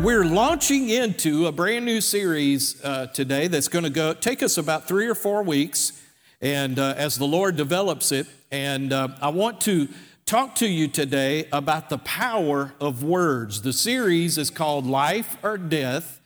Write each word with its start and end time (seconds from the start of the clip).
We're 0.00 0.24
launching 0.24 0.90
into 0.90 1.48
a 1.48 1.52
brand 1.52 1.84
new 1.84 2.00
series 2.00 2.80
uh, 2.84 3.08
today 3.08 3.48
that's 3.48 3.66
going 3.66 3.82
to 3.82 3.90
go 3.90 4.14
take 4.14 4.44
us 4.44 4.56
about 4.56 4.86
three 4.86 5.08
or 5.08 5.14
four 5.16 5.42
weeks, 5.42 6.00
and 6.40 6.78
uh, 6.78 6.94
as 6.96 7.18
the 7.18 7.24
Lord 7.24 7.56
develops 7.56 8.12
it, 8.12 8.28
and 8.52 8.92
uh, 8.92 9.08
I 9.20 9.30
want 9.30 9.60
to 9.62 9.88
talk 10.24 10.54
to 10.56 10.68
you 10.68 10.86
today 10.86 11.48
about 11.52 11.90
the 11.90 11.98
power 11.98 12.74
of 12.80 13.02
words. 13.02 13.62
The 13.62 13.72
series 13.72 14.38
is 14.38 14.50
called 14.50 14.86
Life 14.86 15.36
or 15.42 15.58
Death, 15.58 16.20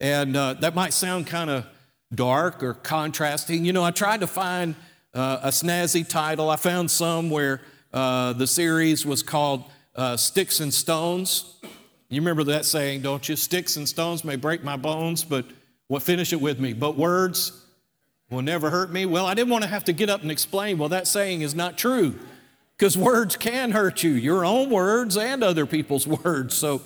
and 0.00 0.36
uh, 0.36 0.54
that 0.60 0.76
might 0.76 0.92
sound 0.92 1.26
kind 1.26 1.50
of 1.50 1.66
dark 2.14 2.62
or 2.62 2.74
contrasting. 2.74 3.64
You 3.64 3.72
know, 3.72 3.82
I 3.82 3.90
tried 3.90 4.20
to 4.20 4.28
find 4.28 4.76
uh, 5.12 5.40
a 5.42 5.48
snazzy 5.48 6.08
title. 6.08 6.48
I 6.48 6.56
found 6.56 6.92
some 6.92 7.30
where 7.30 7.60
uh, 7.92 8.34
the 8.34 8.46
series 8.46 9.04
was 9.04 9.24
called 9.24 9.64
Sticks 10.14 10.60
and 10.60 10.72
Stones. 10.72 11.58
You 12.08 12.20
remember 12.20 12.44
that 12.44 12.64
saying, 12.64 13.02
don't 13.02 13.28
you? 13.28 13.34
Sticks 13.34 13.76
and 13.76 13.88
stones 13.88 14.24
may 14.24 14.36
break 14.36 14.62
my 14.62 14.76
bones, 14.76 15.24
but 15.24 15.44
what 15.88 16.02
finish 16.02 16.32
it 16.32 16.40
with 16.40 16.60
me? 16.60 16.72
But 16.72 16.96
words 16.96 17.64
will 18.30 18.42
never 18.42 18.70
hurt 18.70 18.92
me. 18.92 19.06
Well, 19.06 19.26
I 19.26 19.34
didn't 19.34 19.50
want 19.50 19.64
to 19.64 19.70
have 19.70 19.84
to 19.84 19.92
get 19.92 20.08
up 20.08 20.22
and 20.22 20.30
explain, 20.30 20.78
well, 20.78 20.88
that 20.90 21.06
saying 21.08 21.42
is 21.42 21.54
not 21.54 21.76
true 21.76 22.14
because 22.76 22.96
words 22.96 23.36
can 23.36 23.72
hurt 23.72 24.02
you, 24.02 24.10
your 24.10 24.44
own 24.44 24.70
words 24.70 25.16
and 25.16 25.42
other 25.42 25.66
people's 25.66 26.06
words. 26.24 26.54
So, 26.56 26.82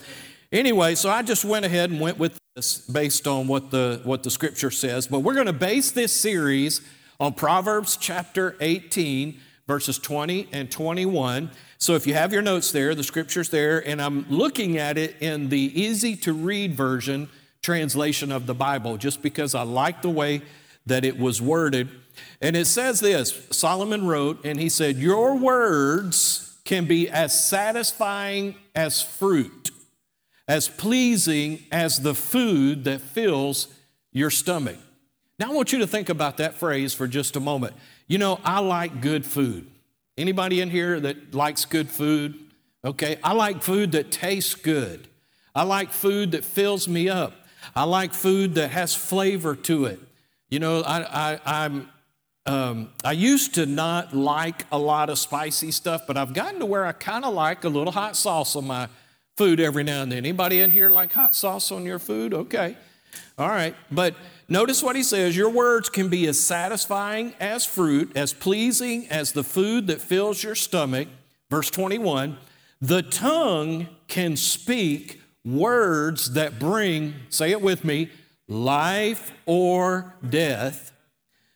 anyway, 0.52 0.94
so 0.94 1.10
I 1.10 1.22
just 1.22 1.44
went 1.44 1.66
ahead 1.66 1.90
and 1.90 2.00
went 2.00 2.18
with 2.18 2.38
this 2.54 2.78
based 2.78 3.26
on 3.26 3.46
what 3.46 3.70
the, 3.70 4.00
what 4.04 4.22
the 4.22 4.30
scripture 4.30 4.70
says. 4.70 5.06
But 5.06 5.20
we're 5.20 5.34
going 5.34 5.46
to 5.46 5.52
base 5.52 5.90
this 5.90 6.18
series 6.18 6.80
on 7.18 7.34
Proverbs 7.34 7.98
chapter 7.98 8.56
18, 8.60 9.38
verses 9.66 9.98
20 9.98 10.48
and 10.52 10.70
21. 10.70 11.50
So 11.80 11.94
if 11.94 12.06
you 12.06 12.12
have 12.12 12.30
your 12.30 12.42
notes 12.42 12.72
there, 12.72 12.94
the 12.94 13.02
scripture's 13.02 13.48
there, 13.48 13.86
and 13.88 14.02
I'm 14.02 14.26
looking 14.28 14.76
at 14.76 14.98
it 14.98 15.16
in 15.20 15.48
the 15.48 15.80
easy 15.80 16.14
to 16.16 16.34
read 16.34 16.74
version 16.74 17.30
translation 17.62 18.30
of 18.30 18.46
the 18.46 18.54
Bible, 18.54 18.98
just 18.98 19.22
because 19.22 19.54
I 19.54 19.62
like 19.62 20.02
the 20.02 20.10
way 20.10 20.42
that 20.84 21.06
it 21.06 21.18
was 21.18 21.40
worded. 21.40 21.88
And 22.42 22.54
it 22.54 22.66
says 22.66 23.00
this 23.00 23.46
Solomon 23.50 24.06
wrote, 24.06 24.44
and 24.44 24.60
he 24.60 24.68
said, 24.68 24.96
Your 24.96 25.34
words 25.34 26.58
can 26.66 26.84
be 26.84 27.08
as 27.08 27.48
satisfying 27.48 28.56
as 28.74 29.00
fruit, 29.00 29.70
as 30.46 30.68
pleasing 30.68 31.64
as 31.72 32.02
the 32.02 32.14
food 32.14 32.84
that 32.84 33.00
fills 33.00 33.68
your 34.12 34.28
stomach. 34.28 34.76
Now 35.38 35.50
I 35.50 35.54
want 35.54 35.72
you 35.72 35.78
to 35.78 35.86
think 35.86 36.10
about 36.10 36.36
that 36.36 36.56
phrase 36.56 36.92
for 36.92 37.06
just 37.06 37.36
a 37.36 37.40
moment. 37.40 37.72
You 38.06 38.18
know, 38.18 38.38
I 38.44 38.60
like 38.60 39.00
good 39.00 39.24
food. 39.24 39.66
Anybody 40.20 40.60
in 40.60 40.68
here 40.68 41.00
that 41.00 41.34
likes 41.34 41.64
good 41.64 41.88
food? 41.88 42.38
Okay, 42.84 43.18
I 43.24 43.32
like 43.32 43.62
food 43.62 43.92
that 43.92 44.10
tastes 44.10 44.54
good. 44.54 45.08
I 45.54 45.62
like 45.62 45.92
food 45.92 46.32
that 46.32 46.44
fills 46.44 46.86
me 46.86 47.08
up. 47.08 47.32
I 47.74 47.84
like 47.84 48.12
food 48.12 48.54
that 48.56 48.70
has 48.70 48.94
flavor 48.94 49.56
to 49.56 49.86
it. 49.86 49.98
You 50.50 50.58
know, 50.58 50.82
I, 50.82 51.04
I, 51.32 51.40
I'm, 51.46 51.88
um, 52.44 52.90
I 53.02 53.12
used 53.12 53.54
to 53.54 53.64
not 53.64 54.14
like 54.14 54.66
a 54.70 54.78
lot 54.78 55.08
of 55.08 55.18
spicy 55.18 55.70
stuff, 55.70 56.02
but 56.06 56.18
I've 56.18 56.34
gotten 56.34 56.60
to 56.60 56.66
where 56.66 56.84
I 56.84 56.92
kind 56.92 57.24
of 57.24 57.32
like 57.32 57.64
a 57.64 57.70
little 57.70 57.92
hot 57.92 58.14
sauce 58.14 58.54
on 58.56 58.66
my 58.66 58.88
food 59.38 59.58
every 59.58 59.84
now 59.84 60.02
and 60.02 60.12
then. 60.12 60.18
Anybody 60.18 60.60
in 60.60 60.70
here 60.70 60.90
like 60.90 61.14
hot 61.14 61.34
sauce 61.34 61.72
on 61.72 61.86
your 61.86 61.98
food? 61.98 62.34
Okay. 62.34 62.76
All 63.38 63.48
right. 63.48 63.74
But 63.90 64.14
Notice 64.52 64.82
what 64.82 64.96
he 64.96 65.04
says 65.04 65.36
Your 65.36 65.48
words 65.48 65.88
can 65.88 66.08
be 66.08 66.26
as 66.26 66.38
satisfying 66.38 67.34
as 67.38 67.64
fruit, 67.64 68.14
as 68.16 68.34
pleasing 68.34 69.06
as 69.08 69.32
the 69.32 69.44
food 69.44 69.86
that 69.86 70.02
fills 70.02 70.42
your 70.42 70.56
stomach. 70.56 71.08
Verse 71.48 71.70
21 71.70 72.36
The 72.80 73.02
tongue 73.02 73.86
can 74.08 74.36
speak 74.36 75.20
words 75.44 76.32
that 76.32 76.58
bring, 76.58 77.14
say 77.28 77.52
it 77.52 77.62
with 77.62 77.84
me, 77.84 78.10
life 78.48 79.32
or 79.46 80.14
death. 80.28 80.92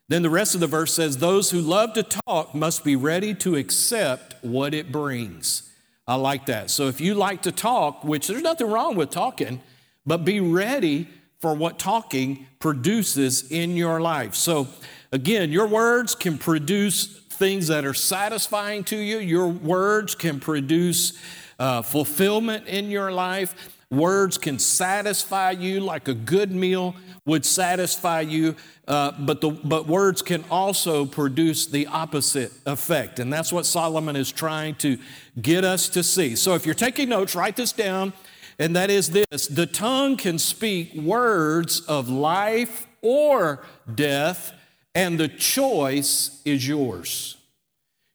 Then 0.09 0.22
the 0.22 0.31
rest 0.31 0.55
of 0.55 0.61
the 0.61 0.66
verse 0.69 0.94
says, 0.94 1.19
Those 1.19 1.50
who 1.50 1.61
love 1.61 1.94
to 1.94 2.05
talk 2.05 2.55
must 2.55 2.84
be 2.84 2.94
ready 2.94 3.34
to 3.37 3.56
accept 3.56 4.37
what 4.43 4.72
it 4.72 4.93
brings. 4.93 5.69
I 6.06 6.15
like 6.15 6.47
that. 6.47 6.71
So 6.71 6.87
if 6.87 7.00
you 7.00 7.15
like 7.15 7.43
to 7.43 7.50
talk, 7.50 8.05
which 8.05 8.28
there's 8.28 8.43
nothing 8.43 8.71
wrong 8.71 8.94
with 8.94 9.11
talking, 9.11 9.62
but 10.06 10.19
be 10.19 10.38
ready 10.38 11.09
for 11.44 11.53
what 11.53 11.78
talking 11.78 12.47
produces 12.59 13.50
in 13.50 13.77
your 13.77 14.00
life. 14.00 14.34
So, 14.34 14.66
again, 15.12 15.53
your 15.53 15.66
words 15.66 16.15
can 16.15 16.38
produce 16.38 17.05
things 17.05 17.69
that 17.69 17.84
are 17.84 17.93
satisfying 17.93 18.82
to 18.84 18.97
you, 18.97 19.19
your 19.19 19.49
words 19.49 20.15
can 20.15 20.41
produce 20.41 21.12
uh, 21.59 21.82
fulfillment 21.82 22.66
in 22.66 22.91
your 22.91 23.12
life. 23.12 23.77
Words 23.91 24.38
can 24.38 24.59
satisfy 24.59 25.50
you 25.50 25.81
like 25.81 26.09
a 26.09 26.15
good 26.15 26.50
meal 26.50 26.97
would 27.27 27.44
satisfy 27.44 28.21
you, 28.21 28.56
uh, 28.88 29.12
but, 29.19 29.41
the, 29.43 29.50
but 29.50 29.87
words 29.87 30.22
can 30.22 30.44
also 30.50 31.05
produce 31.05 31.66
the 31.66 31.87
opposite 31.88 32.53
effect. 32.66 33.19
And 33.19 33.32
that's 33.32 33.53
what 33.53 33.66
Solomon 33.66 34.16
is 34.16 34.32
trying 34.32 34.76
to 34.76 34.99
get 35.41 35.65
us 35.65 35.91
to 35.91 36.03
see. 36.03 36.37
So 36.37 36.55
if 36.55 36.65
you're 36.66 36.75
taking 36.75 37.11
notes, 37.11 37.34
write 37.34 37.56
this 37.56 37.72
down 37.72 38.15
and 38.59 38.77
that 38.77 38.91
is 38.91 39.11
this 39.11 39.47
the 39.47 39.67
tongue 39.67 40.17
can 40.17 40.39
speak 40.39 40.95
words 40.95 41.81
of 41.81 42.09
life 42.09 42.87
or 43.03 43.65
death, 43.93 44.53
and 44.95 45.19
the 45.19 45.29
choice 45.29 46.41
is 46.45 46.67
yours. 46.67 47.37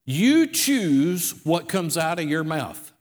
You 0.05 0.47
choose 0.47 1.35
what 1.43 1.67
comes 1.67 1.97
out 1.97 2.19
of 2.19 2.27
your 2.27 2.43
mouth. 2.43 2.91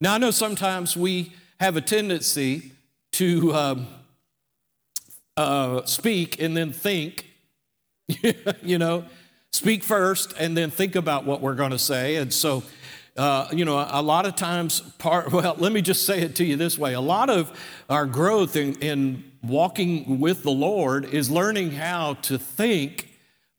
Now, 0.00 0.14
I 0.14 0.18
know 0.18 0.30
sometimes 0.30 0.96
we 0.96 1.32
have 1.60 1.76
a 1.76 1.80
tendency 1.80 2.72
to 3.12 3.52
um, 3.52 3.86
uh, 5.36 5.84
speak 5.84 6.40
and 6.40 6.56
then 6.56 6.72
think, 6.72 7.26
you 8.62 8.78
know, 8.78 9.04
speak 9.52 9.84
first 9.84 10.32
and 10.38 10.56
then 10.56 10.70
think 10.70 10.96
about 10.96 11.24
what 11.26 11.40
we're 11.40 11.54
going 11.54 11.70
to 11.70 11.78
say. 11.78 12.16
And 12.16 12.32
so, 12.32 12.62
uh, 13.16 13.48
you 13.52 13.64
know, 13.64 13.86
a 13.90 14.02
lot 14.02 14.26
of 14.26 14.36
times, 14.36 14.80
part, 14.80 15.32
well, 15.32 15.54
let 15.58 15.72
me 15.72 15.82
just 15.82 16.06
say 16.06 16.20
it 16.20 16.36
to 16.36 16.44
you 16.44 16.56
this 16.56 16.78
way 16.78 16.94
a 16.94 17.00
lot 17.00 17.30
of 17.30 17.58
our 17.88 18.06
growth 18.06 18.56
in, 18.56 18.74
in 18.76 19.24
walking 19.42 20.20
with 20.20 20.42
the 20.42 20.50
Lord 20.50 21.04
is 21.04 21.30
learning 21.30 21.72
how 21.72 22.14
to 22.14 22.38
think 22.38 23.08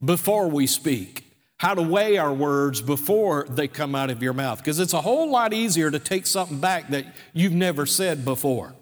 before 0.03 0.47
we 0.47 0.65
speak, 0.65 1.25
how 1.57 1.73
to 1.73 1.81
weigh 1.81 2.17
our 2.17 2.33
words 2.33 2.81
before 2.81 3.45
they 3.49 3.67
come 3.67 3.95
out 3.95 4.09
of 4.09 4.23
your 4.23 4.33
mouth. 4.33 4.57
Because 4.57 4.79
it's 4.79 4.93
a 4.93 5.01
whole 5.01 5.29
lot 5.29 5.53
easier 5.53 5.91
to 5.91 5.99
take 5.99 6.25
something 6.25 6.59
back 6.59 6.89
that 6.89 7.05
you've 7.33 7.53
never 7.53 7.85
said 7.85 8.25
before. 8.25 8.73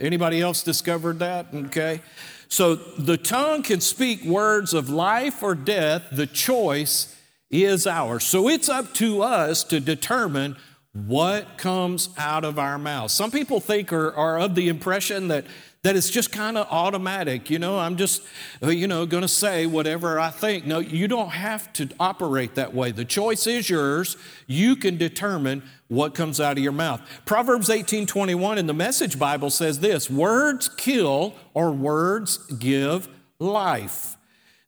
Anybody 0.00 0.40
else 0.40 0.62
discovered 0.62 1.18
that? 1.18 1.48
Okay. 1.52 2.00
So 2.48 2.76
the 2.76 3.16
tongue 3.16 3.62
can 3.62 3.80
speak 3.80 4.24
words 4.24 4.72
of 4.72 4.88
life 4.88 5.42
or 5.42 5.54
death, 5.54 6.04
the 6.10 6.26
choice 6.26 7.17
is 7.50 7.86
ours. 7.86 8.24
So 8.24 8.48
it's 8.48 8.68
up 8.68 8.92
to 8.94 9.22
us 9.22 9.64
to 9.64 9.80
determine 9.80 10.56
what 10.92 11.58
comes 11.58 12.08
out 12.16 12.44
of 12.44 12.58
our 12.58 12.78
mouth. 12.78 13.10
Some 13.10 13.30
people 13.30 13.60
think 13.60 13.92
or 13.92 14.12
are 14.14 14.38
of 14.38 14.54
the 14.54 14.68
impression 14.68 15.28
that 15.28 15.44
that 15.82 15.94
it's 15.94 16.10
just 16.10 16.32
kind 16.32 16.58
of 16.58 16.66
automatic. 16.70 17.50
You 17.50 17.60
know, 17.60 17.78
I'm 17.78 17.96
just, 17.96 18.22
uh, 18.62 18.68
you 18.68 18.88
know, 18.88 19.06
going 19.06 19.22
to 19.22 19.28
say 19.28 19.64
whatever 19.64 20.18
I 20.18 20.30
think. 20.30 20.66
No, 20.66 20.80
you 20.80 21.06
don't 21.06 21.30
have 21.30 21.72
to 21.74 21.88
operate 22.00 22.56
that 22.56 22.74
way. 22.74 22.90
The 22.90 23.04
choice 23.04 23.46
is 23.46 23.70
yours. 23.70 24.16
You 24.48 24.74
can 24.74 24.96
determine 24.96 25.62
what 25.86 26.14
comes 26.14 26.40
out 26.40 26.58
of 26.58 26.64
your 26.64 26.72
mouth. 26.72 27.00
Proverbs 27.24 27.70
18 27.70 28.06
21 28.06 28.58
in 28.58 28.66
the 28.66 28.74
Message 28.74 29.18
Bible 29.18 29.50
says 29.50 29.78
this 29.78 30.10
words 30.10 30.68
kill 30.68 31.34
or 31.54 31.70
words 31.70 32.38
give 32.58 33.08
life. 33.38 34.16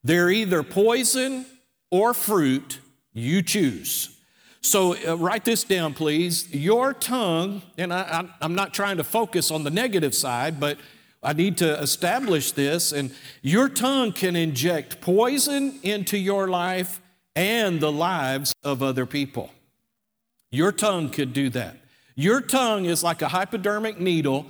They're 0.04 0.30
either 0.30 0.62
poison 0.62 1.44
or 1.90 2.14
fruit, 2.14 2.78
you 3.12 3.42
choose. 3.42 4.16
So 4.62 4.96
uh, 5.06 5.16
write 5.16 5.44
this 5.44 5.64
down, 5.64 5.94
please. 5.94 6.52
Your 6.54 6.92
tongue, 6.92 7.62
and 7.78 7.92
I, 7.92 8.28
am 8.40 8.54
not 8.54 8.74
trying 8.74 8.98
to 8.98 9.04
focus 9.04 9.50
on 9.50 9.64
the 9.64 9.70
negative 9.70 10.14
side, 10.14 10.60
but 10.60 10.78
I 11.22 11.32
need 11.32 11.58
to 11.58 11.80
establish 11.80 12.52
this. 12.52 12.92
And 12.92 13.14
your 13.42 13.68
tongue 13.68 14.12
can 14.12 14.36
inject 14.36 15.00
poison 15.00 15.78
into 15.82 16.18
your 16.18 16.48
life 16.48 17.00
and 17.34 17.80
the 17.80 17.92
lives 17.92 18.54
of 18.62 18.82
other 18.82 19.06
people. 19.06 19.50
Your 20.50 20.72
tongue 20.72 21.10
could 21.10 21.32
do 21.32 21.48
that. 21.50 21.76
Your 22.14 22.40
tongue 22.40 22.84
is 22.84 23.02
like 23.02 23.22
a 23.22 23.28
hypodermic 23.28 23.98
needle 23.98 24.46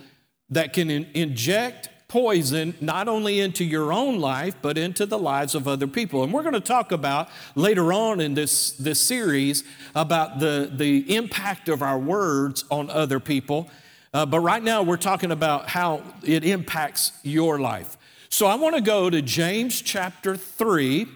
that 0.49 0.73
can 0.73 0.91
in- 0.91 1.09
inject 1.15 1.89
poison 2.11 2.75
not 2.81 3.07
only 3.07 3.39
into 3.39 3.65
your 3.65 3.93
own 3.93 4.19
life, 4.19 4.57
but 4.61 4.77
into 4.77 5.07
the 5.07 5.19
lives 5.19 5.55
of 5.55 5.69
other 5.69 5.87
people. 5.87 6.25
And 6.25 6.33
we're 6.33 6.43
going 6.43 6.55
to 6.55 6.61
talk 6.61 6.91
about 6.91 7.29
later 7.55 7.93
on 7.93 8.21
in 8.21 8.35
this, 8.35 8.73
this 8.73 9.01
series 9.01 9.63
about 9.95 10.41
the, 10.41 10.69
the 10.75 11.15
impact 11.15 11.69
of 11.69 11.83
our 11.83 11.99
words 11.99 12.65
on 12.69 12.91
other 12.91 13.21
people. 13.21 13.71
Uh, 14.13 14.27
but 14.27 14.41
right 14.41 14.63
now, 14.63 14.83
we're 14.83 14.97
talking 14.97 15.31
about 15.31 15.69
how 15.69 16.03
it 16.25 16.45
impacts 16.45 17.13
your 17.23 17.61
life. 17.61 17.97
So 18.29 18.47
I 18.47 18.57
want 18.57 18.75
to 18.75 18.83
go 18.83 19.09
to 19.09 19.23
James 19.23 19.81
chapter 19.81 20.37
3, 20.37 21.07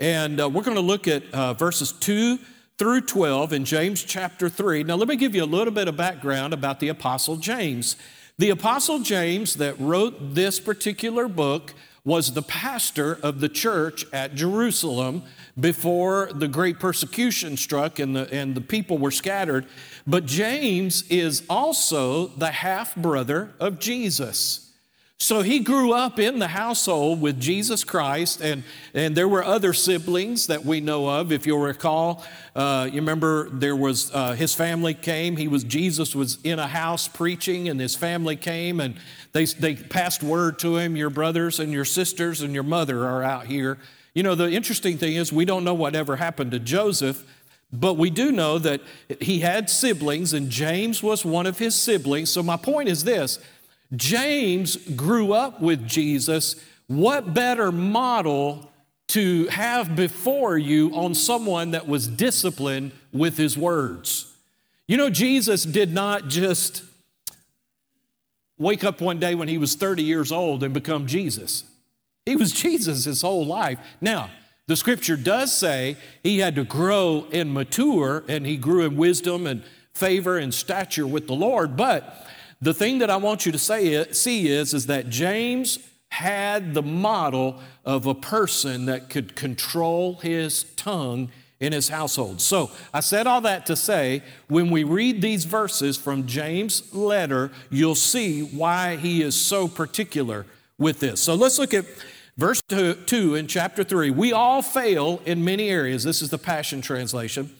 and 0.00 0.40
uh, 0.40 0.48
we're 0.48 0.62
going 0.62 0.76
to 0.76 0.80
look 0.80 1.06
at 1.06 1.22
uh, 1.34 1.52
verses 1.52 1.92
2 1.92 2.38
through 2.78 3.02
12 3.02 3.52
in 3.52 3.64
James 3.66 4.02
chapter 4.02 4.48
3. 4.48 4.84
Now, 4.84 4.94
let 4.94 5.08
me 5.08 5.16
give 5.16 5.34
you 5.34 5.44
a 5.44 5.46
little 5.46 5.74
bit 5.74 5.88
of 5.88 5.96
background 5.98 6.54
about 6.54 6.80
the 6.80 6.88
Apostle 6.88 7.36
James. 7.36 7.96
The 8.38 8.50
Apostle 8.50 9.00
James, 9.00 9.54
that 9.54 9.80
wrote 9.80 10.34
this 10.34 10.60
particular 10.60 11.26
book, 11.26 11.74
was 12.04 12.34
the 12.34 12.42
pastor 12.42 13.18
of 13.20 13.40
the 13.40 13.48
church 13.48 14.06
at 14.12 14.36
Jerusalem 14.36 15.24
before 15.58 16.30
the 16.32 16.46
great 16.46 16.78
persecution 16.78 17.56
struck 17.56 17.98
and 17.98 18.14
the, 18.14 18.32
and 18.32 18.54
the 18.54 18.60
people 18.60 18.96
were 18.96 19.10
scattered. 19.10 19.66
But 20.06 20.24
James 20.26 21.02
is 21.10 21.42
also 21.50 22.28
the 22.28 22.52
half 22.52 22.94
brother 22.94 23.54
of 23.58 23.80
Jesus. 23.80 24.67
So 25.20 25.42
he 25.42 25.58
grew 25.58 25.92
up 25.92 26.20
in 26.20 26.38
the 26.38 26.46
household 26.46 27.20
with 27.20 27.40
Jesus 27.40 27.82
Christ, 27.82 28.40
and, 28.40 28.62
and 28.94 29.16
there 29.16 29.26
were 29.26 29.42
other 29.42 29.72
siblings 29.72 30.46
that 30.46 30.64
we 30.64 30.80
know 30.80 31.08
of. 31.08 31.32
If 31.32 31.44
you'll 31.44 31.58
recall, 31.58 32.24
uh, 32.54 32.88
you 32.88 33.00
remember 33.00 33.50
there 33.50 33.74
was 33.74 34.14
uh, 34.14 34.34
his 34.34 34.54
family 34.54 34.94
came. 34.94 35.36
He 35.36 35.48
was 35.48 35.64
Jesus 35.64 36.14
was 36.14 36.38
in 36.44 36.60
a 36.60 36.68
house 36.68 37.08
preaching, 37.08 37.68
and 37.68 37.80
his 37.80 37.96
family 37.96 38.36
came, 38.36 38.78
and 38.78 38.94
they 39.32 39.46
they 39.46 39.74
passed 39.74 40.22
word 40.22 40.60
to 40.60 40.76
him. 40.76 40.94
Your 40.94 41.10
brothers 41.10 41.58
and 41.58 41.72
your 41.72 41.84
sisters 41.84 42.40
and 42.40 42.54
your 42.54 42.62
mother 42.62 43.04
are 43.04 43.24
out 43.24 43.46
here. 43.46 43.78
You 44.14 44.22
know, 44.22 44.36
the 44.36 44.48
interesting 44.48 44.98
thing 44.98 45.16
is 45.16 45.32
we 45.32 45.44
don't 45.44 45.64
know 45.64 45.74
whatever 45.74 46.14
happened 46.14 46.52
to 46.52 46.60
Joseph. 46.60 47.24
But 47.70 47.98
we 47.98 48.08
do 48.08 48.32
know 48.32 48.58
that 48.60 48.80
he 49.20 49.40
had 49.40 49.68
siblings, 49.68 50.32
and 50.32 50.48
James 50.48 51.02
was 51.02 51.22
one 51.22 51.46
of 51.46 51.58
his 51.58 51.74
siblings. 51.74 52.30
So, 52.30 52.42
my 52.42 52.56
point 52.56 52.88
is 52.88 53.04
this 53.04 53.38
James 53.96 54.76
grew 54.76 55.32
up 55.32 55.60
with 55.60 55.86
Jesus. 55.86 56.56
What 56.86 57.34
better 57.34 57.72
model 57.72 58.70
to 59.08 59.46
have 59.46 59.96
before 59.96 60.58
you 60.58 60.94
on 60.94 61.14
someone 61.14 61.70
that 61.70 61.88
was 61.88 62.06
disciplined 62.06 62.92
with 63.12 63.36
his 63.36 63.56
words? 63.56 64.34
You 64.86 64.96
know, 64.96 65.10
Jesus 65.10 65.64
did 65.64 65.92
not 65.92 66.28
just 66.28 66.82
wake 68.58 68.84
up 68.84 69.00
one 69.00 69.18
day 69.18 69.34
when 69.34 69.48
he 69.48 69.58
was 69.58 69.74
30 69.74 70.02
years 70.02 70.32
old 70.32 70.62
and 70.62 70.74
become 70.74 71.06
Jesus. 71.06 71.64
He 72.26 72.36
was 72.36 72.52
Jesus 72.52 73.04
his 73.04 73.22
whole 73.22 73.46
life. 73.46 73.78
Now, 74.00 74.30
the 74.66 74.76
scripture 74.76 75.16
does 75.16 75.56
say 75.56 75.96
he 76.22 76.40
had 76.40 76.54
to 76.56 76.64
grow 76.64 77.26
and 77.32 77.54
mature, 77.54 78.22
and 78.28 78.44
he 78.44 78.58
grew 78.58 78.84
in 78.84 78.96
wisdom 78.96 79.46
and 79.46 79.62
favor 79.94 80.36
and 80.36 80.52
stature 80.52 81.06
with 81.06 81.26
the 81.26 81.34
Lord, 81.34 81.76
but 81.76 82.27
the 82.60 82.74
thing 82.74 82.98
that 82.98 83.10
I 83.10 83.16
want 83.16 83.46
you 83.46 83.52
to 83.52 83.58
say, 83.58 84.10
see 84.12 84.48
is, 84.48 84.74
is 84.74 84.86
that 84.86 85.08
James 85.08 85.78
had 86.10 86.74
the 86.74 86.82
model 86.82 87.60
of 87.84 88.06
a 88.06 88.14
person 88.14 88.86
that 88.86 89.10
could 89.10 89.36
control 89.36 90.14
his 90.16 90.64
tongue 90.74 91.30
in 91.60 91.72
his 91.72 91.88
household. 91.88 92.40
So 92.40 92.70
I 92.94 93.00
said 93.00 93.26
all 93.26 93.40
that 93.42 93.66
to 93.66 93.76
say, 93.76 94.22
when 94.48 94.70
we 94.70 94.84
read 94.84 95.20
these 95.20 95.44
verses 95.44 95.96
from 95.96 96.26
James' 96.26 96.94
letter, 96.94 97.50
you'll 97.70 97.94
see 97.94 98.42
why 98.42 98.96
he 98.96 99.22
is 99.22 99.34
so 99.34 99.68
particular 99.68 100.46
with 100.78 101.00
this. 101.00 101.20
So 101.20 101.34
let's 101.34 101.58
look 101.58 101.74
at 101.74 101.84
verse 102.36 102.62
2 102.68 103.34
in 103.34 103.48
chapter 103.48 103.82
3. 103.82 104.10
We 104.10 104.32
all 104.32 104.62
fail 104.62 105.20
in 105.26 105.44
many 105.44 105.68
areas. 105.68 106.04
This 106.04 106.22
is 106.22 106.30
the 106.30 106.38
Passion 106.38 106.80
Translation, 106.80 107.50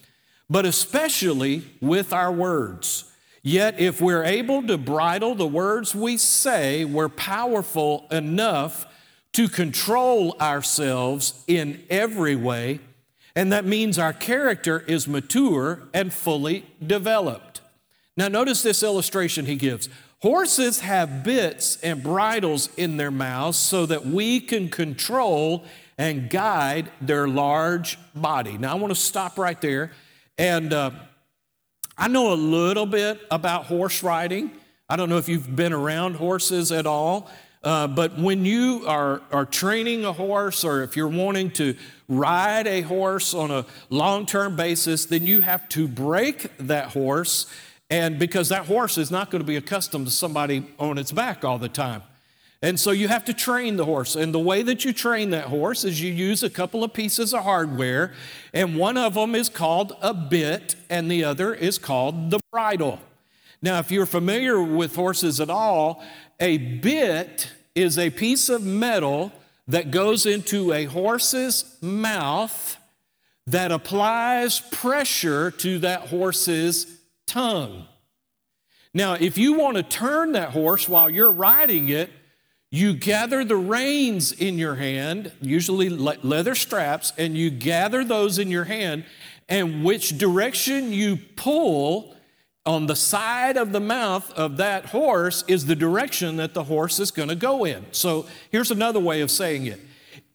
but 0.49 0.65
especially 0.65 1.65
with 1.81 2.12
our 2.12 2.33
words. 2.33 3.08
Yet, 3.43 3.79
if 3.79 4.00
we're 4.00 4.25
able 4.25 4.67
to 4.67 4.76
bridle 4.76 5.35
the 5.35 5.46
words 5.46 5.94
we 5.94 6.17
say, 6.17 6.85
we're 6.85 7.08
powerful 7.08 8.06
enough 8.11 8.87
to 9.32 9.49
control 9.49 10.37
ourselves 10.40 11.44
in 11.46 11.82
every 11.88 12.35
way. 12.35 12.81
And 13.37 13.52
that 13.52 13.64
means 13.64 13.99
our 13.99 14.12
character 14.12 14.81
is 14.81 15.06
mature 15.06 15.82
and 15.94 16.12
fully 16.12 16.67
developed. 16.85 17.61
Now, 18.17 18.26
notice 18.26 18.62
this 18.62 18.82
illustration 18.82 19.46
he 19.46 19.55
gives. 19.55 19.88
Horses 20.20 20.81
have 20.81 21.23
bits 21.23 21.76
and 21.82 22.02
bridles 22.02 22.69
in 22.76 22.96
their 22.96 23.12
mouths 23.12 23.56
so 23.56 23.87
that 23.87 24.05
we 24.05 24.40
can 24.40 24.69
control 24.69 25.64
and 25.96 26.29
guide 26.29 26.90
their 27.00 27.29
large 27.29 27.96
body. 28.17 28.58
Now, 28.58 28.73
I 28.73 28.75
want 28.75 28.93
to 28.93 29.00
stop 29.00 29.38
right 29.38 29.61
there 29.61 29.93
and 30.37 30.73
uh, 30.73 30.90
I 32.00 32.06
know 32.06 32.33
a 32.33 32.35
little 32.35 32.87
bit 32.87 33.21
about 33.29 33.65
horse 33.65 34.05
riding. 34.05 34.53
I 34.89 34.95
don't 34.95 35.09
know 35.09 35.19
if 35.19 35.29
you've 35.29 35.56
been 35.56 35.73
around 35.73 36.15
horses 36.15 36.71
at 36.71 36.87
all, 36.87 37.29
uh, 37.65 37.89
but 37.89 38.17
when 38.17 38.45
you 38.45 38.85
are, 38.87 39.21
are 39.33 39.45
training 39.45 40.05
a 40.05 40.12
horse 40.12 40.62
or 40.62 40.85
if 40.85 40.97
you're 40.97 41.09
wanting 41.09 41.50
to 41.53 41.75
ride 42.09 42.69
a 42.69 42.83
horse 42.83 43.35
on 43.35 43.50
a 43.50 43.67
long 43.91 44.27
term 44.27 44.55
basis, 44.55 45.06
then 45.06 45.27
you 45.27 45.41
have 45.41 45.69
to 45.71 45.89
break 45.89 46.56
that 46.59 46.91
horse. 46.91 47.47
And 47.91 48.17
because 48.17 48.50
that 48.50 48.67
horse 48.67 48.97
is 48.97 49.11
not 49.11 49.33
going 49.33 49.41
to 49.41 49.47
be 49.47 49.56
accustomed 49.56 50.06
to 50.06 50.12
somebody 50.12 50.69
on 50.79 50.99
its 50.99 51.11
back 51.11 51.45
all 51.45 51.59
the 51.59 51.69
time. 51.69 52.03
And 52.61 52.79
so 52.79 52.91
you 52.91 53.07
have 53.07 53.25
to 53.27 53.35
train 53.35 53.77
the 53.77 53.85
horse. 53.85 54.17
And 54.17 54.35
the 54.35 54.41
way 54.41 54.63
that 54.63 54.85
you 54.85 54.93
train 54.93 55.31
that 55.31 55.45
horse 55.45 55.85
is 55.85 56.03
you 56.03 56.13
use 56.13 56.43
a 56.43 56.51
couple 56.51 56.83
of 56.83 56.93
pieces 56.93 57.33
of 57.33 57.45
hardware, 57.45 58.13
and 58.53 58.77
one 58.77 58.97
of 58.97 59.15
them 59.15 59.35
is 59.35 59.49
called 59.49 59.97
a 60.03 60.13
bit, 60.13 60.75
and 60.91 61.11
the 61.11 61.23
other 61.23 61.55
is 61.55 61.79
called 61.79 62.31
the 62.31 62.41
bridle. 62.51 62.99
Now, 63.63 63.79
if 63.79 63.91
you're 63.91 64.07
familiar 64.07 64.61
with 64.61 64.97
horses 64.97 65.41
at 65.41 65.51
all, 65.51 66.03
a 66.41 66.59
bit 66.59 67.51
is 67.75 67.99
a 67.99 68.11
piece 68.11 68.49
of 68.49 68.65
metal 68.65 69.33
that 69.69 69.91
goes 69.91 70.27
into 70.27 70.73
a 70.73 70.87
horse's 70.87 71.77
mouth 71.81 72.77
that 73.47 73.71
applies 73.71 74.61
pressure 74.61 75.51
to 75.51 75.79
that 75.79 76.09
horse's 76.09 76.99
tongue. 77.27 77.87
Now, 78.93 79.15
if 79.15 79.39
you 79.39 79.55
want 79.55 79.77
to 79.77 79.83
turn 79.83 80.33
that 80.33 80.51
horse 80.51 80.89
while 80.89 81.09
you're 81.09 81.31
riding 81.31 81.89
it, 81.89 82.11
you 82.70 82.93
gather 82.94 83.44
the 83.44 83.56
reins 83.56 84.32
in 84.32 84.59
your 84.59 84.75
hand, 84.75 85.32
usually 85.41 85.88
leather 85.88 86.55
straps, 86.55 87.12
and 87.16 87.37
you 87.37 87.50
gather 87.50 88.04
those 88.04 88.38
in 88.38 88.50
your 88.50 88.64
hand, 88.64 89.04
and 89.49 89.83
which 89.85 90.19
direction 90.19 90.93
you 90.93 91.16
pull 91.37 92.14
on 92.66 92.87
the 92.87 92.97
side 92.97 93.57
of 93.57 93.73
the 93.73 93.81
mouth 93.81 94.31
of 94.33 94.59
that 94.59 94.87
horse 94.87 95.43
is 95.49 95.64
the 95.64 95.75
direction 95.75 96.37
that 96.37 96.52
the 96.52 96.64
horse 96.64 97.00
is 97.00 97.11
going 97.11 97.31
to 97.31 97.35
go 97.35 97.64
in. 97.64 97.87
So 97.93 98.26
here's 98.50 98.71
another 98.71 99.00
way 99.00 99.23
of 99.23 99.31
saying 99.31 99.66
it. 99.66 99.81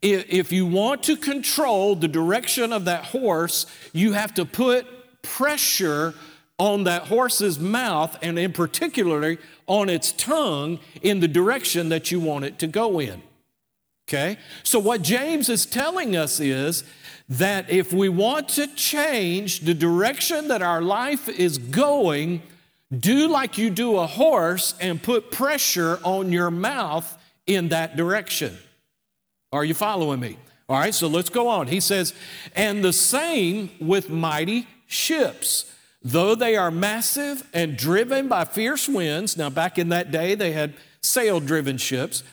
If 0.01 0.51
you 0.51 0.65
want 0.65 1.03
to 1.03 1.15
control 1.15 1.95
the 1.95 2.07
direction 2.07 2.73
of 2.73 2.85
that 2.85 3.05
horse, 3.05 3.67
you 3.93 4.13
have 4.13 4.33
to 4.33 4.45
put 4.45 5.21
pressure 5.21 6.15
on 6.59 6.83
that 6.83 7.03
horse's 7.03 7.59
mouth 7.59 8.17
and 8.21 8.37
in 8.37 8.53
particularly 8.53 9.37
on 9.67 9.89
its 9.89 10.11
tongue 10.11 10.79
in 11.01 11.19
the 11.19 11.27
direction 11.27 11.89
that 11.89 12.11
you 12.11 12.19
want 12.19 12.45
it 12.45 12.59
to 12.59 12.67
go 12.67 12.99
in. 12.99 13.21
Okay? 14.07 14.37
So, 14.63 14.79
what 14.79 15.01
James 15.01 15.49
is 15.49 15.65
telling 15.65 16.15
us 16.15 16.39
is 16.39 16.83
that 17.29 17.69
if 17.69 17.93
we 17.93 18.09
want 18.09 18.49
to 18.49 18.67
change 18.67 19.61
the 19.61 19.73
direction 19.73 20.49
that 20.49 20.61
our 20.61 20.81
life 20.81 21.29
is 21.29 21.57
going, 21.57 22.41
do 22.95 23.27
like 23.27 23.57
you 23.57 23.69
do 23.69 23.97
a 23.97 24.05
horse 24.05 24.75
and 24.79 25.01
put 25.01 25.31
pressure 25.31 25.99
on 26.03 26.31
your 26.31 26.51
mouth 26.51 27.17
in 27.47 27.69
that 27.69 27.95
direction. 27.95 28.57
Are 29.51 29.65
you 29.65 29.73
following 29.73 30.19
me? 30.19 30.37
All 30.69 30.77
right, 30.79 30.93
so 30.93 31.07
let's 31.07 31.29
go 31.29 31.47
on. 31.47 31.67
He 31.67 31.79
says, 31.79 32.13
and 32.55 32.83
the 32.83 32.93
same 32.93 33.69
with 33.79 34.09
mighty 34.09 34.67
ships 34.87 35.72
Though 36.03 36.35
they 36.35 36.57
are 36.57 36.69
massive 36.69 37.47
and 37.53 37.77
driven 37.77 38.27
by 38.27 38.43
fierce 38.45 38.89
winds, 38.89 39.37
now 39.37 39.49
back 39.49 39.77
in 39.77 39.89
that 39.89 40.11
day 40.11 40.35
they 40.35 40.51
had 40.51 40.73
sail 41.01 41.39
driven 41.39 41.77
ships, 41.77 42.23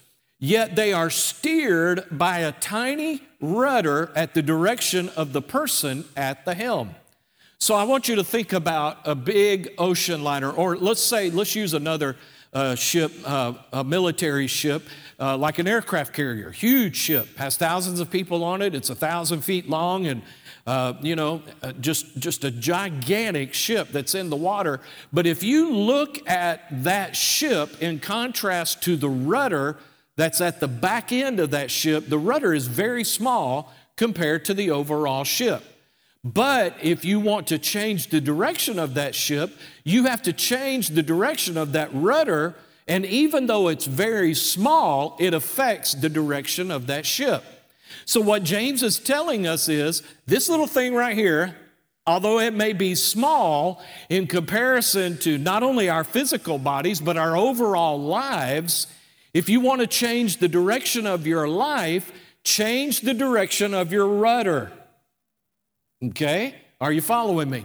yet 0.41 0.75
they 0.75 0.93
are 0.93 1.11
steered 1.11 2.05
by 2.11 2.41
a 2.41 2.53
tiny 2.53 3.23
rudder 3.41 4.11
at 4.17 4.35
the 4.35 4.43
direction 4.43 5.09
of 5.11 5.33
the 5.33 5.43
person 5.43 6.05
at 6.17 6.45
the 6.45 6.55
helm. 6.55 6.95
So 7.59 7.75
I 7.75 7.85
want 7.85 8.09
you 8.09 8.17
to 8.17 8.25
think 8.25 8.53
about 8.53 8.99
a 9.05 9.15
big 9.15 9.71
ocean 9.79 10.25
liner, 10.25 10.51
or 10.51 10.77
let's 10.77 11.03
say, 11.03 11.31
let's 11.31 11.55
use 11.55 11.75
another 11.75 12.17
uh, 12.53 12.75
ship, 12.75 13.13
uh, 13.25 13.53
a 13.73 13.85
military 13.85 14.47
ship, 14.47 14.83
uh, 15.21 15.37
like 15.37 15.59
an 15.59 15.69
aircraft 15.69 16.13
carrier, 16.13 16.51
huge 16.51 16.97
ship, 16.97 17.37
has 17.37 17.57
thousands 17.57 18.01
of 18.01 18.11
people 18.11 18.43
on 18.43 18.63
it. 18.63 18.75
It's 18.75 18.91
a 18.91 18.95
thousand 18.95 19.43
feet 19.43 19.69
long 19.69 20.07
and 20.07 20.23
uh, 20.71 20.95
you 21.03 21.17
know, 21.17 21.43
uh, 21.65 21.73
just, 21.81 22.17
just 22.17 22.45
a 22.45 22.51
gigantic 22.51 23.53
ship 23.53 23.89
that's 23.91 24.15
in 24.15 24.31
the 24.31 24.37
water. 24.37 24.79
But 25.13 25.27
if 25.27 25.43
you 25.43 25.73
look 25.73 26.31
at 26.31 26.85
that 26.85 27.17
ship 27.17 27.83
in 27.83 27.99
contrast 27.99 28.81
to 28.85 28.95
the 28.95 29.09
rudder 29.09 29.79
that's 30.15 30.41
at 30.41 30.61
the 30.61 30.69
back 30.69 31.11
end 31.11 31.41
of 31.41 31.51
that 31.51 31.73
ship, 31.73 32.09
the 32.09 32.19
rudder 32.19 32.55
is 32.55 32.69
very 32.69 33.03
small 33.03 33.75
compared 33.97 34.45
to 34.45 34.55
the 34.55 34.71
overall 34.71 35.25
ship. 35.25 35.65
But 36.23 36.77
if 36.81 37.05
you 37.05 37.19
want 37.19 37.49
to 37.49 37.59
change 37.59 38.11
the 38.11 38.21
direction 38.21 38.79
of 38.79 38.95
that 38.95 39.17
ship, 39.17 39.51
you 39.83 40.05
have 40.05 40.23
to 40.23 40.33
change 40.33 40.91
the 40.91 41.03
direction 41.03 41.57
of 41.57 41.73
that 41.73 41.91
rudder. 41.93 42.55
And 42.87 43.05
even 43.05 43.49
though 43.49 43.67
it's 43.67 43.87
very 43.87 44.35
small, 44.35 45.17
it 45.19 45.35
affects 45.35 45.95
the 45.95 46.09
direction 46.09 46.71
of 46.71 46.87
that 46.87 47.07
ship. 47.07 47.43
So, 48.05 48.21
what 48.21 48.43
James 48.43 48.83
is 48.83 48.99
telling 48.99 49.47
us 49.47 49.69
is 49.69 50.03
this 50.27 50.49
little 50.49 50.67
thing 50.67 50.95
right 50.95 51.17
here, 51.17 51.57
although 52.07 52.41
it 52.41 52.55
may 52.55 52.73
be 52.73 52.95
small 52.95 53.83
in 54.09 54.27
comparison 54.27 55.19
to 55.19 55.39
not 55.39 55.63
only 55.63 55.89
our 55.89 56.05
physical 56.05 56.59
bodies, 56.59 57.01
but 57.01 57.17
our 57.17 57.37
overall 57.37 58.01
lives, 58.01 58.87
if 59.33 59.49
you 59.49 59.61
want 59.61 59.81
to 59.81 59.87
change 59.87 60.39
the 60.39 60.49
direction 60.49 61.07
of 61.07 61.27
your 61.27 61.49
life, 61.49 62.13
change 62.45 63.01
the 63.01 63.15
direction 63.15 63.75
of 63.75 63.93
your 63.93 64.07
rudder. 64.07 64.73
Okay? 66.03 66.55
Are 66.81 66.93
you 66.93 67.03
following 67.03 67.51
me? 67.51 67.65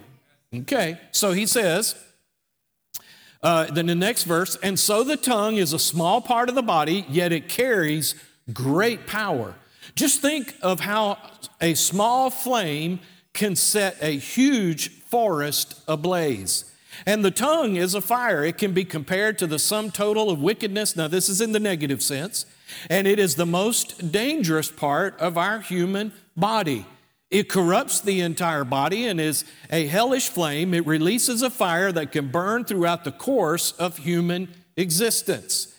Okay. 0.54 1.00
So 1.12 1.32
he 1.32 1.46
says, 1.46 1.96
uh, 3.42 3.66
then 3.66 3.86
the 3.86 3.96
next 3.96 4.24
verse, 4.24 4.58
and 4.58 4.80
so 4.80 5.04
the 5.04 5.18
tongue 5.18 5.58
is 5.58 5.74
a 5.74 5.80
small 5.80 6.22
part 6.22 6.50
of 6.50 6.56
the 6.56 6.64
body, 6.64 7.06
yet 7.10 7.32
it 7.32 7.48
carries 7.48 8.16
great 8.52 9.06
power. 9.06 9.56
Just 9.94 10.22
think 10.22 10.56
of 10.62 10.80
how 10.80 11.18
a 11.62 11.76
small 11.76 12.30
flame 12.30 13.00
can 13.34 13.56
set 13.56 13.98
a 14.02 14.18
huge 14.18 14.90
forest 15.04 15.82
ablaze. 15.88 16.72
And 17.06 17.24
the 17.24 17.32
tongue 17.32 17.76
is 17.76 17.94
a 17.94 18.02
fire. 18.02 18.44
It 18.44 18.58
can 18.58 18.74
be 18.74 18.86
compared 18.86 19.38
to 19.40 19.48
the 19.48 19.60
sum 19.60 19.92
total 19.92 20.30
of 20.30 20.42
wickedness. 20.42 20.96
Now, 20.96 21.08
this 21.08 21.30
is 21.30 21.42
in 21.42 21.52
the 21.52 21.60
negative 21.60 22.02
sense. 22.02 22.46
And 22.90 23.06
it 23.06 23.20
is 23.20 23.36
the 23.36 23.46
most 23.46 24.12
dangerous 24.12 24.72
part 24.72 25.20
of 25.20 25.38
our 25.38 25.60
human 25.60 26.14
body. 26.36 26.86
It 27.30 27.50
corrupts 27.50 28.00
the 28.00 28.22
entire 28.22 28.64
body 28.64 29.06
and 29.08 29.20
is 29.20 29.44
a 29.70 29.88
hellish 29.88 30.30
flame. 30.30 30.74
It 30.74 30.86
releases 30.86 31.42
a 31.42 31.50
fire 31.50 31.92
that 31.92 32.12
can 32.12 32.30
burn 32.30 32.64
throughout 32.64 33.04
the 33.04 33.12
course 33.12 33.74
of 33.74 33.98
human 33.98 34.54
existence. 34.78 35.75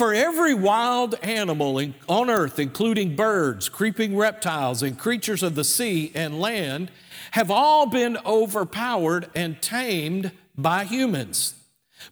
For 0.00 0.14
every 0.14 0.54
wild 0.54 1.14
animal 1.22 1.78
on 2.08 2.30
earth, 2.30 2.58
including 2.58 3.16
birds, 3.16 3.68
creeping 3.68 4.16
reptiles, 4.16 4.82
and 4.82 4.98
creatures 4.98 5.42
of 5.42 5.56
the 5.56 5.62
sea 5.62 6.10
and 6.14 6.40
land, 6.40 6.90
have 7.32 7.50
all 7.50 7.84
been 7.84 8.16
overpowered 8.24 9.28
and 9.34 9.60
tamed 9.60 10.32
by 10.56 10.84
humans. 10.84 11.52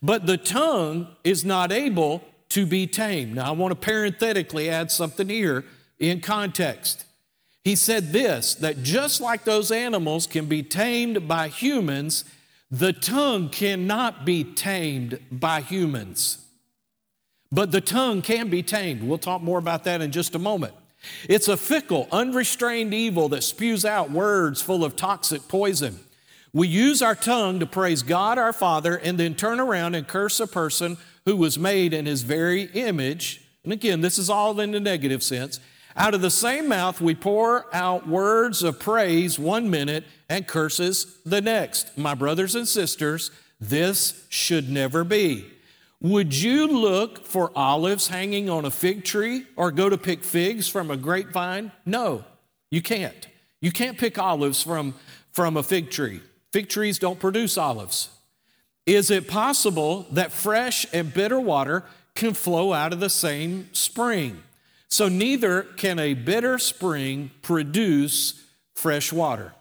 But 0.03 0.27
the 0.27 0.37
tongue 0.37 1.17
is 1.25 1.47
not 1.47 1.73
able 1.73 2.23
to 2.51 2.67
be 2.67 2.87
tamed. 2.87 3.37
Now, 3.37 3.47
I 3.47 3.51
want 3.53 3.71
to 3.71 3.87
parenthetically 3.87 4.69
add 4.69 4.91
something 4.91 5.31
here 5.31 5.65
in 5.99 6.21
context. 6.21 7.07
He 7.65 7.75
said 7.75 8.13
this 8.13 8.55
that 8.57 8.83
just 8.83 9.19
like 9.23 9.45
those 9.45 9.71
animals 9.71 10.27
can 10.27 10.45
be 10.45 10.63
tamed 10.63 11.27
by 11.27 11.49
humans, 11.49 12.27
the 12.71 12.93
tongue 12.93 13.49
cannot 13.49 14.27
be 14.27 14.45
tamed 14.45 15.21
by 15.33 15.63
humans. 15.63 16.45
But 17.51 17.73
the 17.73 17.81
tongue 17.81 18.23
can 18.23 18.49
be 18.49 18.63
tamed. 18.63 19.03
We'll 19.03 19.19
talk 19.19 19.43
more 19.43 19.59
about 19.59 19.85
that 19.85 20.03
in 20.03 20.13
just 20.13 20.35
a 20.35 20.39
moment. 20.39 20.75
It's 21.29 21.49
a 21.49 21.57
fickle, 21.57 22.09
unrestrained 22.11 22.93
evil 22.93 23.29
that 23.31 23.45
spews 23.45 23.85
out 23.85 24.11
words 24.11 24.61
full 24.61 24.85
of 24.85 24.97
toxic 24.97 25.49
poison. 25.49 26.01
We 26.53 26.69
use 26.69 27.03
our 27.03 27.15
tongue 27.15 27.61
to 27.61 27.67
praise 27.67 28.03
God 28.03 28.39
our 28.39 28.53
Father 28.53 28.97
and 28.97 29.19
then 29.19 29.35
turn 29.35 29.61
around 29.61 29.95
and 29.95 30.07
curse 30.09 30.41
a 30.41 30.47
person 30.47 30.97
who 31.25 31.37
was 31.37 31.59
made 31.59 31.93
in 31.93 32.07
his 32.07 32.23
very 32.23 32.65
image. 32.75 33.43
And 33.65 33.73
again, 33.73 34.01
this 34.01 34.19
is 34.19 34.31
all 34.31 34.59
in 34.61 34.73
the 34.73 34.81
negative 34.81 35.23
sense. 35.23 35.61
Out 35.97 36.15
of 36.15 36.21
the 36.21 36.31
same 36.31 36.69
mouth, 36.69 37.01
we 37.01 37.15
pour 37.15 37.67
out 37.75 38.09
words 38.09 38.63
of 38.63 38.79
praise 38.79 39.39
one 39.39 39.69
minute 39.69 40.05
and 40.29 40.47
curses 40.47 41.19
the 41.25 41.41
next. 41.41 41.99
My 41.99 42.15
brothers 42.15 42.55
and 42.55 42.67
sisters, 42.67 43.31
this 43.61 44.27
should 44.29 44.71
never 44.71 45.05
be. 45.05 45.47
Would 46.01 46.33
you 46.33 46.69
look 46.69 47.27
for 47.27 47.51
olives 47.57 48.09
hanging 48.09 48.49
on 48.49 48.65
a 48.65 48.71
fig 48.71 49.05
tree 49.05 49.47
or 49.57 49.73
go 49.73 49.89
to 49.89 49.99
pick 49.99 50.23
figs 50.23 50.69
from 50.69 50.91
a 50.91 50.97
grapevine? 50.97 51.73
No, 51.85 52.25
you 52.71 52.83
can't. 52.83 53.27
You 53.61 53.73
can't 53.73 53.99
pick 53.99 54.17
olives 54.17 54.63
from, 54.63 54.95
from 55.33 55.57
a 55.57 55.63
fig 55.63 55.91
tree. 55.91 56.21
Fig 56.53 56.69
trees 56.69 57.01
don't 57.01 57.19
produce 57.19 57.59
olives. 57.59 58.11
Is 58.87 59.11
it 59.11 59.29
possible 59.29 60.07
that 60.13 60.33
fresh 60.33 60.87
and 60.93 61.13
bitter 61.13 61.41
water 61.41 61.85
can 62.15 62.33
flow 62.33 62.73
out 62.73 62.93
of 62.93 63.01
the 63.01 63.11
same 63.11 63.69
spring? 63.73 64.43
So, 64.89 65.09
neither 65.09 65.63
can 65.63 65.99
a 65.99 66.15
bitter 66.15 66.59
spring 66.59 67.31
produce 67.43 68.43
fresh 68.75 69.13
water. 69.13 69.53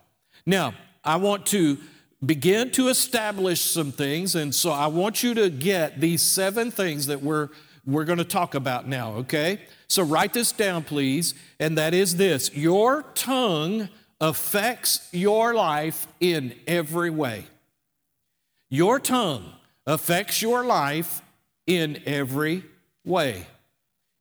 Now, 0.46 0.76
I 1.04 1.18
want 1.18 1.46
to 1.48 1.78
begin 2.26 2.72
to 2.72 2.88
establish 2.88 3.62
some 3.62 3.92
things. 3.92 4.36
And 4.36 4.54
so 4.54 4.72
I 4.72 4.88
want 4.88 5.24
you 5.24 5.34
to 5.36 5.50
get 5.50 6.00
these 6.00 6.22
seven 6.22 6.72
things 6.72 7.08
that 7.08 7.22
we're, 7.22 7.50
we're 7.86 8.06
going 8.06 8.18
to 8.18 8.26
talk 8.26 8.56
about 8.56 8.88
now, 8.88 9.14
okay? 9.14 9.62
So 9.88 10.04
write 10.04 10.34
this 10.34 10.52
down, 10.52 10.84
please. 10.84 11.34
And 11.60 11.78
that 11.78 11.94
is 11.94 12.16
this 12.16 12.54
your 12.56 13.04
tongue 13.14 13.90
affects 14.20 15.08
your 15.12 15.54
life 15.54 16.08
in 16.20 16.56
every 16.66 17.10
way. 17.10 17.46
Your 18.70 19.00
tongue 19.00 19.54
affects 19.86 20.42
your 20.42 20.66
life 20.66 21.22
in 21.68 22.02
every 22.06 22.64
way. 23.06 23.46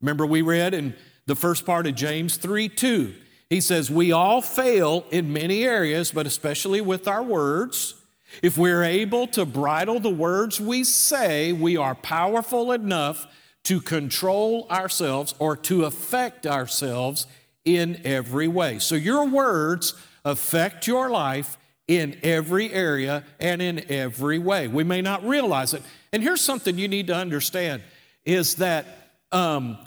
Remember, 0.00 0.26
we 0.26 0.42
read 0.42 0.74
in 0.74 0.94
the 1.24 1.34
first 1.34 1.64
part 1.64 1.86
of 1.86 1.94
James 1.94 2.36
3 2.36 2.68
2 2.68 3.14
he 3.48 3.60
says, 3.60 3.90
We 3.90 4.12
all 4.12 4.42
fail 4.42 5.04
in 5.10 5.32
many 5.32 5.64
areas, 5.64 6.10
but 6.10 6.26
especially 6.26 6.80
with 6.80 7.06
our 7.06 7.22
words. 7.22 7.94
If 8.42 8.58
we're 8.58 8.82
able 8.82 9.26
to 9.28 9.46
bridle 9.46 10.00
the 10.00 10.10
words 10.10 10.60
we 10.60 10.84
say, 10.84 11.52
we 11.52 11.76
are 11.76 11.94
powerful 11.94 12.72
enough 12.72 13.26
to 13.64 13.80
control 13.80 14.66
ourselves 14.70 15.34
or 15.38 15.56
to 15.56 15.84
affect 15.84 16.46
ourselves 16.46 17.26
in 17.64 18.00
every 18.04 18.48
way. 18.48 18.78
So 18.78 18.94
your 18.94 19.26
words 19.26 19.94
affect 20.24 20.86
your 20.86 21.08
life 21.08 21.56
in 21.88 22.18
every 22.22 22.72
area 22.72 23.24
and 23.40 23.62
in 23.62 23.90
every 23.90 24.38
way. 24.38 24.68
We 24.68 24.84
may 24.84 25.02
not 25.02 25.24
realize 25.24 25.72
it. 25.72 25.82
And 26.12 26.22
here's 26.22 26.40
something 26.40 26.78
you 26.78 26.88
need 26.88 27.06
to 27.08 27.14
understand 27.14 27.82
is 28.24 28.56
that 28.56 28.86
um, 29.32 29.78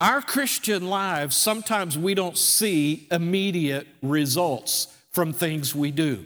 our 0.00 0.22
Christian 0.22 0.88
lives, 0.88 1.34
sometimes 1.34 1.98
we 1.98 2.14
don't 2.14 2.38
see 2.38 3.06
immediate 3.10 3.86
results 4.02 4.88
from 5.10 5.32
things 5.32 5.74
we 5.74 5.90
do. 5.90 6.24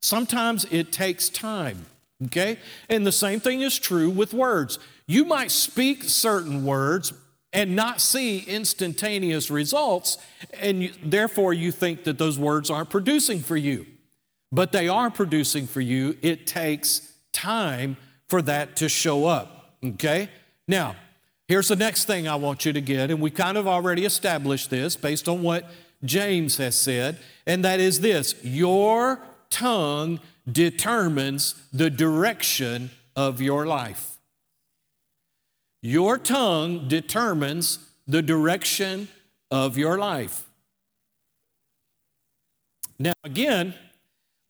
Sometimes 0.00 0.64
it 0.70 0.92
takes 0.92 1.28
time, 1.28 1.86
okay? 2.26 2.58
And 2.88 3.04
the 3.04 3.12
same 3.12 3.40
thing 3.40 3.62
is 3.62 3.78
true 3.78 4.10
with 4.10 4.32
words. 4.32 4.78
You 5.06 5.24
might 5.24 5.50
speak 5.50 6.04
certain 6.04 6.64
words 6.64 7.12
and 7.52 7.74
not 7.74 8.00
see 8.00 8.40
instantaneous 8.40 9.50
results, 9.50 10.18
and 10.60 10.84
you, 10.84 10.92
therefore 11.02 11.52
you 11.52 11.72
think 11.72 12.04
that 12.04 12.18
those 12.18 12.38
words 12.38 12.70
aren't 12.70 12.90
producing 12.90 13.40
for 13.40 13.56
you. 13.56 13.86
But 14.52 14.70
they 14.70 14.88
are 14.88 15.10
producing 15.10 15.66
for 15.66 15.80
you. 15.80 16.16
It 16.22 16.46
takes 16.46 17.12
time 17.32 17.96
for 18.28 18.42
that 18.42 18.76
to 18.76 18.88
show 18.88 19.26
up, 19.26 19.74
okay? 19.84 20.28
Now, 20.66 20.94
Here's 21.48 21.68
the 21.68 21.76
next 21.76 22.04
thing 22.04 22.28
I 22.28 22.36
want 22.36 22.66
you 22.66 22.74
to 22.74 22.80
get, 22.80 23.10
and 23.10 23.22
we 23.22 23.30
kind 23.30 23.56
of 23.56 23.66
already 23.66 24.04
established 24.04 24.68
this 24.68 24.96
based 24.96 25.28
on 25.28 25.42
what 25.42 25.68
James 26.04 26.58
has 26.58 26.76
said, 26.76 27.18
and 27.46 27.64
that 27.64 27.80
is 27.80 28.00
this 28.00 28.34
your 28.44 29.20
tongue 29.48 30.20
determines 30.50 31.54
the 31.72 31.88
direction 31.88 32.90
of 33.16 33.40
your 33.40 33.66
life. 33.66 34.18
Your 35.80 36.18
tongue 36.18 36.86
determines 36.86 37.78
the 38.06 38.20
direction 38.20 39.08
of 39.50 39.78
your 39.78 39.96
life. 39.96 40.44
Now, 42.98 43.14
again, 43.24 43.74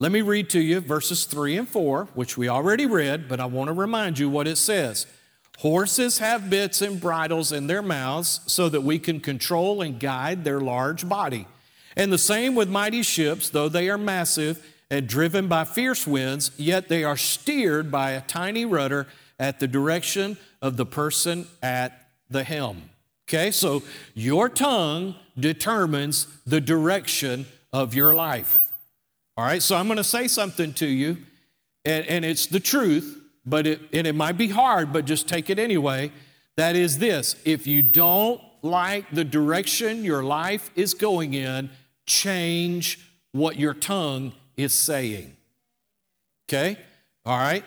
let 0.01 0.11
me 0.11 0.21
read 0.23 0.51
to 0.51 0.61
you 0.61 0.81
verses 0.81 1.27
3 1.27 1.59
and 1.59 1.69
4, 1.69 2.09
which 2.15 2.37
we 2.37 2.49
already 2.49 2.87
read, 2.87 3.29
but 3.29 3.41
I 3.41 3.47
want 3.47 3.69
to 3.69 3.75
remind 3.75 4.19
you 4.19 4.29
what 4.29 4.49
it 4.49 4.57
says. 4.57 5.07
Horses 5.59 6.19
have 6.19 6.49
bits 6.49 6.83
and 6.83 7.01
bridles 7.01 7.51
in 7.51 7.67
their 7.67 7.83
mouths 7.83 8.41
so 8.47 8.69
that 8.69 8.83
we 8.83 9.01
can 9.01 9.19
control 9.19 9.83
and 9.83 9.99
guide 9.99 10.45
their 10.45 10.61
large 10.61 11.09
body. 11.09 11.49
And 11.97 12.13
the 12.13 12.19
same 12.19 12.55
with 12.55 12.69
mighty 12.69 13.03
ships, 13.03 13.51
though 13.51 13.69
they 13.69 13.91
are 13.91 13.99
massive 13.99 14.65
and 14.89 15.09
driven 15.09 15.49
by 15.49 15.65
fierce 15.65 16.07
winds, 16.07 16.53
yet 16.57 16.89
they 16.89 17.03
are 17.03 17.17
steered 17.17 17.91
by 17.91 18.13
a 18.13 18.21
tiny 18.21 18.65
rudder 18.65 19.09
at 19.37 19.59
the 19.59 19.67
direction 19.67 20.37
of 20.63 20.77
the 20.77 20.87
person 20.87 21.49
at 21.61 22.07
the 22.31 22.45
helm. 22.45 22.91
Okay, 23.29 23.51
so 23.51 23.83
your 24.15 24.49
tongue 24.49 25.17
determines 25.37 26.29
the 26.47 26.61
direction 26.61 27.47
of 27.73 27.95
your 27.95 28.15
life. 28.15 28.73
All 29.37 29.45
right, 29.45 29.61
so 29.63 29.75
I'm 29.75 29.89
going 29.89 29.97
to 29.97 30.05
say 30.05 30.29
something 30.29 30.73
to 30.75 30.87
you, 30.87 31.19
and, 31.85 32.07
and 32.07 32.25
it's 32.25 32.47
the 32.47 32.61
truth 32.61 33.18
but 33.49 33.67
it, 33.67 33.81
and 33.93 34.07
it 34.07 34.15
might 34.15 34.37
be 34.37 34.49
hard, 34.49 34.93
but 34.93 35.05
just 35.05 35.29
take 35.29 35.51
it 35.51 35.59
anyway, 35.59 36.13
That 36.59 36.75
is 36.75 36.99
this 36.99 37.37
if 37.45 37.69
you 37.69 37.83
don't 37.83 38.41
like 38.63 39.09
the 39.13 39.23
direction 39.23 40.03
your 40.03 40.25
life 40.25 40.73
is 40.75 40.93
going 40.93 41.35
in, 41.35 41.71
change 42.05 42.99
what 43.31 43.61
your 43.61 43.75
tongue 43.75 44.33
is 44.57 44.73
saying. 44.73 45.37
Okay? 46.49 46.77
All 47.25 47.39
right? 47.39 47.65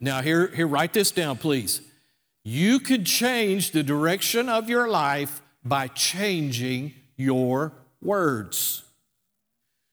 Now, 0.00 0.22
here, 0.22 0.48
here, 0.48 0.66
write 0.66 0.92
this 0.92 1.12
down, 1.12 1.36
please. 1.36 1.80
You 2.42 2.80
could 2.80 3.06
change 3.06 3.70
the 3.70 3.84
direction 3.84 4.48
of 4.48 4.68
your 4.68 4.88
life 4.88 5.40
by 5.64 5.86
changing 5.86 6.94
your 7.16 7.74
words. 8.02 8.82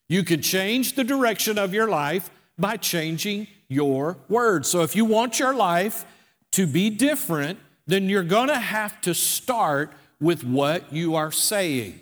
You 0.09 0.23
could 0.23 0.41
change 0.41 0.95
the 0.95 1.03
direction 1.03 1.59
of 1.59 1.71
your 1.71 1.87
life 1.87 2.31
by 2.57 2.77
changing 2.77 3.47
your 3.73 4.17
words. 4.29 4.69
So, 4.69 4.81
if 4.81 4.95
you 4.95 5.05
want 5.05 5.39
your 5.39 5.53
life 5.53 6.05
to 6.51 6.65
be 6.67 6.89
different, 6.89 7.59
then 7.87 8.07
you're 8.07 8.23
going 8.23 8.47
to 8.47 8.59
have 8.59 9.01
to 9.01 9.13
start 9.13 9.91
with 10.19 10.43
what 10.43 10.93
you 10.93 11.15
are 11.15 11.31
saying. 11.31 11.99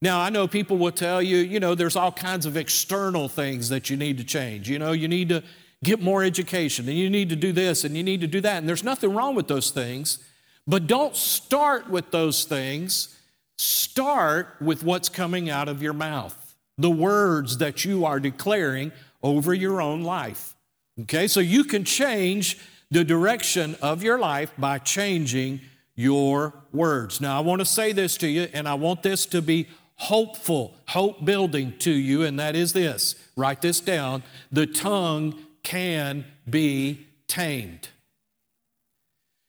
Now, 0.00 0.20
I 0.20 0.30
know 0.30 0.46
people 0.46 0.76
will 0.76 0.92
tell 0.92 1.22
you, 1.22 1.38
you 1.38 1.60
know, 1.60 1.74
there's 1.74 1.96
all 1.96 2.12
kinds 2.12 2.46
of 2.46 2.56
external 2.56 3.28
things 3.28 3.68
that 3.70 3.88
you 3.88 3.96
need 3.96 4.18
to 4.18 4.24
change. 4.24 4.68
You 4.68 4.78
know, 4.78 4.92
you 4.92 5.08
need 5.08 5.28
to 5.30 5.42
get 5.82 6.00
more 6.00 6.22
education 6.22 6.88
and 6.88 6.98
you 6.98 7.08
need 7.08 7.28
to 7.30 7.36
do 7.36 7.52
this 7.52 7.84
and 7.84 7.96
you 7.96 8.02
need 8.02 8.20
to 8.20 8.26
do 8.26 8.40
that. 8.40 8.58
And 8.58 8.68
there's 8.68 8.84
nothing 8.84 9.14
wrong 9.14 9.34
with 9.34 9.48
those 9.48 9.70
things. 9.70 10.18
But 10.66 10.86
don't 10.86 11.14
start 11.14 11.88
with 11.88 12.10
those 12.10 12.44
things. 12.44 13.18
Start 13.56 14.56
with 14.60 14.82
what's 14.82 15.08
coming 15.08 15.50
out 15.50 15.68
of 15.68 15.82
your 15.82 15.92
mouth, 15.92 16.54
the 16.78 16.90
words 16.90 17.58
that 17.58 17.84
you 17.84 18.04
are 18.04 18.18
declaring 18.18 18.92
over 19.22 19.54
your 19.54 19.80
own 19.80 20.02
life. 20.02 20.53
Okay, 21.02 21.26
so 21.26 21.40
you 21.40 21.64
can 21.64 21.84
change 21.84 22.58
the 22.90 23.04
direction 23.04 23.76
of 23.82 24.02
your 24.02 24.18
life 24.18 24.52
by 24.56 24.78
changing 24.78 25.60
your 25.96 26.54
words. 26.72 27.20
Now, 27.20 27.36
I 27.36 27.40
want 27.40 27.60
to 27.60 27.64
say 27.64 27.92
this 27.92 28.16
to 28.18 28.28
you, 28.28 28.48
and 28.52 28.68
I 28.68 28.74
want 28.74 29.02
this 29.02 29.26
to 29.26 29.42
be 29.42 29.68
hopeful, 29.96 30.76
hope 30.88 31.24
building 31.24 31.74
to 31.78 31.90
you, 31.90 32.22
and 32.22 32.38
that 32.38 32.54
is 32.54 32.72
this 32.72 33.16
write 33.36 33.62
this 33.62 33.80
down 33.80 34.22
the 34.52 34.66
tongue 34.66 35.34
can 35.62 36.24
be 36.48 37.06
tamed. 37.26 37.88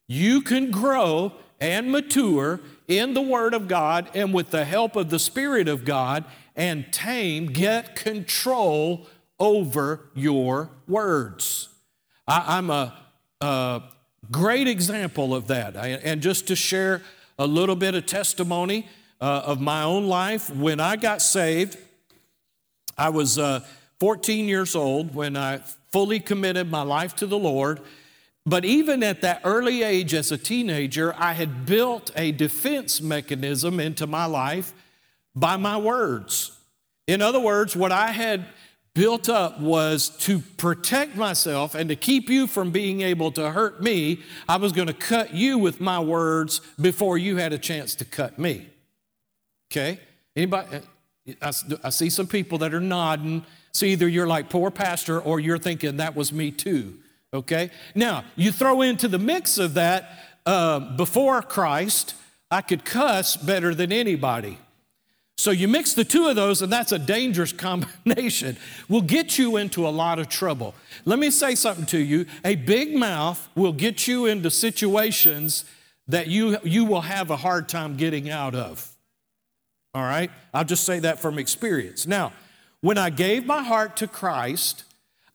You 0.07 0.41
can 0.41 0.71
grow 0.71 1.33
and 1.59 1.91
mature 1.91 2.59
in 2.87 3.13
the 3.13 3.21
Word 3.21 3.53
of 3.53 3.67
God 3.67 4.09
and 4.13 4.33
with 4.33 4.51
the 4.51 4.65
help 4.65 4.95
of 4.95 5.09
the 5.09 5.19
Spirit 5.19 5.67
of 5.67 5.85
God 5.85 6.25
and 6.55 6.91
tame, 6.91 7.47
get 7.47 7.95
control 7.95 9.07
over 9.39 10.09
your 10.13 10.69
words. 10.87 11.69
I, 12.27 12.57
am 12.57 12.69
a, 12.69 12.93
a, 13.41 13.83
great 14.31 14.67
example 14.67 15.35
of 15.35 15.47
that. 15.47 15.77
I, 15.77 15.89
and 15.89 16.21
just 16.21 16.47
to 16.47 16.55
share 16.55 17.01
a 17.37 17.45
little 17.45 17.75
bit 17.75 17.95
of 17.95 18.05
testimony 18.05 18.87
uh, 19.21 19.43
of 19.45 19.61
my 19.61 19.83
own 19.83 20.07
life, 20.07 20.49
when 20.49 20.79
I 20.79 20.95
got 20.95 21.21
saved, 21.21 21.77
I 22.97 23.09
was 23.09 23.37
uh, 23.37 23.61
14 23.99 24.47
years 24.47 24.75
old 24.75 25.13
when 25.13 25.37
I 25.37 25.59
fully 25.91 26.19
committed 26.19 26.69
my 26.69 26.81
life 26.81 27.15
to 27.17 27.27
the 27.27 27.37
Lord. 27.37 27.81
But 28.45 28.63
even 28.65 29.01
at 29.01 29.21
that 29.21 29.41
early 29.43 29.83
age 29.83 30.13
as 30.13 30.31
a 30.31 30.37
teenager, 30.37 31.15
I 31.17 31.33
had 31.33 31.65
built 31.65 32.11
a 32.15 32.31
defense 32.31 33.01
mechanism 33.01 33.79
into 33.79 34.05
my 34.05 34.25
life 34.25 34.73
by 35.35 35.57
my 35.57 35.77
words. 35.77 36.51
In 37.07 37.21
other 37.21 37.39
words, 37.39 37.75
what 37.75 37.91
I 37.91 38.11
had 38.11 38.45
built 38.95 39.29
up 39.29 39.59
was 39.59 40.09
to 40.09 40.39
protect 40.39 41.15
myself 41.15 41.75
and 41.75 41.89
to 41.89 41.95
keep 41.95 42.29
you 42.29 42.47
from 42.47 42.71
being 42.71 43.01
able 43.01 43.31
to 43.33 43.51
hurt 43.51 43.83
me. 43.83 44.21
I 44.49 44.55
was 44.55 44.71
going 44.71 44.87
to 44.87 44.93
cut 44.93 45.33
you 45.33 45.59
with 45.59 45.79
my 45.79 45.99
words 45.99 46.61
before 46.81 47.17
you 47.19 47.35
had 47.37 47.53
a 47.53 47.59
chance 47.59 47.93
to 47.95 48.05
cut 48.05 48.39
me. 48.39 48.67
Okay? 49.69 49.99
Anybody? 50.35 50.79
I, 51.41 51.89
see 51.89 52.09
some 52.09 52.27
people 52.27 52.57
that 52.59 52.73
are 52.73 52.79
nodding. 52.79 53.45
So 53.73 53.85
either 53.85 54.07
you're 54.07 54.27
like, 54.27 54.49
poor 54.49 54.71
pastor, 54.71 55.19
or 55.19 55.39
you're 55.39 55.57
thinking, 55.57 55.97
that 55.97 56.15
was 56.15 56.31
me 56.31 56.51
too. 56.51 56.97
Okay? 57.33 57.71
Now, 57.93 58.23
you 58.35 58.51
throw 58.51 58.81
into 58.81 59.07
the 59.07 59.19
mix 59.19 59.57
of 59.57 59.73
that, 59.73 60.09
uh, 60.45 60.79
before 60.95 61.41
Christ, 61.41 62.15
I 62.49 62.61
could 62.61 62.85
cuss 62.85 63.35
better 63.35 63.75
than 63.75 63.91
anybody. 63.91 64.57
So 65.37 65.51
you 65.51 65.67
mix 65.67 65.93
the 65.93 66.05
two 66.05 66.27
of 66.27 66.35
those, 66.35 66.61
and 66.61 66.71
that's 66.71 66.91
a 66.91 66.99
dangerous 66.99 67.51
combination. 67.53 68.57
Will 68.87 69.01
get 69.01 69.37
you 69.37 69.57
into 69.57 69.87
a 69.87 69.89
lot 69.89 70.19
of 70.19 70.29
trouble. 70.29 70.75
Let 71.03 71.19
me 71.19 71.29
say 71.29 71.55
something 71.55 71.85
to 71.87 71.99
you. 71.99 72.25
A 72.43 72.55
big 72.55 72.95
mouth 72.95 73.47
will 73.55 73.73
get 73.73 74.07
you 74.07 74.25
into 74.25 74.49
situations 74.49 75.65
that 76.07 76.27
you, 76.27 76.57
you 76.63 76.85
will 76.85 77.01
have 77.01 77.31
a 77.31 77.37
hard 77.37 77.67
time 77.67 77.97
getting 77.97 78.29
out 78.29 78.55
of. 78.55 78.91
All 79.93 80.03
right? 80.03 80.29
I'll 80.53 80.65
just 80.65 80.83
say 80.83 80.99
that 80.99 81.19
from 81.19 81.39
experience. 81.39 82.05
Now, 82.05 82.33
when 82.81 82.97
I 82.97 83.09
gave 83.09 83.45
my 83.45 83.63
heart 83.63 83.97
to 83.97 84.07
Christ, 84.07 84.83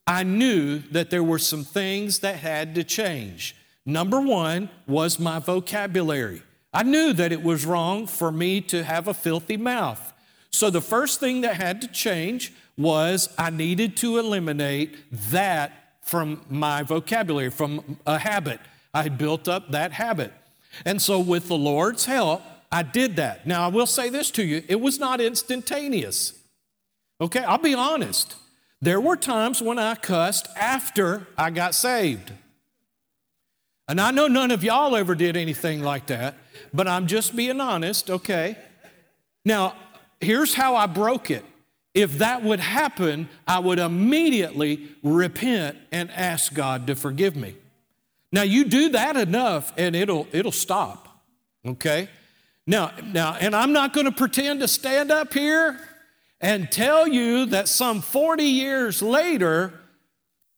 I 0.06 0.22
knew 0.22 0.78
that 0.90 1.10
there 1.10 1.24
were 1.24 1.38
some 1.38 1.64
things 1.64 2.20
that 2.20 2.36
had 2.36 2.74
to 2.76 2.84
change. 2.84 3.56
Number 3.86 4.20
one 4.20 4.68
was 4.86 5.18
my 5.18 5.38
vocabulary. 5.38 6.42
I 6.72 6.82
knew 6.82 7.12
that 7.12 7.32
it 7.32 7.42
was 7.42 7.66
wrong 7.66 8.06
for 8.06 8.30
me 8.30 8.60
to 8.62 8.84
have 8.84 9.08
a 9.08 9.14
filthy 9.14 9.56
mouth. 9.56 10.12
So 10.50 10.70
the 10.70 10.80
first 10.80 11.20
thing 11.20 11.40
that 11.40 11.56
had 11.56 11.80
to 11.82 11.88
change 11.88 12.52
was 12.76 13.32
I 13.36 13.50
needed 13.50 13.96
to 13.98 14.18
eliminate 14.18 14.96
that 15.30 15.72
from 16.02 16.42
my 16.48 16.82
vocabulary, 16.82 17.50
from 17.50 17.98
a 18.06 18.18
habit. 18.18 18.60
I 18.94 19.02
had 19.02 19.18
built 19.18 19.48
up 19.48 19.70
that 19.70 19.92
habit. 19.92 20.32
And 20.84 21.00
so, 21.00 21.18
with 21.20 21.48
the 21.48 21.56
Lord's 21.56 22.06
help, 22.06 22.42
I 22.72 22.82
did 22.82 23.16
that. 23.16 23.46
Now, 23.46 23.64
I 23.64 23.68
will 23.68 23.86
say 23.86 24.08
this 24.08 24.30
to 24.32 24.44
you 24.44 24.62
it 24.68 24.80
was 24.80 24.98
not 24.98 25.20
instantaneous. 25.20 26.38
Okay, 27.20 27.40
I'll 27.40 27.58
be 27.58 27.74
honest. 27.74 28.36
There 28.80 29.00
were 29.00 29.16
times 29.16 29.60
when 29.60 29.78
I 29.78 29.94
cussed 29.94 30.48
after 30.56 31.26
I 31.36 31.50
got 31.50 31.74
saved. 31.74 32.32
And 33.90 34.00
I 34.00 34.10
know 34.10 34.28
none 34.28 34.50
of 34.50 34.64
y'all 34.64 34.96
ever 34.96 35.14
did 35.14 35.36
anything 35.36 35.82
like 35.82 36.06
that 36.06 36.36
but 36.72 36.88
I'm 36.88 37.06
just 37.06 37.34
being 37.34 37.60
honest, 37.60 38.10
okay? 38.10 38.56
Now, 39.44 39.74
here's 40.20 40.54
how 40.54 40.76
I 40.76 40.86
broke 40.86 41.30
it. 41.30 41.44
If 41.92 42.18
that 42.18 42.42
would 42.42 42.60
happen, 42.60 43.28
I 43.46 43.58
would 43.58 43.78
immediately 43.78 44.88
repent 45.02 45.76
and 45.90 46.10
ask 46.12 46.54
God 46.54 46.86
to 46.86 46.94
forgive 46.94 47.34
me. 47.34 47.56
Now, 48.32 48.42
you 48.42 48.64
do 48.64 48.90
that 48.90 49.16
enough 49.16 49.72
and 49.76 49.96
it'll, 49.96 50.28
it'll 50.30 50.52
stop, 50.52 51.08
okay? 51.66 52.08
Now, 52.66 52.92
now, 53.12 53.36
and 53.40 53.56
I'm 53.56 53.72
not 53.72 53.92
going 53.92 54.06
to 54.06 54.12
pretend 54.12 54.60
to 54.60 54.68
stand 54.68 55.10
up 55.10 55.34
here 55.34 55.80
and 56.40 56.70
tell 56.70 57.08
you 57.08 57.46
that 57.46 57.66
some 57.66 58.00
40 58.00 58.44
years 58.44 59.02
later, 59.02 59.80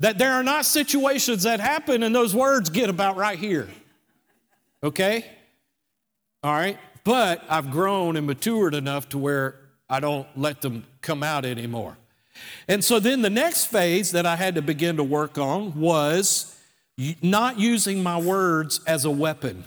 that 0.03 0.19
there 0.19 0.33
are 0.33 0.43
not 0.43 0.65
situations 0.65 1.45
that 1.45 1.61
happen 1.61 2.03
and 2.03 2.13
those 2.13 2.35
words 2.35 2.71
get 2.71 2.91
about 2.91 3.17
right 3.17 3.39
here. 3.39 3.69
Okay? 4.83 5.25
All 6.43 6.53
right? 6.53 6.77
But 7.05 7.45
I've 7.49 7.71
grown 7.71 8.17
and 8.17 8.27
matured 8.27 8.75
enough 8.75 9.09
to 9.11 9.19
where 9.19 9.61
I 9.89 10.01
don't 10.01 10.27
let 10.37 10.61
them 10.61 10.85
come 11.03 11.23
out 11.23 11.45
anymore. 11.45 11.97
And 12.67 12.85
so 12.85 12.99
then 12.99 13.23
the 13.23 13.31
next 13.31 13.67
phase 13.67 14.11
that 14.11 14.27
I 14.27 14.35
had 14.35 14.57
to 14.57 14.63
begin 14.63 14.97
to 14.97 15.05
work 15.05 15.39
on 15.39 15.79
was 15.79 16.59
not 17.23 17.61
using 17.61 18.03
my 18.03 18.19
words 18.19 18.81
as 18.89 19.05
a 19.05 19.11
weapon, 19.11 19.63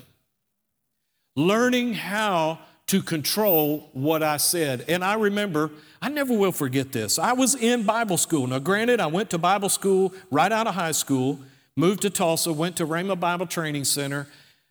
learning 1.38 1.94
how 1.94 2.60
to 2.88 3.02
control 3.02 3.90
what 3.94 4.22
I 4.22 4.36
said. 4.36 4.84
And 4.90 5.02
I 5.02 5.14
remember, 5.14 5.72
I 6.06 6.10
never 6.10 6.36
will 6.36 6.52
forget 6.52 6.92
this. 6.92 7.18
I 7.18 7.34
was 7.34 7.56
in 7.56 7.82
Bible 7.82 8.18
school. 8.18 8.46
Now, 8.46 8.60
granted, 8.60 9.00
I 9.00 9.08
went 9.08 9.32
to 9.32 9.40
Bible 9.40 9.70
school 9.70 10.14
right 10.30 10.52
out 10.52 10.68
of 10.68 10.76
high 10.76 10.92
school, 10.92 11.40
moved 11.76 12.04
to 12.04 12.12
Tulsa, 12.12 12.54
went 12.54 12.78
to 12.78 12.86
Rhema 12.86 13.20
Bible 13.20 13.48
Training 13.48 13.86
Center, 13.86 14.28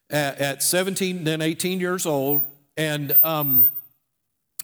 at, 0.08 0.38
at 0.38 0.62
17, 0.62 1.24
then 1.24 1.42
18 1.42 1.80
years 1.80 2.06
old. 2.06 2.44
And 2.76 3.16
um, 3.20 3.66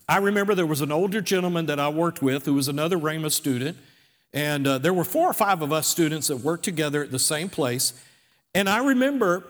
I 0.08 0.18
remember 0.18 0.54
there 0.54 0.64
was 0.64 0.80
an 0.80 0.92
older 0.92 1.20
gentleman 1.20 1.66
that 1.66 1.80
I 1.80 1.88
worked 1.88 2.22
with 2.22 2.44
who 2.44 2.54
was 2.54 2.68
another 2.68 2.96
Rhema 2.96 3.32
student. 3.32 3.76
And 4.32 4.64
uh, 4.64 4.78
there 4.78 4.94
were 4.94 5.02
four 5.02 5.26
or 5.28 5.34
five 5.34 5.62
of 5.62 5.72
us 5.72 5.88
students 5.88 6.28
that 6.28 6.36
worked 6.36 6.64
together 6.64 7.02
at 7.02 7.10
the 7.10 7.18
same 7.18 7.48
place. 7.48 8.00
And 8.54 8.68
I 8.68 8.86
remember, 8.86 9.44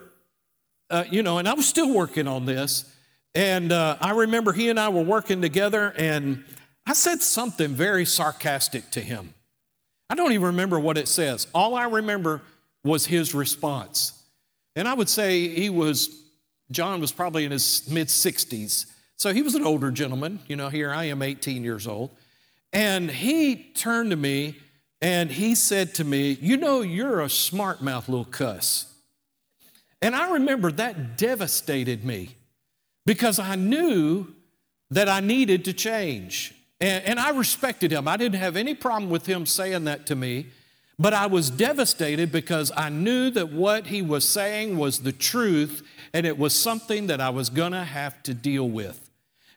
uh, 0.88 1.04
you 1.11 1.22
know, 1.22 1.37
and 1.37 1.46
I 1.46 1.52
was 1.52 1.68
still 1.68 1.92
working 1.92 2.26
on 2.26 2.46
this. 2.46 2.90
And 3.35 3.72
uh, 3.72 3.98
I 4.00 4.12
remember 4.12 4.54
he 4.54 4.70
and 4.70 4.80
I 4.80 4.88
were 4.88 5.04
working 5.04 5.42
together, 5.42 5.92
and 5.96 6.44
I 6.90 6.92
said 6.92 7.22
something 7.22 7.68
very 7.68 8.05
sarcastic 8.05 8.90
to 8.90 9.00
him. 9.00 9.33
I 10.11 10.16
don't 10.16 10.33
even 10.33 10.48
remember 10.48 10.81
what 10.81 10.98
it 10.98 11.07
says. 11.07 11.46
All 11.55 11.76
I 11.76 11.85
remember 11.85 12.42
was 12.83 13.07
his 13.07 13.33
response. 13.33 14.20
And 14.74 14.88
I 14.88 14.94
would 14.94 15.09
say 15.09 15.46
he 15.46 15.70
was, 15.70 16.24
John 16.72 17.00
was 17.00 17.12
probably 17.12 17.44
in 17.44 17.53
his 17.53 17.88
mid 17.88 18.09
60s. 18.09 18.87
So 19.14 19.33
he 19.33 19.40
was 19.40 19.55
an 19.55 19.64
older 19.64 19.92
gentleman. 19.92 20.40
You 20.48 20.57
know, 20.57 20.68
here 20.68 20.90
I 20.90 21.05
am 21.05 21.22
18 21.22 21.62
years 21.62 21.87
old. 21.87 22.11
And 22.72 23.09
he 23.09 23.55
turned 23.55 24.11
to 24.11 24.16
me 24.16 24.57
and 25.00 25.31
he 25.31 25.55
said 25.55 25.94
to 25.94 26.05
me, 26.05 26.38
You 26.40 26.57
know, 26.57 26.81
you're 26.81 27.20
a 27.20 27.31
smart 27.31 27.81
mouth 27.81 28.09
little 28.09 28.24
cuss. 28.24 28.92
And 30.03 30.16
I 30.16 30.33
remember 30.33 30.72
that 30.72 31.16
devastated 31.16 32.05
me 32.05 32.35
because 33.07 33.38
I 33.38 33.55
knew 33.55 34.35
that 34.90 35.09
I 35.09 35.20
needed 35.20 35.66
to 35.66 35.72
change. 35.72 36.57
And, 36.81 37.05
and, 37.05 37.21
I 37.21 37.31
respected 37.31 37.93
him. 37.93 38.09
I 38.09 38.16
didn't 38.16 38.40
have 38.40 38.57
any 38.57 38.75
problem 38.75 39.11
with 39.11 39.27
him 39.27 39.45
saying 39.45 39.85
that 39.85 40.07
to 40.07 40.16
me, 40.16 40.47
but 40.99 41.12
I 41.12 41.27
was 41.27 41.51
devastated 41.51 42.33
because 42.33 42.73
I 42.75 42.88
knew 42.88 43.31
that 43.31 43.53
what 43.53 43.88
he 43.88 44.01
was 44.01 44.27
saying 44.27 44.79
was 44.79 45.01
the 45.01 45.12
truth 45.12 45.83
and 46.14 46.27
it 46.27 46.38
was 46.38 46.55
something 46.55 47.07
that 47.09 47.21
I 47.21 47.31
was 47.31 47.51
going 47.51 47.73
to 47.73 47.85
have 47.85 48.23
to 48.25 48.35
deal 48.35 48.69
with. 48.69 49.11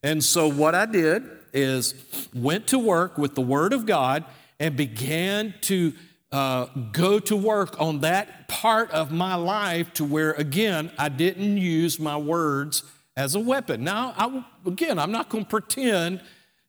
And 0.03 0.23
so 0.23 0.49
what 0.49 0.75
I 0.75 0.85
did 0.85 1.23
is 1.53 1.93
went 2.33 2.67
to 2.67 2.79
work 2.79 3.17
with 3.17 3.35
the 3.35 3.41
Word 3.41 3.73
of 3.73 3.85
God 3.85 4.25
and 4.59 4.75
began 4.75 5.53
to 5.61 5.93
uh, 6.31 6.65
go 6.91 7.19
to 7.19 7.35
work 7.35 7.79
on 7.79 8.01
that 8.01 8.47
part 8.47 8.91
of 8.91 9.11
my 9.11 9.35
life 9.35 9.93
to 9.93 10.03
where, 10.03 10.31
again, 10.33 10.91
I 10.97 11.09
didn't 11.09 11.57
use 11.57 11.99
my 11.99 12.17
words 12.17 12.83
as 13.15 13.35
a 13.35 13.39
weapon. 13.39 13.83
Now, 13.83 14.13
I, 14.17 14.43
again, 14.65 14.97
I'm 14.97 15.11
not 15.11 15.29
going 15.29 15.43
to 15.45 15.49
pretend 15.49 16.21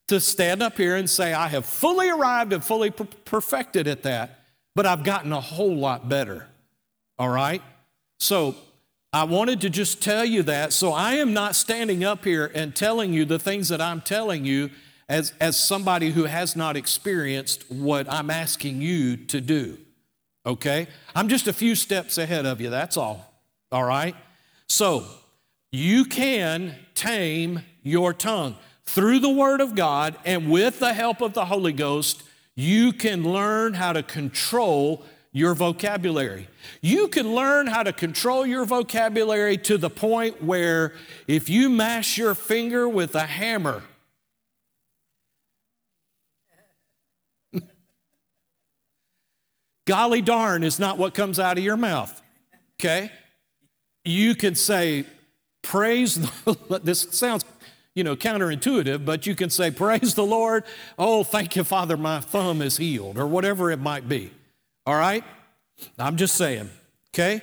to 0.08 0.20
stand 0.20 0.62
up 0.62 0.76
here 0.76 0.96
and 0.96 1.08
say 1.08 1.32
I 1.32 1.48
have 1.48 1.64
fully 1.64 2.10
arrived 2.10 2.52
and 2.52 2.62
fully 2.62 2.90
per- 2.90 3.06
perfected 3.24 3.88
at 3.88 4.02
that, 4.02 4.40
but 4.74 4.86
I've 4.86 5.04
gotten 5.04 5.32
a 5.32 5.40
whole 5.40 5.76
lot 5.76 6.08
better. 6.08 6.46
All 7.18 7.28
right? 7.28 7.62
So, 8.18 8.54
I 9.14 9.22
wanted 9.22 9.60
to 9.60 9.70
just 9.70 10.02
tell 10.02 10.24
you 10.24 10.42
that. 10.42 10.72
So 10.72 10.92
I 10.92 11.12
am 11.12 11.32
not 11.32 11.54
standing 11.54 12.02
up 12.02 12.24
here 12.24 12.50
and 12.52 12.74
telling 12.74 13.12
you 13.12 13.24
the 13.24 13.38
things 13.38 13.68
that 13.68 13.80
I'm 13.80 14.00
telling 14.00 14.44
you 14.44 14.70
as, 15.08 15.32
as 15.40 15.56
somebody 15.56 16.10
who 16.10 16.24
has 16.24 16.56
not 16.56 16.76
experienced 16.76 17.70
what 17.70 18.12
I'm 18.12 18.28
asking 18.28 18.82
you 18.82 19.16
to 19.16 19.40
do. 19.40 19.78
Okay? 20.44 20.88
I'm 21.14 21.28
just 21.28 21.46
a 21.46 21.52
few 21.52 21.76
steps 21.76 22.18
ahead 22.18 22.44
of 22.44 22.60
you, 22.60 22.70
that's 22.70 22.96
all. 22.96 23.32
All 23.70 23.84
right? 23.84 24.16
So 24.68 25.04
you 25.70 26.06
can 26.06 26.74
tame 26.96 27.62
your 27.84 28.12
tongue 28.12 28.56
through 28.86 29.18
the 29.20 29.30
Word 29.30 29.60
of 29.60 29.74
God 29.74 30.16
and 30.24 30.50
with 30.50 30.78
the 30.78 30.94
help 30.94 31.20
of 31.20 31.34
the 31.34 31.46
Holy 31.46 31.72
Ghost. 31.72 32.22
You 32.54 32.92
can 32.92 33.24
learn 33.24 33.74
how 33.74 33.92
to 33.92 34.02
control 34.02 35.04
your 35.34 35.54
vocabulary. 35.54 36.48
You 36.80 37.08
can 37.08 37.34
learn 37.34 37.66
how 37.66 37.82
to 37.82 37.92
control 37.92 38.46
your 38.46 38.64
vocabulary 38.64 39.58
to 39.58 39.76
the 39.76 39.90
point 39.90 40.40
where 40.42 40.94
if 41.26 41.50
you 41.50 41.68
mash 41.68 42.16
your 42.16 42.36
finger 42.36 42.88
with 42.88 43.16
a 43.16 43.26
hammer, 43.26 43.82
golly 49.86 50.22
darn 50.22 50.62
is 50.62 50.78
not 50.78 50.96
what 50.98 51.14
comes 51.14 51.40
out 51.40 51.58
of 51.58 51.64
your 51.64 51.76
mouth. 51.76 52.22
Okay? 52.78 53.10
You 54.04 54.36
can 54.36 54.54
say, 54.54 55.04
praise 55.62 56.14
the, 56.14 56.80
this 56.84 57.08
sounds 57.10 57.44
you 57.94 58.04
know, 58.04 58.16
counterintuitive, 58.16 59.04
but 59.04 59.26
you 59.26 59.34
can 59.34 59.50
say, 59.50 59.70
Praise 59.70 60.14
the 60.14 60.24
Lord. 60.24 60.64
Oh, 60.98 61.24
thank 61.24 61.56
you, 61.56 61.64
Father, 61.64 61.96
my 61.96 62.20
thumb 62.20 62.60
is 62.60 62.76
healed, 62.76 63.18
or 63.18 63.26
whatever 63.26 63.70
it 63.70 63.80
might 63.80 64.08
be. 64.08 64.32
All 64.86 64.96
right? 64.96 65.24
I'm 65.98 66.16
just 66.16 66.36
saying, 66.36 66.70
okay? 67.12 67.42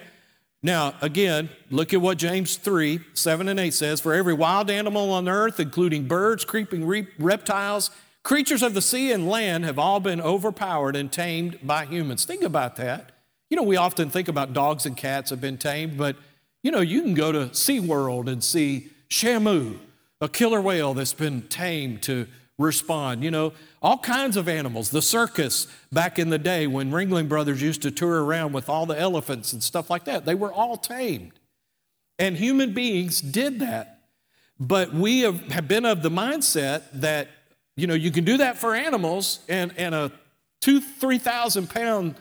Now, 0.63 0.93
again, 1.01 1.49
look 1.71 1.93
at 1.93 2.01
what 2.01 2.17
James 2.17 2.55
3 2.55 2.99
7 3.13 3.47
and 3.47 3.59
8 3.59 3.73
says 3.73 3.99
For 3.99 4.13
every 4.13 4.33
wild 4.33 4.69
animal 4.69 5.11
on 5.11 5.27
earth, 5.27 5.59
including 5.59 6.07
birds, 6.07 6.45
creeping 6.45 6.85
re- 6.85 7.07
reptiles, 7.17 7.89
creatures 8.23 8.61
of 8.61 8.73
the 8.73 8.81
sea 8.81 9.11
and 9.11 9.27
land, 9.27 9.65
have 9.65 9.79
all 9.79 9.99
been 9.99 10.21
overpowered 10.21 10.95
and 10.95 11.11
tamed 11.11 11.59
by 11.63 11.85
humans. 11.85 12.25
Think 12.25 12.43
about 12.43 12.75
that. 12.75 13.11
You 13.49 13.57
know, 13.57 13.63
we 13.63 13.75
often 13.75 14.09
think 14.09 14.27
about 14.27 14.53
dogs 14.53 14.85
and 14.85 14.95
cats 14.95 15.31
have 15.31 15.41
been 15.41 15.57
tamed, 15.57 15.97
but 15.97 16.15
you 16.63 16.71
know, 16.71 16.79
you 16.79 17.01
can 17.01 17.15
go 17.15 17.31
to 17.31 17.47
SeaWorld 17.47 18.31
and 18.31 18.43
see 18.43 18.91
Shamu, 19.09 19.79
a 20.21 20.29
killer 20.29 20.62
whale 20.62 20.93
that's 20.93 21.13
been 21.13 21.41
tamed 21.43 22.03
to 22.03 22.27
respond. 22.57 23.23
You 23.23 23.31
know, 23.31 23.53
all 23.81 23.97
kinds 23.97 24.38
of 24.38 24.47
animals. 24.47 24.91
The 24.91 25.01
circus 25.01 25.67
back 25.91 26.19
in 26.19 26.29
the 26.29 26.38
day 26.38 26.67
when 26.67 26.91
Ringling 26.91 27.27
Brothers 27.27 27.62
used 27.62 27.81
to 27.81 27.91
tour 27.91 28.23
around 28.23 28.53
with 28.53 28.69
all 28.69 28.86
the 28.86 28.97
elephants 28.97 29.51
and 29.51 29.62
stuff 29.62 29.89
like 29.89 30.05
that, 30.05 30.25
they 30.25 30.36
were 30.36 30.53
all 30.53 30.77
tamed. 30.77 31.34
And 32.19 32.38
human 32.38 32.73
beings 32.73 33.19
did 33.19 33.60
that. 33.60 33.97
But 34.60 34.93
we 34.93 35.21
have 35.21 35.67
been 35.67 35.86
of 35.86 36.03
the 36.03 36.12
mindset 36.12 36.84
that, 36.93 37.29
you 37.75 37.88
know, 37.88 37.95
you 37.95 38.12
can 38.12 38.23
do 38.23 38.38
that 38.38 38.57
for 38.57 38.75
animals 38.75 39.39
and, 39.49 39.73
and 39.75 39.95
a 39.95 40.12
two, 40.60 40.79
3,000 40.79 41.67
pound 41.67 42.13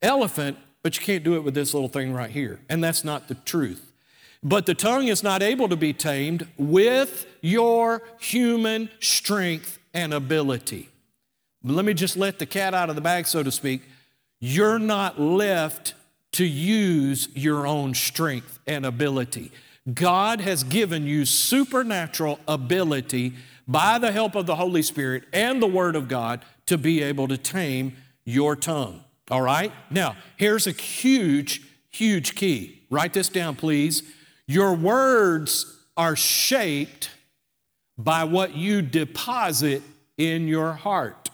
elephant, 0.00 0.58
but 0.84 0.96
you 0.96 1.04
can't 1.04 1.24
do 1.24 1.34
it 1.34 1.42
with 1.42 1.54
this 1.54 1.74
little 1.74 1.88
thing 1.88 2.12
right 2.12 2.30
here. 2.30 2.60
And 2.68 2.84
that's 2.84 3.02
not 3.02 3.26
the 3.26 3.34
truth. 3.34 3.87
But 4.42 4.66
the 4.66 4.74
tongue 4.74 5.08
is 5.08 5.22
not 5.22 5.42
able 5.42 5.68
to 5.68 5.76
be 5.76 5.92
tamed 5.92 6.46
with 6.56 7.26
your 7.40 8.02
human 8.20 8.90
strength 9.00 9.78
and 9.92 10.14
ability. 10.14 10.88
Let 11.64 11.84
me 11.84 11.94
just 11.94 12.16
let 12.16 12.38
the 12.38 12.46
cat 12.46 12.72
out 12.72 12.88
of 12.88 12.94
the 12.94 13.02
bag, 13.02 13.26
so 13.26 13.42
to 13.42 13.50
speak. 13.50 13.82
You're 14.40 14.78
not 14.78 15.20
left 15.20 15.94
to 16.32 16.44
use 16.44 17.28
your 17.34 17.66
own 17.66 17.94
strength 17.94 18.60
and 18.66 18.86
ability. 18.86 19.50
God 19.92 20.40
has 20.40 20.62
given 20.62 21.06
you 21.06 21.24
supernatural 21.24 22.38
ability 22.46 23.34
by 23.66 23.98
the 23.98 24.12
help 24.12 24.34
of 24.34 24.46
the 24.46 24.56
Holy 24.56 24.82
Spirit 24.82 25.24
and 25.32 25.60
the 25.60 25.66
Word 25.66 25.96
of 25.96 26.08
God 26.08 26.44
to 26.66 26.78
be 26.78 27.02
able 27.02 27.26
to 27.28 27.36
tame 27.36 27.96
your 28.24 28.54
tongue. 28.54 29.02
All 29.30 29.42
right? 29.42 29.72
Now, 29.90 30.16
here's 30.36 30.66
a 30.66 30.72
huge, 30.72 31.62
huge 31.90 32.34
key. 32.34 32.82
Write 32.90 33.14
this 33.14 33.28
down, 33.28 33.56
please. 33.56 34.02
Your 34.48 34.74
words 34.74 35.76
are 35.96 36.16
shaped 36.16 37.10
by 37.98 38.24
what 38.24 38.56
you 38.56 38.80
deposit 38.80 39.82
in 40.16 40.48
your 40.48 40.72
heart. 40.72 41.28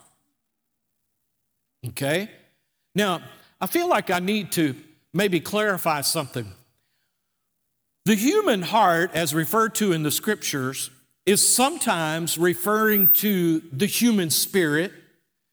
Okay? 1.87 2.29
Now, 2.95 3.23
I 3.61 3.67
feel 3.67 3.89
like 3.89 4.11
I 4.11 4.19
need 4.19 4.53
to 4.53 4.75
maybe 5.13 5.41
clarify 5.41 6.01
something. 6.01 6.53
The 8.05 8.17
human 8.17 8.63
heart, 8.63 9.13
as 9.15 9.33
referred 9.35 9.75
to 9.77 9.93
in 9.93 10.03
the 10.03 10.11
scriptures, 10.11 10.91
is 11.25 11.55
sometimes 11.55 12.37
referring 12.37 13.09
to 13.15 13.61
the 13.73 13.87
human 13.87 14.29
spirit, 14.29 14.93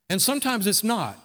and 0.10 0.22
sometimes 0.22 0.68
it's 0.68 0.84
not. 0.84 1.18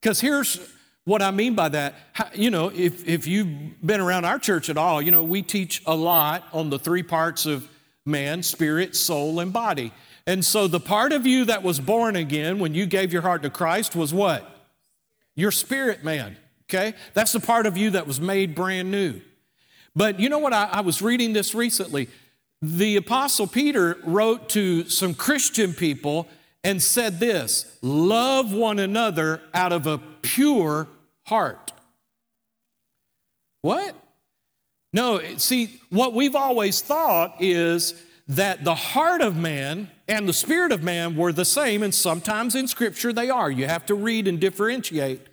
Because 0.00 0.20
here's 0.20 0.60
what 1.06 1.22
I 1.22 1.30
mean 1.30 1.54
by 1.54 1.68
that, 1.68 1.94
you 2.34 2.50
know, 2.50 2.70
if, 2.74 3.06
if 3.06 3.28
you've 3.28 3.80
been 3.80 4.00
around 4.00 4.24
our 4.24 4.40
church 4.40 4.68
at 4.68 4.76
all, 4.76 5.00
you 5.00 5.12
know, 5.12 5.22
we 5.22 5.40
teach 5.40 5.80
a 5.86 5.94
lot 5.94 6.44
on 6.52 6.68
the 6.68 6.80
three 6.80 7.04
parts 7.04 7.46
of 7.46 7.68
man 8.04 8.42
spirit, 8.42 8.96
soul, 8.96 9.38
and 9.38 9.52
body. 9.52 9.92
And 10.26 10.44
so 10.44 10.66
the 10.66 10.80
part 10.80 11.12
of 11.12 11.24
you 11.24 11.44
that 11.44 11.62
was 11.62 11.78
born 11.78 12.16
again 12.16 12.58
when 12.58 12.74
you 12.74 12.86
gave 12.86 13.12
your 13.12 13.22
heart 13.22 13.44
to 13.44 13.50
Christ 13.50 13.94
was 13.94 14.12
what? 14.12 14.68
Your 15.36 15.52
spirit 15.52 16.02
man, 16.02 16.36
okay? 16.64 16.94
That's 17.14 17.30
the 17.30 17.40
part 17.40 17.66
of 17.66 17.76
you 17.76 17.90
that 17.90 18.08
was 18.08 18.20
made 18.20 18.56
brand 18.56 18.90
new. 18.90 19.20
But 19.94 20.18
you 20.18 20.28
know 20.28 20.38
what? 20.38 20.52
I, 20.52 20.68
I 20.72 20.80
was 20.80 21.00
reading 21.00 21.32
this 21.32 21.54
recently. 21.54 22.08
The 22.60 22.96
Apostle 22.96 23.46
Peter 23.46 23.96
wrote 24.02 24.48
to 24.50 24.88
some 24.88 25.14
Christian 25.14 25.72
people 25.72 26.26
and 26.64 26.82
said 26.82 27.20
this 27.20 27.78
love 27.80 28.52
one 28.52 28.80
another 28.80 29.40
out 29.54 29.72
of 29.72 29.86
a 29.86 29.98
pure 29.98 30.88
heart. 31.26 31.72
What? 33.62 33.94
No, 34.92 35.20
see, 35.36 35.80
what 35.90 36.14
we've 36.14 36.36
always 36.36 36.80
thought 36.80 37.36
is 37.40 38.02
that 38.28 38.64
the 38.64 38.74
heart 38.74 39.20
of 39.20 39.36
man 39.36 39.90
and 40.08 40.28
the 40.28 40.32
spirit 40.32 40.72
of 40.72 40.82
man 40.82 41.16
were 41.16 41.32
the 41.32 41.44
same, 41.44 41.82
and 41.82 41.94
sometimes 41.94 42.54
in 42.54 42.66
Scripture 42.68 43.12
they 43.12 43.28
are. 43.28 43.50
You 43.50 43.66
have 43.66 43.86
to 43.86 43.94
read 43.94 44.26
and 44.26 44.40
differentiate. 44.40 45.26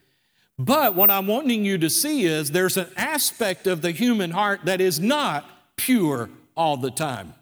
But 0.59 0.95
what 0.95 1.09
I'm 1.09 1.27
wanting 1.27 1.65
you 1.65 1.77
to 1.79 1.89
see 1.89 2.25
is 2.25 2.51
there's 2.51 2.77
an 2.77 2.89
aspect 2.95 3.65
of 3.65 3.81
the 3.81 3.91
human 3.91 4.31
heart 4.31 4.61
that 4.65 4.81
is 4.81 4.99
not 4.99 5.49
pure 5.75 6.29
all 6.55 6.77
the 6.77 6.91
time. 6.91 7.33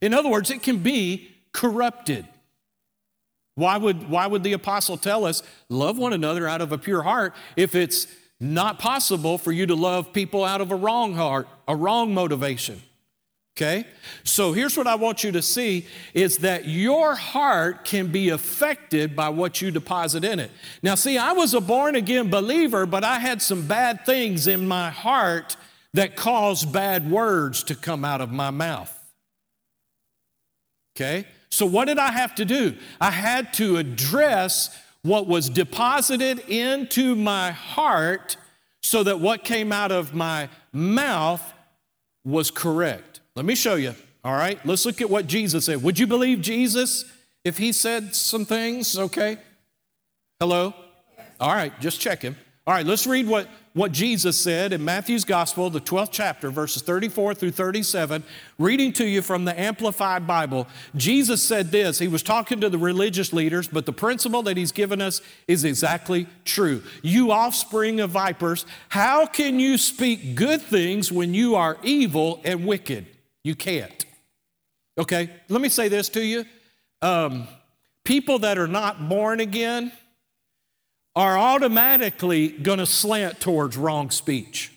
In 0.00 0.14
other 0.14 0.28
words, 0.28 0.50
it 0.50 0.62
can 0.62 0.78
be 0.78 1.30
corrupted. 1.52 2.26
Why 3.58 3.76
would, 3.76 4.08
why 4.08 4.28
would 4.28 4.44
the 4.44 4.52
apostle 4.52 4.96
tell 4.96 5.24
us, 5.24 5.42
love 5.68 5.98
one 5.98 6.12
another 6.12 6.46
out 6.46 6.60
of 6.60 6.70
a 6.70 6.78
pure 6.78 7.02
heart, 7.02 7.34
if 7.56 7.74
it's 7.74 8.06
not 8.38 8.78
possible 8.78 9.36
for 9.36 9.50
you 9.50 9.66
to 9.66 9.74
love 9.74 10.12
people 10.12 10.44
out 10.44 10.60
of 10.60 10.70
a 10.70 10.76
wrong 10.76 11.14
heart, 11.14 11.48
a 11.66 11.74
wrong 11.74 12.14
motivation? 12.14 12.80
Okay? 13.56 13.84
So 14.22 14.52
here's 14.52 14.76
what 14.76 14.86
I 14.86 14.94
want 14.94 15.24
you 15.24 15.32
to 15.32 15.42
see 15.42 15.88
is 16.14 16.38
that 16.38 16.68
your 16.68 17.16
heart 17.16 17.84
can 17.84 18.12
be 18.12 18.28
affected 18.28 19.16
by 19.16 19.30
what 19.30 19.60
you 19.60 19.72
deposit 19.72 20.22
in 20.22 20.38
it. 20.38 20.52
Now, 20.80 20.94
see, 20.94 21.18
I 21.18 21.32
was 21.32 21.52
a 21.52 21.60
born 21.60 21.96
again 21.96 22.30
believer, 22.30 22.86
but 22.86 23.02
I 23.02 23.18
had 23.18 23.42
some 23.42 23.66
bad 23.66 24.06
things 24.06 24.46
in 24.46 24.68
my 24.68 24.90
heart 24.90 25.56
that 25.94 26.14
caused 26.14 26.72
bad 26.72 27.10
words 27.10 27.64
to 27.64 27.74
come 27.74 28.04
out 28.04 28.20
of 28.20 28.30
my 28.30 28.50
mouth. 28.50 28.94
Okay? 30.94 31.26
So, 31.50 31.66
what 31.66 31.86
did 31.86 31.98
I 31.98 32.12
have 32.12 32.34
to 32.36 32.44
do? 32.44 32.76
I 33.00 33.10
had 33.10 33.52
to 33.54 33.76
address 33.76 34.76
what 35.02 35.26
was 35.26 35.48
deposited 35.48 36.40
into 36.48 37.14
my 37.14 37.50
heart 37.50 38.36
so 38.82 39.02
that 39.02 39.20
what 39.20 39.44
came 39.44 39.72
out 39.72 39.92
of 39.92 40.14
my 40.14 40.48
mouth 40.72 41.42
was 42.24 42.50
correct. 42.50 43.20
Let 43.34 43.44
me 43.44 43.54
show 43.54 43.76
you. 43.76 43.94
All 44.24 44.34
right, 44.34 44.64
let's 44.66 44.84
look 44.84 45.00
at 45.00 45.08
what 45.08 45.26
Jesus 45.26 45.64
said. 45.66 45.82
Would 45.82 45.98
you 45.98 46.06
believe 46.06 46.40
Jesus 46.40 47.04
if 47.44 47.56
he 47.58 47.72
said 47.72 48.14
some 48.14 48.44
things? 48.44 48.98
Okay. 48.98 49.38
Hello? 50.40 50.74
All 51.40 51.54
right, 51.54 51.78
just 51.80 52.00
check 52.00 52.22
him. 52.22 52.36
All 52.66 52.74
right, 52.74 52.84
let's 52.84 53.06
read 53.06 53.26
what, 53.26 53.48
what 53.78 53.92
Jesus 53.92 54.36
said 54.36 54.72
in 54.72 54.84
Matthew's 54.84 55.24
Gospel, 55.24 55.70
the 55.70 55.80
12th 55.80 56.08
chapter, 56.10 56.50
verses 56.50 56.82
34 56.82 57.34
through 57.34 57.52
37. 57.52 58.24
Reading 58.58 58.92
to 58.94 59.06
you 59.06 59.22
from 59.22 59.44
the 59.44 59.58
Amplified 59.58 60.26
Bible, 60.26 60.66
Jesus 60.96 61.40
said 61.40 61.70
this. 61.70 62.00
He 62.00 62.08
was 62.08 62.24
talking 62.24 62.60
to 62.60 62.68
the 62.68 62.76
religious 62.76 63.32
leaders, 63.32 63.68
but 63.68 63.86
the 63.86 63.92
principle 63.92 64.42
that 64.42 64.56
he's 64.56 64.72
given 64.72 65.00
us 65.00 65.22
is 65.46 65.64
exactly 65.64 66.26
true. 66.44 66.82
You 67.02 67.30
offspring 67.30 68.00
of 68.00 68.10
vipers, 68.10 68.66
how 68.88 69.26
can 69.26 69.60
you 69.60 69.78
speak 69.78 70.34
good 70.34 70.60
things 70.60 71.12
when 71.12 71.32
you 71.32 71.54
are 71.54 71.78
evil 71.84 72.40
and 72.44 72.66
wicked? 72.66 73.06
You 73.44 73.54
can't. 73.54 74.04
Okay, 74.98 75.30
let 75.48 75.60
me 75.60 75.68
say 75.68 75.86
this 75.86 76.08
to 76.10 76.20
you. 76.20 76.44
Um, 77.00 77.46
people 78.04 78.40
that 78.40 78.58
are 78.58 78.66
not 78.66 79.08
born 79.08 79.38
again, 79.38 79.92
are 81.18 81.36
automatically 81.36 82.46
going 82.46 82.78
to 82.78 82.86
slant 82.86 83.40
towards 83.40 83.76
wrong 83.76 84.08
speech 84.08 84.72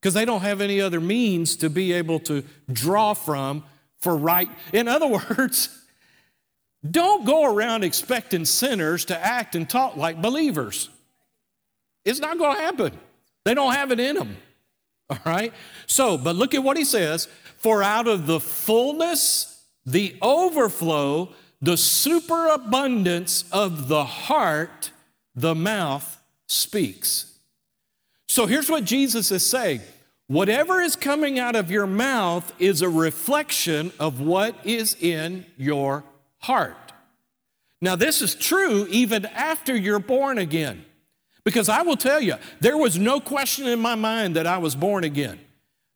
because 0.00 0.12
they 0.12 0.24
don't 0.24 0.40
have 0.40 0.60
any 0.60 0.80
other 0.80 1.00
means 1.00 1.54
to 1.54 1.70
be 1.70 1.92
able 1.92 2.18
to 2.18 2.42
draw 2.72 3.14
from 3.14 3.62
for 4.00 4.16
right. 4.16 4.48
In 4.72 4.88
other 4.88 5.06
words, 5.38 5.68
don't 6.90 7.24
go 7.24 7.44
around 7.44 7.84
expecting 7.84 8.44
sinners 8.44 9.04
to 9.04 9.24
act 9.24 9.54
and 9.54 9.70
talk 9.70 9.96
like 9.96 10.20
believers. 10.20 10.90
It's 12.04 12.18
not 12.18 12.36
going 12.36 12.56
to 12.56 12.62
happen. 12.62 12.98
They 13.44 13.54
don't 13.54 13.72
have 13.72 13.92
it 13.92 14.00
in 14.00 14.16
them. 14.16 14.36
All 15.10 15.18
right? 15.24 15.54
So, 15.86 16.18
but 16.18 16.34
look 16.34 16.54
at 16.54 16.64
what 16.64 16.76
he 16.76 16.84
says 16.84 17.28
For 17.56 17.84
out 17.84 18.08
of 18.08 18.26
the 18.26 18.40
fullness, 18.40 19.64
the 19.86 20.16
overflow, 20.20 21.28
the 21.62 21.76
superabundance 21.76 23.44
of 23.52 23.86
the 23.86 24.04
heart, 24.04 24.90
the 25.34 25.54
mouth 25.54 26.20
speaks. 26.48 27.38
So 28.28 28.46
here's 28.46 28.70
what 28.70 28.84
Jesus 28.84 29.30
is 29.30 29.44
saying 29.44 29.80
whatever 30.26 30.80
is 30.80 30.94
coming 30.94 31.38
out 31.38 31.56
of 31.56 31.70
your 31.70 31.86
mouth 31.86 32.52
is 32.58 32.82
a 32.82 32.88
reflection 32.88 33.92
of 33.98 34.20
what 34.20 34.54
is 34.64 34.96
in 35.00 35.46
your 35.56 36.04
heart. 36.38 36.92
Now, 37.80 37.96
this 37.96 38.22
is 38.22 38.34
true 38.34 38.86
even 38.90 39.26
after 39.26 39.74
you're 39.74 39.98
born 39.98 40.38
again. 40.38 40.84
Because 41.44 41.68
I 41.68 41.82
will 41.82 41.96
tell 41.96 42.20
you, 42.20 42.34
there 42.60 42.76
was 42.76 42.98
no 42.98 43.18
question 43.18 43.66
in 43.66 43.80
my 43.80 43.94
mind 43.94 44.36
that 44.36 44.46
I 44.46 44.58
was 44.58 44.74
born 44.74 45.04
again. 45.04 45.40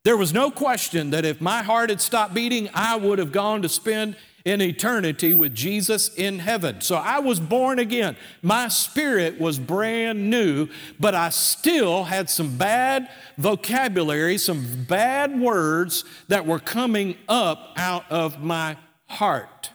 There 0.03 0.17
was 0.17 0.33
no 0.33 0.51
question 0.51 1.11
that 1.11 1.25
if 1.25 1.41
my 1.41 1.63
heart 1.63 1.91
had 1.91 2.01
stopped 2.01 2.35
beating, 2.35 2.69
I 2.75 2.97
would 2.97 3.19
have 3.19 3.33
gone 3.33 3.63
to 3.63 3.69
spend 3.69 4.17
in 4.45 4.61
eternity 4.61 5.33
with 5.33 5.55
Jesus 5.55 6.15
in 6.15 6.39
heaven. 6.39 6.81
So 6.83 6.97
I 6.97 7.19
was 7.19 7.41
born 7.41 7.79
again. 7.79 8.17
My 8.43 8.69
spirit 8.69 9.41
was 9.41 9.59
brand 9.59 10.29
new, 10.29 10.69
but 11.01 11.15
I 11.15 11.31
still 11.31 12.05
had 12.05 12.29
some 12.29 12.59
bad 12.59 13.09
vocabulary, 13.39 14.37
some 14.37 14.85
bad 14.87 15.39
words 15.41 16.05
that 16.29 16.47
were 16.47 16.59
coming 16.59 17.17
up 17.29 17.73
out 17.77 18.05
of 18.11 18.43
my 18.43 18.77
heart. 19.07 19.71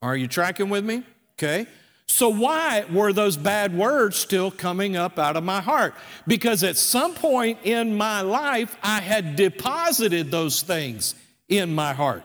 Are 0.00 0.16
you 0.16 0.28
tracking 0.28 0.70
with 0.70 0.84
me? 0.84 1.02
Okay. 1.34 1.66
So, 2.10 2.30
why 2.30 2.86
were 2.90 3.12
those 3.12 3.36
bad 3.36 3.76
words 3.76 4.16
still 4.16 4.50
coming 4.50 4.96
up 4.96 5.18
out 5.18 5.36
of 5.36 5.44
my 5.44 5.60
heart? 5.60 5.94
Because 6.26 6.64
at 6.64 6.78
some 6.78 7.14
point 7.14 7.58
in 7.64 7.94
my 7.94 8.22
life, 8.22 8.78
I 8.82 9.00
had 9.00 9.36
deposited 9.36 10.30
those 10.30 10.62
things 10.62 11.14
in 11.48 11.74
my 11.74 11.92
heart. 11.92 12.24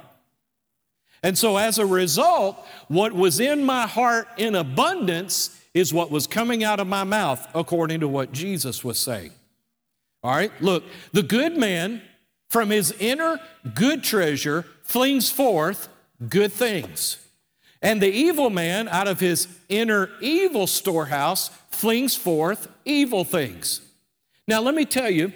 And 1.23 1.38
so, 1.38 1.55
as 1.55 1.79
a 1.79 1.86
result, 1.86 2.57
what 2.89 3.13
was 3.13 3.39
in 3.39 3.63
my 3.63 3.88
heart 3.88 4.27
in 4.38 4.55
abundance 4.55 5.59
is 5.73 5.93
what 5.93 6.12
was 6.12 6.27
coming 6.27 6.63
out 6.63 6.81
of 6.81 6.88
my 6.88 7.05
mouth, 7.05 7.47
according 7.55 8.01
to 8.01 8.07
what 8.07 8.33
Jesus 8.33 8.83
was 8.83 8.99
saying. 8.99 9.31
All 10.21 10.36
right, 10.36 10.51
look, 10.62 10.83
the 11.13 11.23
good 11.23 11.57
man 11.57 12.01
from 12.49 12.69
his 12.69 12.91
inner 12.99 13.39
good 13.73 14.03
treasure 14.03 14.65
flings 14.83 15.31
forth 15.31 15.89
good 16.29 16.51
things. 16.51 17.17
And 17.81 18.01
the 18.01 18.12
evil 18.12 18.49
man 18.49 18.88
out 18.88 19.07
of 19.07 19.19
his 19.19 19.47
inner 19.67 20.09
evil 20.21 20.67
storehouse 20.67 21.49
flings 21.71 22.15
forth 22.15 22.67
evil 22.86 23.25
things. 23.25 23.81
Now, 24.47 24.62
let 24.62 24.75
me 24.75 24.86
tell 24.86 25.09
you, 25.09 25.33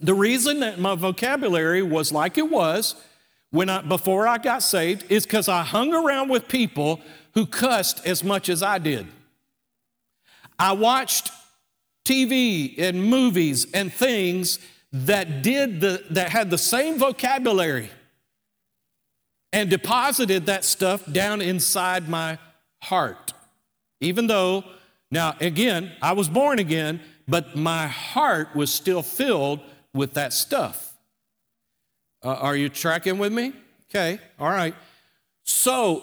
the 0.00 0.14
reason 0.14 0.60
that 0.60 0.78
my 0.78 0.94
vocabulary 0.94 1.82
was 1.82 2.12
like 2.12 2.38
it 2.38 2.48
was 2.50 2.94
when 3.50 3.70
I, 3.70 3.82
before 3.82 4.26
I 4.26 4.38
got 4.38 4.62
saved 4.62 5.10
is 5.10 5.24
because 5.24 5.48
I 5.48 5.62
hung 5.62 5.92
around 5.92 6.28
with 6.28 6.48
people 6.48 7.00
who 7.34 7.46
cussed 7.46 8.06
as 8.06 8.22
much 8.22 8.48
as 8.48 8.62
I 8.62 8.78
did. 8.78 9.06
I 10.58 10.72
watched 10.72 11.30
TV 12.04 12.78
and 12.78 13.04
movies 13.04 13.66
and 13.72 13.92
things 13.92 14.58
that 14.92 15.42
did 15.42 15.80
the, 15.80 16.04
that 16.10 16.30
had 16.30 16.50
the 16.50 16.58
same 16.58 16.98
vocabulary 16.98 17.90
and 19.52 19.70
deposited 19.70 20.46
that 20.46 20.64
stuff 20.64 21.10
down 21.10 21.40
inside 21.40 22.08
my 22.08 22.38
heart. 22.82 23.32
Even 24.00 24.26
though, 24.26 24.64
now 25.10 25.36
again, 25.40 25.92
I 26.02 26.12
was 26.12 26.28
born 26.28 26.58
again, 26.58 27.00
but 27.26 27.56
my 27.56 27.86
heart 27.86 28.54
was 28.54 28.72
still 28.72 29.02
filled 29.02 29.60
with 29.94 30.14
that 30.14 30.32
stuff. 30.32 30.87
Uh, 32.22 32.34
are 32.34 32.56
you 32.56 32.68
tracking 32.68 33.18
with 33.18 33.32
me? 33.32 33.52
Okay, 33.90 34.18
all 34.38 34.50
right. 34.50 34.74
So, 35.44 36.02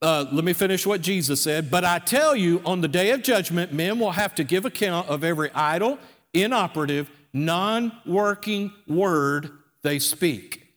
uh, 0.00 0.26
let 0.32 0.44
me 0.44 0.52
finish 0.52 0.86
what 0.86 1.00
Jesus 1.00 1.42
said. 1.42 1.70
But 1.70 1.84
I 1.84 1.98
tell 1.98 2.36
you, 2.36 2.60
on 2.64 2.80
the 2.80 2.88
day 2.88 3.10
of 3.10 3.22
judgment, 3.22 3.72
men 3.72 3.98
will 3.98 4.12
have 4.12 4.34
to 4.36 4.44
give 4.44 4.64
account 4.64 5.08
of 5.08 5.24
every 5.24 5.50
idle, 5.52 5.98
inoperative, 6.32 7.10
non 7.32 7.92
working 8.06 8.72
word 8.86 9.50
they 9.82 9.98
speak. 9.98 10.68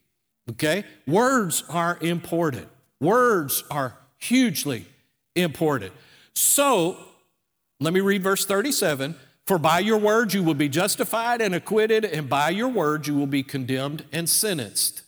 Okay? 0.50 0.84
Words 1.06 1.64
are 1.68 1.98
important. 2.00 2.68
Words 3.00 3.64
are 3.70 3.96
hugely 4.18 4.86
important. 5.34 5.92
So, 6.34 6.96
let 7.80 7.92
me 7.92 8.00
read 8.00 8.22
verse 8.22 8.44
37. 8.44 9.14
For 9.48 9.58
by 9.58 9.78
your 9.78 9.96
words 9.96 10.34
you 10.34 10.42
will 10.42 10.52
be 10.52 10.68
justified 10.68 11.40
and 11.40 11.54
acquitted, 11.54 12.04
and 12.04 12.28
by 12.28 12.50
your 12.50 12.68
words 12.68 13.08
you 13.08 13.14
will 13.14 13.26
be 13.26 13.42
condemned 13.42 14.04
and 14.12 14.28
sentenced. 14.28 15.00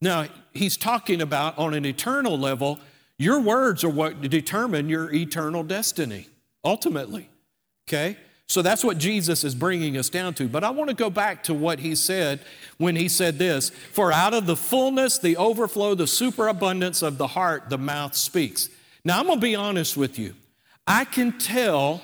Now, 0.00 0.26
he's 0.54 0.76
talking 0.76 1.20
about 1.20 1.58
on 1.58 1.74
an 1.74 1.84
eternal 1.84 2.38
level, 2.38 2.78
your 3.18 3.40
words 3.40 3.82
are 3.82 3.88
what 3.88 4.20
determine 4.20 4.88
your 4.88 5.12
eternal 5.12 5.64
destiny, 5.64 6.28
ultimately. 6.64 7.30
Okay? 7.88 8.16
So 8.46 8.62
that's 8.62 8.84
what 8.84 8.96
Jesus 8.96 9.42
is 9.42 9.56
bringing 9.56 9.96
us 9.96 10.08
down 10.08 10.34
to. 10.34 10.46
But 10.46 10.62
I 10.62 10.70
want 10.70 10.90
to 10.90 10.94
go 10.94 11.10
back 11.10 11.42
to 11.44 11.52
what 11.54 11.80
he 11.80 11.96
said 11.96 12.38
when 12.78 12.94
he 12.94 13.08
said 13.08 13.40
this 13.40 13.70
For 13.70 14.12
out 14.12 14.34
of 14.34 14.46
the 14.46 14.56
fullness, 14.56 15.18
the 15.18 15.36
overflow, 15.36 15.96
the 15.96 16.06
superabundance 16.06 17.02
of 17.02 17.18
the 17.18 17.26
heart, 17.26 17.70
the 17.70 17.78
mouth 17.78 18.14
speaks. 18.14 18.68
Now, 19.04 19.18
I'm 19.18 19.26
going 19.26 19.40
to 19.40 19.42
be 19.42 19.56
honest 19.56 19.96
with 19.96 20.16
you. 20.16 20.36
I 20.86 21.04
can 21.04 21.40
tell 21.40 22.02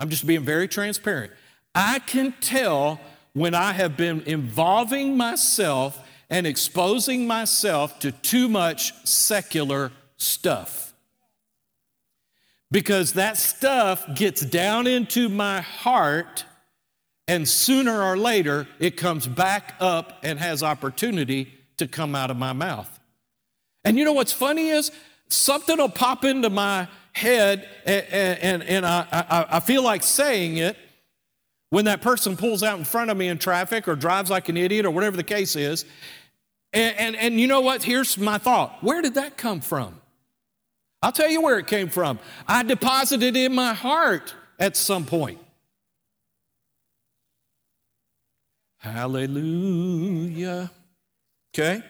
I'm 0.00 0.08
just 0.10 0.26
being 0.26 0.44
very 0.44 0.68
transparent. 0.68 1.32
I 1.74 1.98
can 2.00 2.32
tell 2.40 3.00
when 3.32 3.54
I 3.54 3.72
have 3.72 3.96
been 3.96 4.22
involving 4.22 5.16
myself 5.16 6.00
and 6.30 6.46
exposing 6.46 7.26
myself 7.26 7.98
to 8.00 8.12
too 8.12 8.48
much 8.48 8.92
secular 9.06 9.92
stuff. 10.16 10.94
Because 12.70 13.12
that 13.12 13.36
stuff 13.36 14.04
gets 14.14 14.40
down 14.40 14.86
into 14.86 15.28
my 15.28 15.60
heart, 15.60 16.44
and 17.28 17.48
sooner 17.48 18.02
or 18.02 18.16
later 18.16 18.66
it 18.80 18.96
comes 18.96 19.26
back 19.26 19.74
up 19.80 20.18
and 20.22 20.38
has 20.38 20.62
opportunity 20.62 21.52
to 21.76 21.86
come 21.86 22.14
out 22.14 22.30
of 22.30 22.36
my 22.36 22.52
mouth. 22.52 23.00
And 23.84 23.98
you 23.98 24.04
know 24.04 24.12
what's 24.12 24.32
funny 24.32 24.70
is 24.70 24.90
something 25.28 25.76
will 25.78 25.88
pop 25.88 26.24
into 26.24 26.50
my 26.50 26.88
head 27.14 27.68
and, 27.86 28.04
and, 28.10 28.62
and 28.64 28.86
I, 28.86 29.06
I, 29.10 29.46
I 29.56 29.60
feel 29.60 29.82
like 29.82 30.02
saying 30.02 30.56
it 30.56 30.76
when 31.70 31.84
that 31.86 32.02
person 32.02 32.36
pulls 32.36 32.62
out 32.62 32.78
in 32.78 32.84
front 32.84 33.10
of 33.10 33.16
me 33.16 33.28
in 33.28 33.38
traffic 33.38 33.88
or 33.88 33.96
drives 33.96 34.30
like 34.30 34.48
an 34.48 34.56
idiot 34.56 34.86
or 34.86 34.90
whatever 34.90 35.16
the 35.16 35.24
case 35.24 35.56
is. 35.56 35.84
And, 36.72 36.96
and, 36.96 37.16
and, 37.16 37.40
you 37.40 37.46
know 37.46 37.60
what? 37.60 37.82
Here's 37.82 38.18
my 38.18 38.38
thought 38.38 38.82
where 38.82 39.00
did 39.02 39.14
that 39.14 39.36
come 39.36 39.60
from? 39.60 40.00
I'll 41.02 41.12
tell 41.12 41.28
you 41.28 41.42
where 41.42 41.58
it 41.58 41.66
came 41.66 41.88
from. 41.88 42.18
I 42.48 42.62
deposited 42.62 43.36
it 43.36 43.46
in 43.46 43.54
my 43.54 43.74
heart 43.74 44.34
at 44.58 44.76
some 44.76 45.04
point. 45.04 45.38
Hallelujah. 48.78 50.70
Okay? 51.52 51.82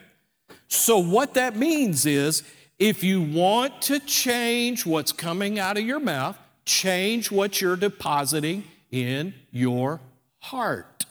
So, 0.67 0.99
what 0.99 1.33
that 1.35 1.55
means 1.55 2.05
is 2.05 2.43
if 2.79 3.03
you 3.03 3.21
want 3.21 3.81
to 3.83 3.99
change 3.99 4.85
what's 4.85 5.11
coming 5.11 5.59
out 5.59 5.77
of 5.77 5.85
your 5.85 5.99
mouth, 5.99 6.37
change 6.65 7.31
what 7.31 7.61
you're 7.61 7.75
depositing 7.75 8.63
in 8.91 9.33
your 9.51 10.01
heart. 10.39 11.05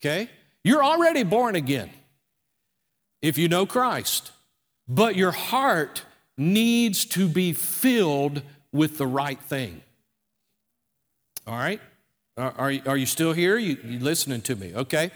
Okay? 0.00 0.30
You're 0.64 0.84
already 0.84 1.22
born 1.22 1.56
again 1.56 1.90
if 3.22 3.36
you 3.36 3.48
know 3.48 3.66
Christ, 3.66 4.32
but 4.88 5.14
your 5.16 5.32
heart 5.32 6.04
needs 6.36 7.04
to 7.06 7.28
be 7.28 7.52
filled 7.52 8.42
with 8.72 8.98
the 8.98 9.06
right 9.06 9.40
thing. 9.40 9.82
All 11.46 11.58
right? 11.58 11.80
Are, 12.36 12.54
are, 12.56 12.72
are 12.86 12.96
you 12.96 13.06
still 13.06 13.32
here? 13.32 13.58
You, 13.58 13.76
you 13.84 13.98
listening 13.98 14.40
to 14.42 14.56
me? 14.56 14.72
Okay. 14.74 15.10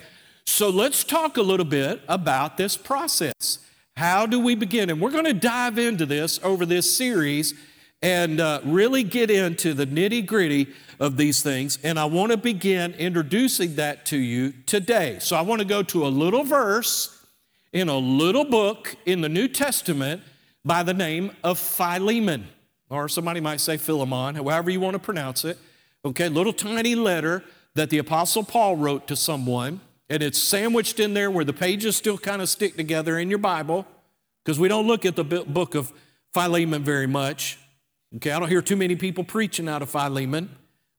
So 0.46 0.68
let's 0.68 1.04
talk 1.04 1.36
a 1.36 1.42
little 1.42 1.64
bit 1.64 2.02
about 2.08 2.56
this 2.56 2.76
process. 2.76 3.58
How 3.96 4.26
do 4.26 4.40
we 4.40 4.54
begin? 4.56 4.90
And 4.90 5.00
we're 5.00 5.12
going 5.12 5.24
to 5.24 5.32
dive 5.32 5.78
into 5.78 6.04
this 6.04 6.40
over 6.42 6.66
this 6.66 6.94
series 6.94 7.54
and 8.02 8.40
uh, 8.40 8.60
really 8.64 9.02
get 9.02 9.30
into 9.30 9.72
the 9.72 9.86
nitty 9.86 10.26
gritty 10.26 10.68
of 10.98 11.16
these 11.16 11.42
things. 11.42 11.78
And 11.82 11.98
I 11.98 12.04
want 12.04 12.32
to 12.32 12.36
begin 12.36 12.92
introducing 12.94 13.76
that 13.76 14.04
to 14.06 14.16
you 14.16 14.52
today. 14.66 15.18
So 15.20 15.36
I 15.36 15.42
want 15.42 15.60
to 15.60 15.64
go 15.64 15.82
to 15.84 16.06
a 16.06 16.08
little 16.08 16.42
verse 16.42 17.24
in 17.72 17.88
a 17.88 17.96
little 17.96 18.44
book 18.44 18.96
in 19.06 19.20
the 19.20 19.28
New 19.28 19.48
Testament 19.48 20.22
by 20.64 20.82
the 20.82 20.94
name 20.94 21.30
of 21.44 21.58
Philemon, 21.58 22.48
or 22.90 23.08
somebody 23.08 23.40
might 23.40 23.60
say 23.60 23.76
Philemon, 23.76 24.34
however 24.34 24.70
you 24.70 24.80
want 24.80 24.94
to 24.94 24.98
pronounce 24.98 25.44
it. 25.44 25.58
Okay, 26.04 26.28
little 26.28 26.52
tiny 26.52 26.94
letter 26.94 27.44
that 27.74 27.90
the 27.90 27.98
Apostle 27.98 28.44
Paul 28.44 28.76
wrote 28.76 29.06
to 29.08 29.16
someone, 29.16 29.80
and 30.14 30.22
it's 30.22 30.38
sandwiched 30.38 31.00
in 31.00 31.12
there 31.12 31.28
where 31.28 31.44
the 31.44 31.52
pages 31.52 31.96
still 31.96 32.16
kind 32.16 32.40
of 32.40 32.48
stick 32.48 32.76
together 32.76 33.18
in 33.18 33.28
your 33.28 33.40
Bible, 33.40 33.84
because 34.44 34.60
we 34.60 34.68
don't 34.68 34.86
look 34.86 35.04
at 35.04 35.16
the 35.16 35.24
book 35.24 35.74
of 35.74 35.92
Philemon 36.32 36.84
very 36.84 37.08
much. 37.08 37.58
Okay, 38.14 38.30
I 38.30 38.38
don't 38.38 38.48
hear 38.48 38.62
too 38.62 38.76
many 38.76 38.94
people 38.94 39.24
preaching 39.24 39.68
out 39.68 39.82
of 39.82 39.90
Philemon, 39.90 40.50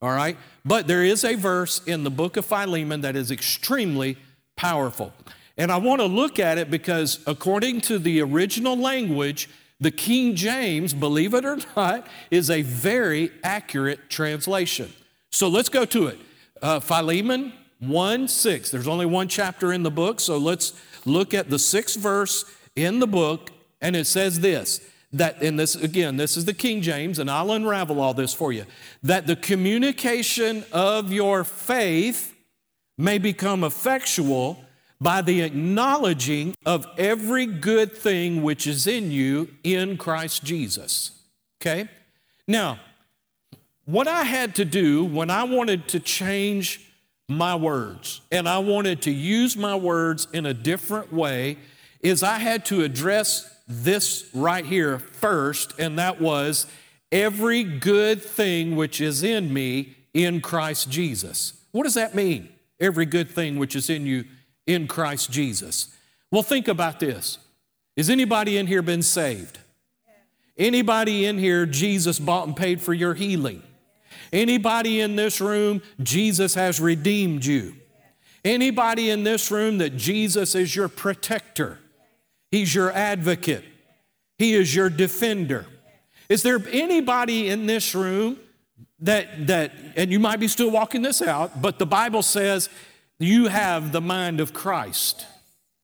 all 0.02 0.12
right? 0.12 0.36
But 0.66 0.88
there 0.88 1.02
is 1.02 1.24
a 1.24 1.36
verse 1.36 1.82
in 1.86 2.04
the 2.04 2.10
book 2.10 2.36
of 2.36 2.46
Philemon 2.46 3.00
that 3.02 3.16
is 3.16 3.32
extremely 3.32 4.18
powerful. 4.58 5.14
And 5.58 5.72
I 5.72 5.78
want 5.78 6.02
to 6.02 6.08
look 6.08 6.38
at 6.38 6.58
it 6.58 6.70
because, 6.70 7.22
according 7.26 7.80
to 7.82 7.98
the 7.98 8.22
original 8.22 8.76
language, 8.76 9.48
the 9.80 9.92
King 9.92 10.36
James, 10.36 10.94
believe 10.94 11.34
it 11.34 11.46
or 11.46 11.60
not, 11.78 12.06
is 12.32 12.50
a 12.50 12.64
very 12.64 13.32
accurate 13.46 14.10
translation. 14.10 14.92
So 15.32 15.48
let's 15.48 15.70
go 15.70 15.86
to 15.86 16.08
it. 16.08 16.20
Uh, 16.62 16.82
Philemon 16.82 17.54
1 17.88 18.28
6. 18.28 18.72
There's 18.72 18.88
only 18.88 19.06
one 19.06 19.28
chapter 19.28 19.74
in 19.74 19.84
the 19.84 19.92
book, 19.92 20.20
so 20.20 20.38
let's 20.38 20.74
look 21.06 21.34
at 21.34 21.50
the 21.50 21.60
sixth 21.60 22.00
verse 22.00 22.46
in 22.76 23.00
the 23.00 23.08
book, 23.08 23.52
and 23.82 23.96
it 23.96 24.06
says 24.06 24.40
this 24.40 24.82
that, 25.14 25.42
and 25.42 25.58
this 25.58 25.76
again, 25.76 26.18
this 26.18 26.36
is 26.36 26.46
the 26.46 26.54
King 26.54 26.82
James, 26.82 27.20
and 27.20 27.32
I'll 27.32 27.52
unravel 27.52 28.02
all 28.02 28.14
this 28.14 28.34
for 28.34 28.52
you, 28.52 28.66
that 29.04 29.28
the 29.28 29.36
communication 29.36 30.66
of 30.72 31.12
your 31.12 31.44
faith 31.44 32.36
may 32.98 33.18
become 33.18 33.64
effectual 33.64 34.62
by 35.00 35.22
the 35.22 35.42
acknowledging 35.42 36.56
of 36.66 36.88
every 36.98 37.46
good 37.46 37.96
thing 37.96 38.44
which 38.44 38.66
is 38.66 38.88
in 38.88 39.12
you 39.12 39.50
in 39.64 39.98
Christ 39.98 40.44
Jesus. 40.44 41.12
Okay? 41.62 41.90
Now, 42.48 42.80
what 43.86 44.08
I 44.08 44.24
had 44.24 44.56
to 44.56 44.66
do 44.66 45.04
when 45.04 45.30
I 45.30 45.44
wanted 45.44 45.88
to 45.90 46.00
change 46.00 46.85
my 47.28 47.56
words 47.56 48.22
and 48.32 48.48
I 48.48 48.60
wanted 48.60 49.02
to 49.04 49.12
use 49.12 49.58
my 49.58 49.76
words 49.76 50.28
in 50.32 50.46
a 50.46 50.54
different 50.54 51.12
way 51.12 51.58
is 52.02 52.22
I 52.22 52.38
had 52.38 52.66
to 52.66 52.84
address 52.84 53.52
this 53.68 54.30
right 54.34 54.64
here 54.64 55.00
first, 55.00 55.74
and 55.80 55.98
that 55.98 56.22
was 56.22 56.68
every 57.12 57.64
good 57.64 58.22
thing 58.22 58.76
which 58.76 59.02
is 59.02 59.24
in 59.24 59.52
me 59.52 59.96
in 60.14 60.40
Christ 60.40 60.90
Jesus. 60.90 61.54
What 61.72 61.84
does 61.84 61.96
that 61.96 62.14
mean? 62.14 62.50
Every 62.80 63.06
good 63.06 63.32
thing 63.32 63.58
which 63.58 63.76
is 63.76 63.90
in 63.90 64.06
you 64.06 64.26
in 64.68 64.88
Christ 64.88 65.32
Jesus. 65.32 65.96
Well, 66.32 66.44
think 66.44 66.68
about 66.68 67.00
this. 67.00 67.40
Is 67.96 68.10
anybody 68.10 68.58
in 68.58 68.68
here 68.68 68.82
been 68.82 69.02
saved? 69.02 69.60
Anybody 70.58 71.26
in 71.26 71.38
here, 71.38 71.66
Jesus 71.66 72.20
bought 72.20 72.48
and 72.48 72.56
paid 72.56 72.82
for 72.82 72.94
your 72.94 73.14
healing? 73.14 73.64
Anybody 74.32 75.02
in 75.02 75.16
this 75.16 75.40
room, 75.42 75.82
Jesus 76.02 76.56
has 76.56 76.80
redeemed 76.80 77.46
you? 77.46 77.76
Anybody 78.44 79.10
in 79.10 79.24
this 79.24 79.50
room 79.50 79.80
that 79.80 79.98
Jesus 79.98 80.56
is 80.56 80.76
your 80.76 80.88
protector? 80.88 81.80
He's 82.52 82.74
your 82.74 82.92
advocate. 82.92 83.64
He 84.38 84.54
is 84.54 84.76
your 84.76 84.90
defender. 84.90 85.66
Is 86.30 86.44
there 86.44 86.60
anybody 86.72 87.50
in 87.50 87.66
this 87.66 87.96
room 87.96 88.38
that 89.00 89.48
that 89.48 89.74
and 89.96 90.12
you 90.12 90.20
might 90.20 90.40
be 90.40 90.48
still 90.48 90.72
walking 90.72 91.02
this 91.02 91.22
out, 91.22 91.62
but 91.62 91.80
the 91.80 91.86
Bible 91.86 92.22
says 92.22 92.70
you 93.20 93.48
have 93.48 93.92
the 93.92 94.02
mind 94.02 94.40
of 94.40 94.54
Christ. 94.54 95.26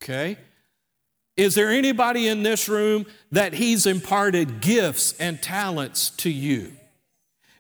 Okay? 0.02 0.38
Is 1.38 1.56
there 1.56 1.70
anybody 1.70 2.28
in 2.28 2.44
this 2.44 2.68
room 2.68 3.06
that 3.32 3.54
He's 3.54 3.86
imparted 3.86 4.62
gifts 4.62 5.14
and 5.20 5.42
talents 5.42 6.10
to 6.18 6.30
you? 6.30 6.74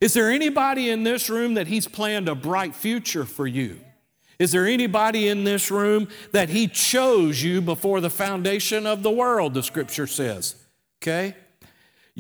Is 0.02 0.14
there 0.14 0.32
anybody 0.32 0.90
in 0.90 1.04
this 1.04 1.30
room 1.30 1.54
that 1.54 1.68
He's 1.68 1.88
planned 1.88 2.28
a 2.28 2.36
bright 2.36 2.76
future 2.76 3.24
for 3.24 3.46
you? 3.46 3.80
Is 4.40 4.52
there 4.52 4.66
anybody 4.66 5.28
in 5.28 5.44
this 5.44 5.70
room 5.70 6.08
that 6.32 6.50
He 6.50 6.68
chose 6.68 7.44
you 7.44 7.62
before 7.62 8.02
the 8.02 8.10
foundation 8.10 8.88
of 8.88 9.04
the 9.04 9.12
world, 9.12 9.54
the 9.54 9.62
scripture 9.62 10.08
says? 10.08 10.56
Okay? 11.02 11.36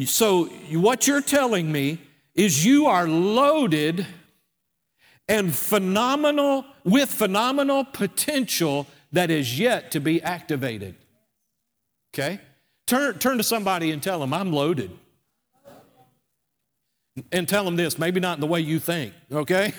So, 0.06 0.46
what 0.72 1.08
you're 1.08 1.22
telling 1.22 1.72
me 1.72 2.00
is 2.36 2.64
you 2.64 2.86
are 2.86 3.08
loaded 3.08 4.06
and 5.28 5.54
phenomenal, 5.54 6.66
with 6.84 7.10
phenomenal 7.10 7.84
potential 7.86 8.86
that 9.12 9.32
is 9.32 9.60
yet 9.60 9.92
to 9.92 10.00
be 10.00 10.22
activated. 10.22 10.96
Okay? 12.14 12.40
Turn, 12.86 13.18
turn 13.18 13.38
to 13.38 13.44
somebody 13.44 13.92
and 13.92 14.04
tell 14.04 14.20
them, 14.20 14.34
I'm 14.34 14.54
loaded. 14.54 14.92
And 17.32 17.48
tell 17.48 17.66
them 17.66 17.76
this, 17.76 18.00
maybe 18.00 18.20
not 18.20 18.38
in 18.38 18.42
the 18.42 18.48
way 18.48 18.62
you 18.62 18.80
think, 18.80 19.14
okay? 19.32 19.74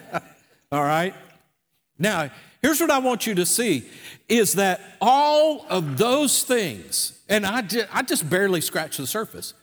all 0.72 0.82
right? 0.82 1.14
Now, 1.98 2.30
here's 2.60 2.80
what 2.80 2.90
I 2.90 2.98
want 2.98 3.26
you 3.26 3.34
to 3.36 3.46
see 3.46 3.84
is 4.28 4.54
that 4.54 4.80
all 5.00 5.66
of 5.70 5.96
those 5.96 6.42
things, 6.42 7.18
and 7.28 7.46
I 7.46 7.62
just, 7.62 7.86
I 7.94 8.02
just 8.02 8.28
barely 8.28 8.60
scratched 8.60 8.98
the 8.98 9.06
surface, 9.06 9.54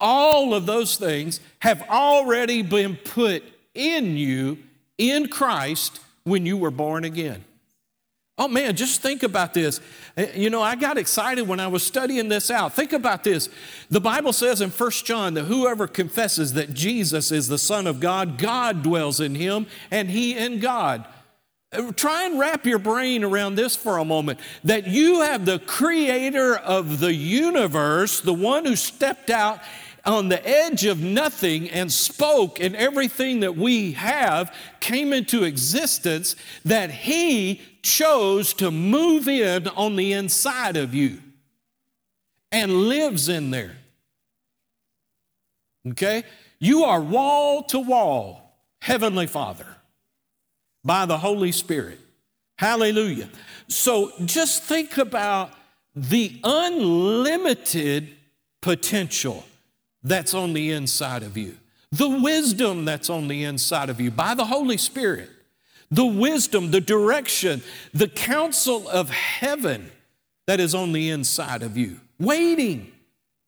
all 0.00 0.54
of 0.54 0.66
those 0.66 0.96
things 0.96 1.40
have 1.60 1.82
already 1.88 2.62
been 2.62 2.96
put 2.96 3.42
in 3.74 4.16
you 4.16 4.58
in 4.98 5.28
Christ 5.28 6.00
when 6.24 6.46
you 6.46 6.56
were 6.56 6.70
born 6.70 7.04
again. 7.04 7.44
Oh 8.38 8.48
man, 8.48 8.76
just 8.76 9.00
think 9.00 9.22
about 9.22 9.54
this. 9.54 9.80
Eh, 10.16 10.30
you 10.34 10.50
know, 10.50 10.60
I 10.60 10.76
got 10.76 10.98
excited 10.98 11.48
when 11.48 11.58
I 11.58 11.68
was 11.68 11.82
studying 11.82 12.28
this 12.28 12.50
out. 12.50 12.74
Think 12.74 12.92
about 12.92 13.24
this. 13.24 13.48
The 13.88 14.00
Bible 14.00 14.34
says 14.34 14.60
in 14.60 14.68
1 14.68 14.90
John 15.04 15.34
that 15.34 15.44
whoever 15.44 15.86
confesses 15.86 16.52
that 16.52 16.74
Jesus 16.74 17.32
is 17.32 17.48
the 17.48 17.56
Son 17.56 17.86
of 17.86 17.98
God, 17.98 18.36
God 18.36 18.82
dwells 18.82 19.20
in 19.20 19.34
him 19.34 19.66
and 19.90 20.10
he 20.10 20.36
in 20.36 20.60
God. 20.60 21.06
Eh, 21.72 21.90
try 21.92 22.24
and 22.26 22.38
wrap 22.38 22.66
your 22.66 22.78
brain 22.78 23.24
around 23.24 23.54
this 23.54 23.74
for 23.74 23.96
a 23.96 24.04
moment 24.04 24.38
that 24.64 24.86
you 24.86 25.22
have 25.22 25.46
the 25.46 25.58
creator 25.60 26.56
of 26.56 27.00
the 27.00 27.14
universe, 27.14 28.20
the 28.20 28.34
one 28.34 28.66
who 28.66 28.76
stepped 28.76 29.30
out 29.30 29.60
on 30.06 30.28
the 30.28 30.48
edge 30.48 30.84
of 30.84 31.02
nothing 31.02 31.68
and 31.68 31.92
spoke, 31.92 32.60
and 32.60 32.76
everything 32.76 33.40
that 33.40 33.56
we 33.56 33.92
have 33.92 34.54
came 34.80 35.12
into 35.12 35.44
existence, 35.44 36.36
that 36.64 36.90
He 36.90 37.60
chose 37.82 38.54
to 38.54 38.70
move 38.70 39.28
in 39.28 39.68
on 39.68 39.96
the 39.96 40.12
inside 40.12 40.76
of 40.76 40.94
you 40.94 41.18
and 42.52 42.88
lives 42.88 43.28
in 43.28 43.50
there. 43.50 43.76
Okay? 45.88 46.22
You 46.58 46.84
are 46.84 47.00
wall 47.00 47.64
to 47.64 47.78
wall, 47.78 48.56
Heavenly 48.80 49.26
Father, 49.26 49.66
by 50.84 51.06
the 51.06 51.18
Holy 51.18 51.52
Spirit. 51.52 51.98
Hallelujah. 52.58 53.28
So 53.68 54.12
just 54.24 54.62
think 54.62 54.96
about 54.96 55.50
the 55.94 56.40
unlimited 56.44 58.14
potential 58.60 59.44
that's 60.06 60.34
on 60.34 60.52
the 60.52 60.70
inside 60.70 61.22
of 61.22 61.36
you, 61.36 61.56
the 61.90 62.08
wisdom 62.08 62.84
that's 62.84 63.10
on 63.10 63.28
the 63.28 63.44
inside 63.44 63.90
of 63.90 64.00
you 64.00 64.10
by 64.10 64.34
the 64.34 64.44
Holy 64.44 64.76
Spirit, 64.76 65.28
the 65.90 66.06
wisdom, 66.06 66.70
the 66.70 66.80
direction, 66.80 67.62
the 67.92 68.08
counsel 68.08 68.88
of 68.88 69.10
heaven 69.10 69.90
that 70.46 70.60
is 70.60 70.74
on 70.74 70.92
the 70.92 71.10
inside 71.10 71.62
of 71.62 71.76
you, 71.76 72.00
waiting 72.18 72.92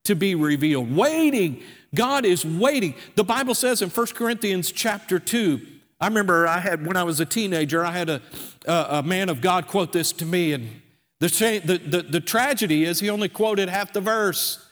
to 0.04 0.14
be 0.14 0.34
revealed, 0.34 0.94
waiting. 0.94 1.62
God 1.94 2.24
is 2.24 2.44
waiting. 2.44 2.94
The 3.14 3.24
Bible 3.24 3.54
says 3.54 3.82
in 3.82 3.90
1 3.90 4.06
Corinthians 4.08 4.72
chapter 4.72 5.18
2, 5.18 5.60
I 6.00 6.06
remember 6.06 6.46
I 6.46 6.58
had, 6.58 6.86
when 6.86 6.96
I 6.96 7.04
was 7.04 7.20
a 7.20 7.26
teenager, 7.26 7.84
I 7.84 7.92
had 7.92 8.08
a, 8.08 8.22
a, 8.66 8.86
a 8.90 9.02
man 9.02 9.28
of 9.28 9.40
God 9.40 9.66
quote 9.66 9.92
this 9.92 10.12
to 10.12 10.24
me, 10.24 10.52
and 10.52 10.80
the, 11.20 11.60
the, 11.64 11.78
the, 11.78 12.02
the 12.02 12.20
tragedy 12.20 12.84
is 12.84 13.00
he 13.00 13.10
only 13.10 13.28
quoted 13.28 13.68
half 13.68 13.92
the 13.92 14.00
verse. 14.00 14.64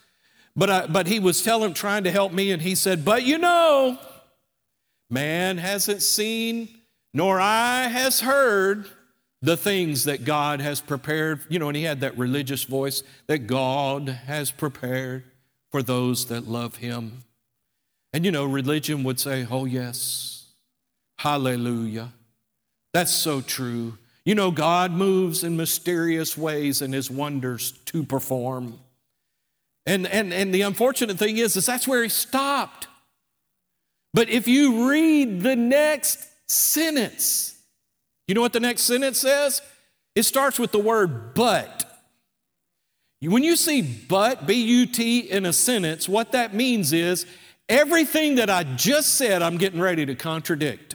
But, 0.56 0.70
I, 0.70 0.86
but 0.86 1.06
he 1.06 1.20
was 1.20 1.42
telling, 1.42 1.74
trying 1.74 2.04
to 2.04 2.10
help 2.10 2.32
me, 2.32 2.50
and 2.50 2.62
he 2.62 2.74
said, 2.74 3.04
But 3.04 3.24
you 3.24 3.38
know, 3.38 3.98
man 5.10 5.58
hasn't 5.58 6.02
seen, 6.02 6.68
nor 7.12 7.38
I 7.38 7.88
has 7.88 8.20
heard 8.20 8.86
the 9.42 9.56
things 9.56 10.04
that 10.04 10.24
God 10.24 10.60
has 10.60 10.80
prepared. 10.80 11.40
You 11.50 11.58
know, 11.58 11.68
and 11.68 11.76
he 11.76 11.82
had 11.82 12.00
that 12.00 12.16
religious 12.16 12.64
voice 12.64 13.02
that 13.26 13.46
God 13.46 14.08
has 14.08 14.50
prepared 14.50 15.24
for 15.70 15.82
those 15.82 16.26
that 16.26 16.48
love 16.48 16.76
him. 16.76 17.24
And 18.14 18.24
you 18.24 18.30
know, 18.30 18.46
religion 18.46 19.04
would 19.04 19.20
say, 19.20 19.46
oh, 19.50 19.66
yes, 19.66 20.46
hallelujah. 21.18 22.12
That's 22.94 23.12
so 23.12 23.42
true. 23.42 23.98
You 24.24 24.34
know, 24.34 24.50
God 24.50 24.90
moves 24.90 25.44
in 25.44 25.56
mysterious 25.56 26.36
ways 26.36 26.80
and 26.80 26.94
his 26.94 27.10
wonders 27.10 27.72
to 27.86 28.02
perform. 28.02 28.78
And, 29.86 30.06
and, 30.08 30.32
and 30.32 30.52
the 30.52 30.62
unfortunate 30.62 31.16
thing 31.16 31.38
is, 31.38 31.56
is 31.56 31.64
that's 31.64 31.86
where 31.86 32.02
he 32.02 32.08
stopped. 32.08 32.88
But 34.12 34.28
if 34.28 34.48
you 34.48 34.90
read 34.90 35.42
the 35.42 35.54
next 35.54 36.26
sentence, 36.50 37.56
you 38.26 38.34
know 38.34 38.40
what 38.40 38.52
the 38.52 38.60
next 38.60 38.82
sentence 38.82 39.18
says? 39.18 39.62
It 40.14 40.24
starts 40.24 40.58
with 40.58 40.72
the 40.72 40.78
word 40.78 41.34
but. 41.34 41.84
When 43.20 43.44
you 43.44 43.56
see 43.56 43.82
but, 43.82 44.46
B 44.46 44.54
U 44.54 44.86
T, 44.86 45.20
in 45.20 45.46
a 45.46 45.52
sentence, 45.52 46.08
what 46.08 46.32
that 46.32 46.54
means 46.54 46.92
is 46.92 47.26
everything 47.68 48.36
that 48.36 48.50
I 48.50 48.64
just 48.64 49.14
said, 49.14 49.42
I'm 49.42 49.56
getting 49.56 49.80
ready 49.80 50.04
to 50.06 50.14
contradict. 50.14 50.94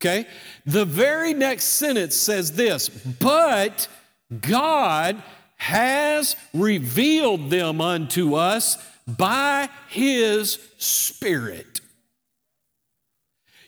Okay? 0.00 0.26
The 0.64 0.84
very 0.84 1.34
next 1.34 1.64
sentence 1.64 2.14
says 2.14 2.52
this, 2.52 2.88
but 2.88 3.88
God 4.40 5.22
has 5.58 6.36
revealed 6.54 7.50
them 7.50 7.80
unto 7.80 8.34
us 8.34 8.78
by 9.06 9.68
his 9.88 10.58
Spirit. 10.78 11.80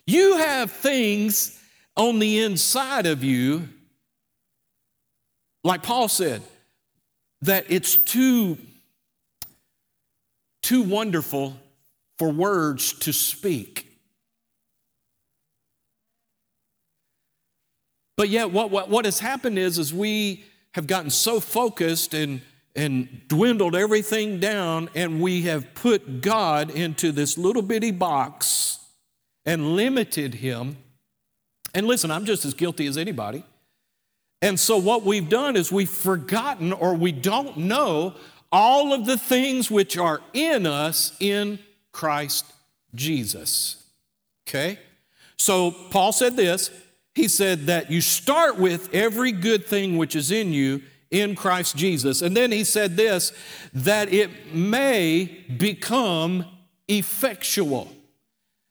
You 0.06 0.38
have 0.38 0.70
things 0.70 1.60
on 1.96 2.18
the 2.18 2.40
inside 2.40 3.06
of 3.06 3.22
you, 3.22 3.68
like 5.64 5.82
Paul 5.82 6.08
said, 6.08 6.42
that 7.42 7.66
it's 7.68 7.96
too, 7.96 8.58
too 10.62 10.82
wonderful 10.82 11.56
for 12.18 12.30
words 12.30 12.92
to 13.00 13.12
speak. 13.12 13.86
But 18.16 18.28
yet, 18.28 18.50
what, 18.50 18.70
what, 18.70 18.90
what 18.90 19.06
has 19.06 19.18
happened 19.18 19.58
is, 19.58 19.78
is 19.78 19.94
we 19.94 20.44
have 20.74 20.86
gotten 20.86 21.10
so 21.10 21.40
focused 21.40 22.14
and, 22.14 22.40
and 22.76 23.22
dwindled 23.28 23.74
everything 23.74 24.40
down, 24.40 24.88
and 24.94 25.20
we 25.20 25.42
have 25.42 25.74
put 25.74 26.20
God 26.20 26.70
into 26.70 27.12
this 27.12 27.36
little 27.36 27.62
bitty 27.62 27.90
box 27.90 28.78
and 29.44 29.74
limited 29.74 30.34
Him. 30.34 30.76
And 31.74 31.86
listen, 31.86 32.10
I'm 32.10 32.24
just 32.24 32.44
as 32.44 32.54
guilty 32.54 32.86
as 32.86 32.96
anybody. 32.96 33.44
And 34.42 34.58
so, 34.58 34.78
what 34.78 35.04
we've 35.04 35.28
done 35.28 35.56
is 35.56 35.70
we've 35.70 35.90
forgotten 35.90 36.72
or 36.72 36.94
we 36.94 37.12
don't 37.12 37.56
know 37.58 38.14
all 38.50 38.92
of 38.92 39.06
the 39.06 39.18
things 39.18 39.70
which 39.70 39.98
are 39.98 40.20
in 40.32 40.66
us 40.66 41.16
in 41.20 41.58
Christ 41.92 42.46
Jesus. 42.94 43.84
Okay? 44.48 44.78
So, 45.36 45.70
Paul 45.70 46.12
said 46.12 46.36
this 46.36 46.70
he 47.14 47.28
said 47.28 47.66
that 47.66 47.90
you 47.90 48.00
start 48.00 48.58
with 48.58 48.94
every 48.94 49.32
good 49.32 49.66
thing 49.66 49.96
which 49.96 50.14
is 50.14 50.30
in 50.30 50.52
you 50.52 50.82
in 51.10 51.34
Christ 51.34 51.76
Jesus. 51.76 52.22
And 52.22 52.36
then 52.36 52.52
he 52.52 52.64
said 52.64 52.96
this 52.96 53.32
that 53.74 54.12
it 54.12 54.54
may 54.54 55.44
become 55.56 56.46
effectual. 56.88 57.90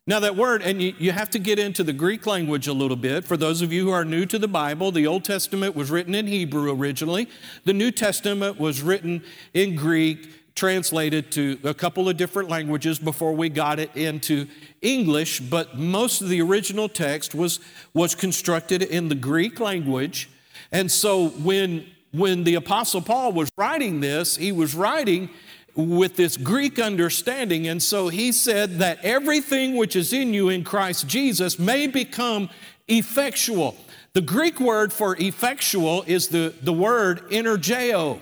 Now, 0.08 0.20
that 0.22 0.36
word, 0.36 0.64
and 0.64 0.82
you, 0.82 0.96
you, 0.98 1.12
have 1.12 1.30
to 1.30 1.40
get 1.40 1.60
into 1.60 1.84
the 1.84 1.94
Greek 1.94 2.26
language 2.26 2.68
a 2.68 2.74
little 2.74 2.98
bit. 2.98 3.26
For 3.26 3.38
those 3.38 3.62
of 3.62 3.72
you 3.72 3.86
who 3.86 3.92
are 3.92 4.04
new 4.04 4.26
to 4.26 4.40
the 4.40 4.48
Bible, 4.48 4.92
the 4.92 5.06
Old 5.06 5.24
Testament 5.24 5.76
was 5.76 5.92
written 5.92 6.16
in 6.16 6.26
Hebrew 6.26 6.74
originally, 6.74 7.30
the 7.64 7.74
New 7.74 7.92
Testament 7.92 8.60
was 8.60 8.82
written 8.82 9.22
in 9.54 9.76
Greek 9.76 10.39
translated 10.60 11.32
to 11.32 11.58
a 11.64 11.74
couple 11.74 12.10
of 12.10 12.18
different 12.18 12.50
languages 12.50 13.00
before 13.00 13.32
we 13.32 13.48
got 13.48 13.80
it 13.80 13.90
into 13.96 14.46
English, 14.82 15.40
but 15.40 15.78
most 15.78 16.22
of 16.22 16.28
the 16.28 16.42
original 16.42 16.90
text 16.90 17.34
was, 17.34 17.62
was 17.94 18.14
constructed 18.14 18.82
in 18.84 19.08
the 19.08 19.16
Greek 19.16 19.62
language. 19.62 20.30
And 20.74 20.92
so 20.92 21.30
when, 21.30 21.88
when 22.12 22.44
the 22.44 22.56
Apostle 22.56 23.02
Paul 23.02 23.32
was 23.32 23.50
writing 23.58 24.02
this, 24.02 24.36
he 24.36 24.52
was 24.52 24.76
writing 24.76 25.30
with 25.76 26.18
this 26.18 26.36
Greek 26.36 26.78
understanding. 26.78 27.70
And 27.70 27.82
so 27.82 28.10
he 28.10 28.34
said 28.34 28.80
that 28.80 29.00
everything 29.02 29.78
which 29.78 29.96
is 29.96 30.12
in 30.12 30.34
you 30.34 30.50
in 30.50 30.66
Christ 30.66 31.08
Jesus 31.08 31.58
may 31.58 31.88
become 31.88 32.50
effectual. 32.90 33.78
The 34.12 34.22
Greek 34.22 34.60
word 34.60 34.92
for 34.92 35.16
effectual 35.22 36.04
is 36.06 36.28
the, 36.28 36.54
the 36.62 36.74
word 36.74 37.30
energeo. 37.30 38.20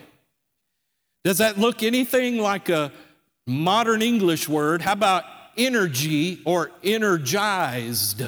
Does 1.28 1.40
that 1.40 1.58
look 1.58 1.84
anything 1.84 2.38
like 2.38 2.70
a 2.70 2.90
modern 3.46 4.02
English 4.02 4.48
word? 4.48 4.82
How 4.82 4.94
about 4.94 5.26
energy 5.58 6.40
or 6.46 6.72
energized? 6.86 8.24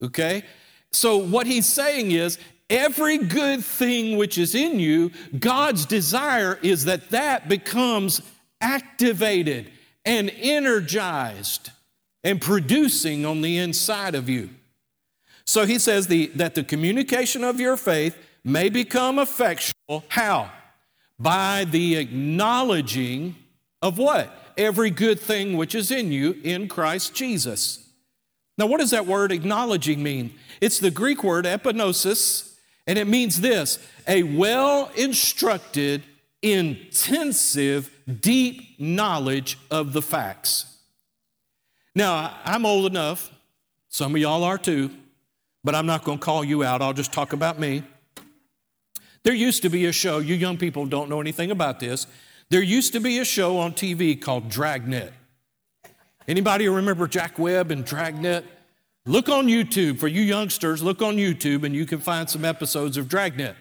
Okay? 0.00 0.44
So, 0.92 1.16
what 1.16 1.48
he's 1.48 1.66
saying 1.66 2.12
is, 2.12 2.38
every 2.70 3.18
good 3.18 3.64
thing 3.64 4.16
which 4.16 4.38
is 4.38 4.54
in 4.54 4.78
you, 4.78 5.10
God's 5.40 5.86
desire 5.86 6.60
is 6.62 6.84
that 6.84 7.10
that 7.10 7.48
becomes 7.48 8.22
activated 8.60 9.68
and 10.04 10.30
energized 10.36 11.72
and 12.22 12.40
producing 12.40 13.26
on 13.26 13.40
the 13.40 13.58
inside 13.58 14.14
of 14.14 14.28
you. 14.28 14.50
So 15.44 15.66
he 15.66 15.80
says 15.80 16.06
the, 16.06 16.26
that 16.36 16.54
the 16.54 16.62
communication 16.62 17.42
of 17.42 17.58
your 17.58 17.76
faith 17.76 18.16
may 18.44 18.68
become 18.68 19.18
effectual. 19.18 20.04
How? 20.06 20.52
By 21.18 21.64
the 21.64 21.96
acknowledging 21.96 23.36
of 23.82 23.98
what? 23.98 24.32
Every 24.56 24.90
good 24.90 25.20
thing 25.20 25.56
which 25.56 25.74
is 25.74 25.90
in 25.90 26.12
you 26.12 26.36
in 26.42 26.68
Christ 26.68 27.14
Jesus. 27.14 27.88
Now, 28.56 28.66
what 28.66 28.80
does 28.80 28.90
that 28.90 29.06
word 29.06 29.30
acknowledging 29.30 30.02
mean? 30.02 30.34
It's 30.60 30.80
the 30.80 30.90
Greek 30.90 31.22
word 31.22 31.44
epignosis, 31.44 32.56
and 32.86 32.98
it 32.98 33.06
means 33.06 33.40
this 33.40 33.78
a 34.08 34.24
well 34.24 34.90
instructed, 34.96 36.02
intensive, 36.42 37.90
deep 38.20 38.80
knowledge 38.80 39.58
of 39.70 39.92
the 39.92 40.02
facts. 40.02 40.76
Now, 41.94 42.36
I'm 42.44 42.66
old 42.66 42.86
enough, 42.86 43.32
some 43.88 44.14
of 44.14 44.20
y'all 44.20 44.44
are 44.44 44.58
too, 44.58 44.90
but 45.62 45.74
I'm 45.74 45.86
not 45.86 46.04
going 46.04 46.18
to 46.18 46.24
call 46.24 46.44
you 46.44 46.64
out. 46.64 46.82
I'll 46.82 46.92
just 46.92 47.12
talk 47.12 47.32
about 47.32 47.58
me. 47.58 47.82
There 49.22 49.34
used 49.34 49.62
to 49.62 49.68
be 49.68 49.86
a 49.86 49.92
show, 49.92 50.18
you 50.18 50.34
young 50.34 50.56
people 50.56 50.86
don't 50.86 51.08
know 51.08 51.20
anything 51.20 51.50
about 51.50 51.80
this. 51.80 52.06
There 52.50 52.62
used 52.62 52.92
to 52.94 53.00
be 53.00 53.18
a 53.18 53.24
show 53.24 53.58
on 53.58 53.72
TV 53.72 54.20
called 54.20 54.48
Dragnet. 54.48 55.12
Anybody 56.26 56.68
remember 56.68 57.06
Jack 57.06 57.38
Webb 57.38 57.70
and 57.70 57.84
Dragnet? 57.84 58.44
Look 59.06 59.28
on 59.28 59.46
YouTube, 59.46 59.98
for 59.98 60.08
you 60.08 60.20
youngsters, 60.20 60.82
look 60.82 61.00
on 61.00 61.16
YouTube 61.16 61.64
and 61.64 61.74
you 61.74 61.86
can 61.86 61.98
find 61.98 62.28
some 62.28 62.44
episodes 62.44 62.96
of 62.96 63.08
Dragnet. 63.08 63.56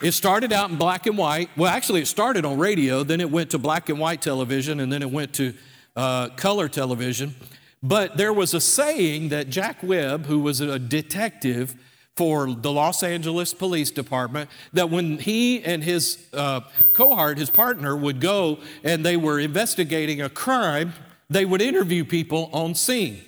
It 0.00 0.12
started 0.12 0.52
out 0.52 0.70
in 0.70 0.76
black 0.76 1.06
and 1.06 1.18
white. 1.18 1.50
Well, 1.56 1.72
actually, 1.72 2.02
it 2.02 2.06
started 2.06 2.44
on 2.44 2.58
radio, 2.58 3.02
then 3.02 3.20
it 3.20 3.30
went 3.30 3.50
to 3.50 3.58
black 3.58 3.88
and 3.88 3.98
white 3.98 4.22
television, 4.22 4.80
and 4.80 4.92
then 4.92 5.02
it 5.02 5.10
went 5.10 5.32
to 5.34 5.54
uh, 5.96 6.28
color 6.30 6.68
television. 6.68 7.34
But 7.82 8.16
there 8.16 8.32
was 8.32 8.54
a 8.54 8.60
saying 8.60 9.28
that 9.28 9.50
Jack 9.50 9.82
Webb, 9.82 10.26
who 10.26 10.40
was 10.40 10.60
a 10.60 10.78
detective, 10.78 11.74
for 12.16 12.52
the 12.52 12.70
Los 12.70 13.02
Angeles 13.02 13.52
Police 13.52 13.90
Department 13.90 14.48
that 14.72 14.88
when 14.88 15.18
he 15.18 15.62
and 15.64 15.82
his 15.82 16.18
uh, 16.32 16.60
cohort, 16.92 17.38
his 17.38 17.50
partner, 17.50 17.96
would 17.96 18.20
go 18.20 18.58
and 18.84 19.04
they 19.04 19.16
were 19.16 19.40
investigating 19.40 20.20
a 20.20 20.28
crime, 20.28 20.92
they 21.28 21.44
would 21.44 21.60
interview 21.60 22.04
people 22.04 22.50
on 22.52 22.74
scene. 22.74 23.20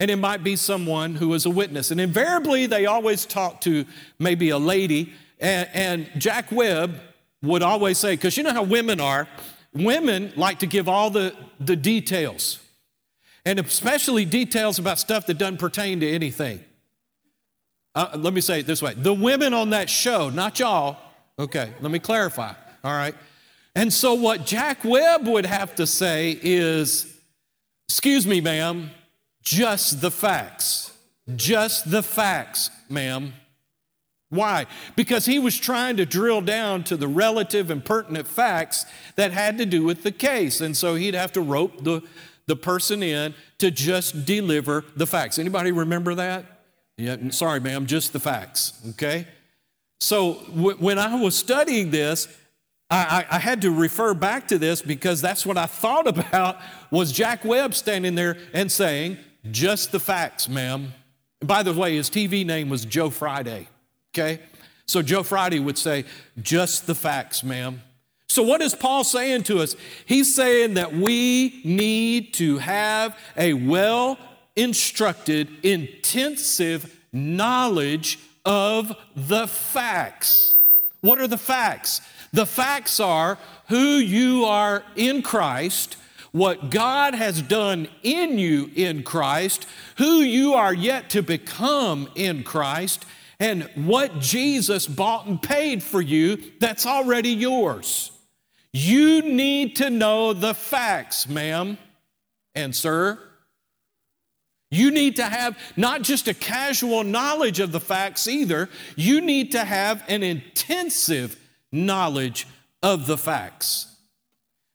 And 0.00 0.10
it 0.10 0.16
might 0.16 0.44
be 0.44 0.54
someone 0.54 1.16
who 1.16 1.28
was 1.28 1.44
a 1.44 1.50
witness. 1.50 1.90
And 1.90 2.00
invariably, 2.00 2.66
they 2.66 2.86
always 2.86 3.26
talked 3.26 3.64
to 3.64 3.84
maybe 4.20 4.50
a 4.50 4.58
lady. 4.58 5.12
And, 5.40 5.68
and 5.74 6.10
Jack 6.16 6.52
Webb 6.52 7.00
would 7.42 7.62
always 7.62 7.98
say, 7.98 8.12
because 8.12 8.36
you 8.36 8.44
know 8.44 8.52
how 8.52 8.62
women 8.62 9.00
are, 9.00 9.26
women 9.72 10.32
like 10.36 10.60
to 10.60 10.66
give 10.66 10.88
all 10.88 11.10
the, 11.10 11.34
the 11.58 11.74
details, 11.74 12.60
and 13.44 13.58
especially 13.58 14.24
details 14.24 14.78
about 14.78 15.00
stuff 15.00 15.26
that 15.26 15.38
doesn't 15.38 15.58
pertain 15.58 15.98
to 16.00 16.08
anything. 16.08 16.64
Uh, 17.94 18.10
let 18.16 18.32
me 18.32 18.40
say 18.40 18.60
it 18.60 18.66
this 18.66 18.82
way 18.82 18.94
the 18.94 19.14
women 19.14 19.54
on 19.54 19.70
that 19.70 19.90
show, 19.90 20.30
not 20.30 20.58
y'all, 20.58 20.96
okay, 21.38 21.72
let 21.80 21.90
me 21.90 21.98
clarify, 21.98 22.52
all 22.84 22.92
right? 22.92 23.14
And 23.74 23.92
so 23.92 24.14
what 24.14 24.44
Jack 24.44 24.84
Webb 24.84 25.26
would 25.26 25.46
have 25.46 25.74
to 25.76 25.86
say 25.86 26.38
is, 26.42 27.16
excuse 27.88 28.26
me, 28.26 28.40
ma'am, 28.40 28.90
just 29.42 30.00
the 30.00 30.10
facts. 30.10 30.92
Just 31.36 31.90
the 31.90 32.02
facts, 32.02 32.70
ma'am. 32.88 33.34
Why? 34.30 34.66
Because 34.96 35.26
he 35.26 35.38
was 35.38 35.56
trying 35.56 35.96
to 35.98 36.04
drill 36.04 36.40
down 36.40 36.84
to 36.84 36.96
the 36.96 37.08
relative 37.08 37.70
and 37.70 37.84
pertinent 37.84 38.26
facts 38.26 38.84
that 39.16 39.32
had 39.32 39.58
to 39.58 39.66
do 39.66 39.84
with 39.84 40.02
the 40.02 40.12
case. 40.12 40.60
And 40.60 40.76
so 40.76 40.96
he'd 40.96 41.14
have 41.14 41.32
to 41.32 41.40
rope 41.40 41.84
the, 41.84 42.02
the 42.46 42.56
person 42.56 43.02
in 43.02 43.34
to 43.58 43.70
just 43.70 44.26
deliver 44.26 44.84
the 44.96 45.06
facts. 45.06 45.38
Anybody 45.38 45.72
remember 45.72 46.14
that? 46.16 46.44
Yeah, 46.98 47.16
sorry, 47.30 47.60
ma'am, 47.60 47.86
just 47.86 48.12
the 48.12 48.18
facts, 48.18 48.72
okay? 48.90 49.26
So 50.00 50.42
w- 50.54 50.76
when 50.78 50.98
I 50.98 51.14
was 51.14 51.36
studying 51.36 51.90
this, 51.92 52.26
I, 52.90 53.24
I, 53.30 53.36
I 53.36 53.38
had 53.38 53.62
to 53.62 53.70
refer 53.70 54.14
back 54.14 54.48
to 54.48 54.58
this 54.58 54.82
because 54.82 55.20
that's 55.20 55.46
what 55.46 55.56
I 55.56 55.66
thought 55.66 56.08
about 56.18 56.58
was 56.90 57.12
Jack 57.12 57.44
Webb 57.44 57.74
standing 57.74 58.16
there 58.16 58.36
and 58.52 58.70
saying, 58.70 59.16
just 59.52 59.92
the 59.92 60.00
facts, 60.00 60.48
ma'am. 60.48 60.92
By 61.40 61.62
the 61.62 61.72
way, 61.72 61.94
his 61.94 62.10
TV 62.10 62.44
name 62.44 62.68
was 62.68 62.84
Joe 62.84 63.10
Friday, 63.10 63.68
okay? 64.12 64.40
So 64.86 65.00
Joe 65.00 65.22
Friday 65.22 65.60
would 65.60 65.78
say, 65.78 66.04
just 66.42 66.88
the 66.88 66.96
facts, 66.96 67.44
ma'am. 67.44 67.80
So, 68.30 68.42
what 68.42 68.60
is 68.60 68.74
Paul 68.74 69.04
saying 69.04 69.44
to 69.44 69.60
us? 69.60 69.74
He's 70.04 70.34
saying 70.34 70.74
that 70.74 70.92
we 70.92 71.62
need 71.64 72.34
to 72.34 72.58
have 72.58 73.18
a 73.36 73.54
well 73.54 74.18
instructed, 74.58 75.48
intensive 75.64 76.98
knowledge 77.12 78.18
of 78.44 78.94
the 79.14 79.46
facts. 79.46 80.58
What 81.00 81.20
are 81.20 81.28
the 81.28 81.38
facts? 81.38 82.00
The 82.32 82.44
facts 82.44 82.98
are 82.98 83.38
who 83.68 83.96
you 83.98 84.44
are 84.44 84.82
in 84.96 85.22
Christ, 85.22 85.96
what 86.32 86.70
God 86.70 87.14
has 87.14 87.40
done 87.40 87.88
in 88.02 88.38
you 88.38 88.70
in 88.74 89.04
Christ, 89.04 89.66
who 89.96 90.16
you 90.16 90.54
are 90.54 90.74
yet 90.74 91.08
to 91.10 91.22
become 91.22 92.08
in 92.16 92.42
Christ, 92.42 93.06
and 93.40 93.70
what 93.76 94.18
Jesus 94.18 94.88
bought 94.88 95.26
and 95.26 95.40
paid 95.40 95.82
for 95.82 96.00
you 96.00 96.36
that's 96.58 96.84
already 96.84 97.30
yours. 97.30 98.10
You 98.72 99.22
need 99.22 99.76
to 99.76 99.88
know 99.88 100.32
the 100.32 100.52
facts, 100.52 101.28
ma'am 101.28 101.78
and 102.54 102.74
sir. 102.74 103.18
You 104.70 104.90
need 104.90 105.16
to 105.16 105.24
have 105.24 105.58
not 105.76 106.02
just 106.02 106.28
a 106.28 106.34
casual 106.34 107.02
knowledge 107.02 107.58
of 107.58 107.72
the 107.72 107.80
facts 107.80 108.28
either, 108.28 108.68
you 108.96 109.20
need 109.20 109.52
to 109.52 109.64
have 109.64 110.04
an 110.08 110.22
intensive 110.22 111.38
knowledge 111.72 112.46
of 112.82 113.06
the 113.06 113.16
facts. 113.16 113.86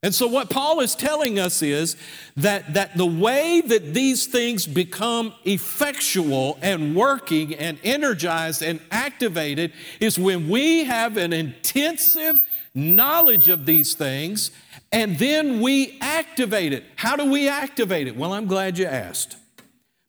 And 0.01 0.13
so, 0.13 0.27
what 0.27 0.49
Paul 0.49 0.81
is 0.81 0.95
telling 0.95 1.39
us 1.39 1.61
is 1.61 1.95
that, 2.35 2.73
that 2.73 2.97
the 2.97 3.05
way 3.05 3.61
that 3.61 3.93
these 3.93 4.25
things 4.25 4.67
become 4.67 5.33
effectual 5.45 6.57
and 6.61 6.93
working 6.93 7.55
and 7.55 7.79
energized 7.85 8.61
and 8.61 8.81
activated 8.91 9.71
is 10.01 10.19
when 10.19 10.49
we 10.49 10.83
have 10.83 11.15
an 11.15 11.31
intensive 11.31 12.41
knowledge 12.75 13.47
of 13.47 13.65
these 13.65 13.93
things 13.93 14.51
and 14.91 15.17
then 15.19 15.61
we 15.61 15.97
activate 16.01 16.73
it. 16.73 16.83
How 16.97 17.15
do 17.15 17.31
we 17.31 17.47
activate 17.47 18.07
it? 18.07 18.17
Well, 18.17 18.33
I'm 18.33 18.47
glad 18.47 18.77
you 18.77 18.87
asked 18.87 19.37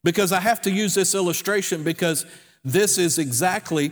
because 0.05 0.31
I 0.31 0.41
have 0.41 0.61
to 0.63 0.71
use 0.71 0.95
this 0.95 1.15
illustration 1.15 1.83
because 1.83 2.25
this 2.63 2.99
is 2.99 3.19
exactly 3.19 3.91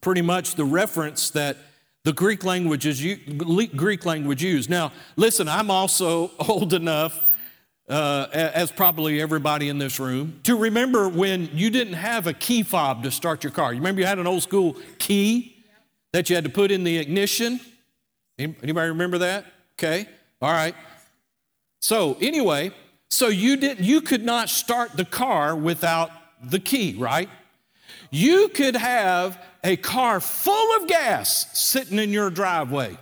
pretty 0.00 0.22
much 0.22 0.56
the 0.56 0.64
reference 0.64 1.30
that 1.30 1.56
the 2.04 2.12
Greek 2.12 2.44
language 2.44 2.86
is 2.86 3.04
Greek 3.76 4.04
language 4.04 4.42
used. 4.42 4.70
Now, 4.70 4.92
listen, 5.16 5.48
I'm 5.48 5.70
also 5.70 6.30
old 6.48 6.72
enough, 6.72 7.24
uh, 7.88 8.28
as 8.32 8.72
probably 8.72 9.20
everybody 9.20 9.68
in 9.68 9.78
this 9.78 10.00
room, 10.00 10.40
to 10.44 10.56
remember 10.56 11.08
when 11.08 11.50
you 11.52 11.70
didn't 11.70 11.94
have 11.94 12.26
a 12.26 12.32
key 12.32 12.62
fob 12.62 13.02
to 13.02 13.10
start 13.10 13.44
your 13.44 13.52
car. 13.52 13.72
You 13.72 13.80
remember 13.80 14.00
you 14.00 14.06
had 14.06 14.18
an 14.18 14.26
old 14.26 14.42
school 14.42 14.76
key 14.98 15.64
that 16.12 16.30
you 16.30 16.36
had 16.36 16.44
to 16.44 16.50
put 16.50 16.70
in 16.70 16.84
the 16.84 16.98
ignition. 16.98 17.60
Anybody 18.38 18.88
remember 18.88 19.18
that? 19.18 19.46
Okay, 19.78 20.08
all 20.40 20.52
right. 20.52 20.74
So 21.80 22.16
anyway, 22.20 22.72
so 23.10 23.28
you 23.28 23.56
did 23.56 23.84
you 23.84 24.00
could 24.00 24.24
not 24.24 24.48
start 24.48 24.96
the 24.96 25.04
car 25.04 25.54
without 25.54 26.10
the 26.42 26.58
key, 26.58 26.94
right? 26.98 27.28
You 28.10 28.48
could 28.48 28.76
have 28.76 29.42
a 29.64 29.76
car 29.76 30.20
full 30.20 30.76
of 30.76 30.88
gas 30.88 31.58
sitting 31.58 31.98
in 31.98 32.10
your 32.10 32.30
driveway 32.30 32.96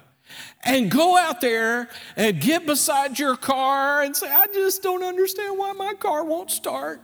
and 0.64 0.90
go 0.90 1.16
out 1.16 1.40
there 1.40 1.88
and 2.16 2.40
get 2.40 2.66
beside 2.66 3.18
your 3.18 3.36
car 3.36 4.02
and 4.02 4.16
say, 4.16 4.30
I 4.30 4.46
just 4.46 4.82
don't 4.82 5.02
understand 5.02 5.58
why 5.58 5.72
my 5.72 5.94
car 5.94 6.24
won't 6.24 6.50
start. 6.50 7.00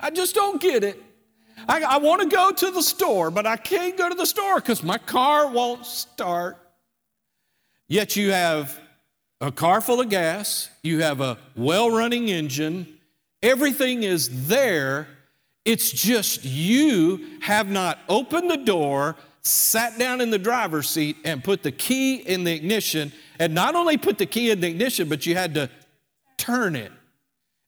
I 0.00 0.10
just 0.10 0.34
don't 0.34 0.60
get 0.60 0.82
it. 0.82 1.00
I, 1.68 1.82
I 1.82 1.98
want 1.98 2.22
to 2.22 2.28
go 2.28 2.50
to 2.50 2.70
the 2.70 2.82
store, 2.82 3.30
but 3.30 3.46
I 3.46 3.56
can't 3.56 3.96
go 3.96 4.08
to 4.08 4.14
the 4.14 4.26
store 4.26 4.56
because 4.56 4.82
my 4.82 4.98
car 4.98 5.48
won't 5.48 5.86
start. 5.86 6.58
Yet 7.88 8.16
you 8.16 8.32
have 8.32 8.80
a 9.42 9.50
car 9.50 9.80
full 9.80 10.00
of 10.00 10.08
gas, 10.08 10.70
you 10.84 11.02
have 11.02 11.20
a 11.20 11.36
well 11.56 11.90
running 11.90 12.28
engine, 12.28 12.86
everything 13.42 14.04
is 14.04 14.46
there. 14.46 15.08
It's 15.64 15.90
just 15.90 16.44
you 16.44 17.38
have 17.42 17.68
not 17.68 17.98
opened 18.08 18.50
the 18.50 18.56
door, 18.56 19.16
sat 19.42 19.98
down 19.98 20.20
in 20.20 20.30
the 20.30 20.38
driver's 20.38 20.88
seat, 20.88 21.16
and 21.24 21.42
put 21.42 21.62
the 21.64 21.72
key 21.72 22.16
in 22.16 22.44
the 22.44 22.52
ignition. 22.52 23.12
And 23.38 23.52
not 23.54 23.74
only 23.74 23.96
put 23.96 24.18
the 24.18 24.26
key 24.26 24.50
in 24.50 24.60
the 24.60 24.68
ignition, 24.68 25.08
but 25.08 25.26
you 25.26 25.34
had 25.34 25.54
to 25.54 25.68
turn 26.36 26.76
it. 26.76 26.92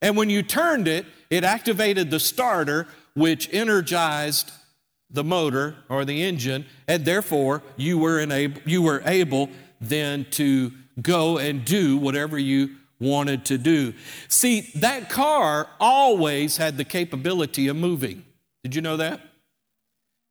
And 0.01 0.17
when 0.17 0.31
you 0.31 0.43
turned 0.43 0.87
it, 0.87 1.07
it 1.31 1.43
activated 1.43 2.11
the 2.11 2.21
starter, 2.21 2.87
which 3.15 3.53
energized 3.53 4.53
the 5.11 5.25
motor 5.25 5.77
or 5.89 6.05
the 6.05 6.23
engine, 6.23 6.67
and 6.87 7.05
therefore 7.05 7.63
you 7.77 7.99
were, 7.99 8.21
enable, 8.21 8.61
you 8.65 8.83
were 8.83 9.03
able 9.07 9.49
then 9.81 10.27
to 10.33 10.73
go 11.01 11.39
and 11.39 11.65
do 11.65 11.97
whatever 11.97 12.39
you 12.39 12.77
wanted 13.01 13.45
to 13.47 13.59
do. 13.59 13.95
See, 14.29 14.71
that 14.77 15.11
car 15.11 15.69
always 15.81 16.57
had 16.57 16.77
the 16.77 16.85
capability 16.85 17.69
of 17.69 17.77
moving. 17.77 18.25
Did 18.63 18.75
you 18.75 18.83
know 18.83 18.97
that? 18.97 19.21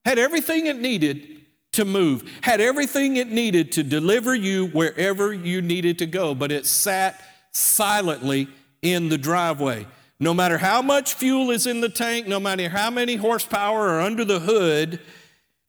Had 0.05 0.20
everything 0.20 0.66
it 0.66 0.80
needed 0.80 1.41
to 1.74 1.86
move, 1.86 2.30
had 2.41 2.61
everything 2.61 3.18
it 3.18 3.30
needed 3.30 3.72
to 3.74 3.84
deliver 3.84 4.36
you 4.36 4.68
wherever 4.68 5.34
you 5.34 5.61
needed 5.61 5.99
to 5.99 6.05
go, 6.05 6.36
but 6.36 6.51
it 6.51 6.66
sat 6.66 7.22
silently 7.51 8.47
in 8.82 9.09
the 9.09 9.18
driveway. 9.18 9.88
No 10.20 10.34
matter 10.34 10.57
how 10.57 10.82
much 10.82 11.16
fuel 11.16 11.51
is 11.51 11.66
in 11.66 11.82
the 11.82 11.89
tank, 11.89 12.28
no 12.28 12.39
matter 12.39 12.70
how 12.70 12.89
many 12.89 13.16
horsepower 13.16 13.89
are 13.89 14.01
under 14.01 14.24
the 14.24 14.39
hood, 14.39 14.99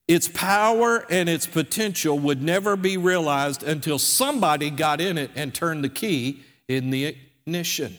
its 0.07 0.29
power 0.29 1.05
and 1.11 1.29
its 1.29 1.47
potential 1.47 2.19
would 2.19 2.43
never 2.43 2.77
be 2.77 2.97
realized 2.97 3.63
until 3.63 3.99
somebody 3.99 4.71
got 4.71 5.01
in 5.01 5.17
it 5.17 5.31
and 5.35 5.55
turned 5.55 5.83
the 5.83 5.89
key 5.89 6.43
in 6.69 6.91
the 6.91 7.17
ignition. 7.47 7.97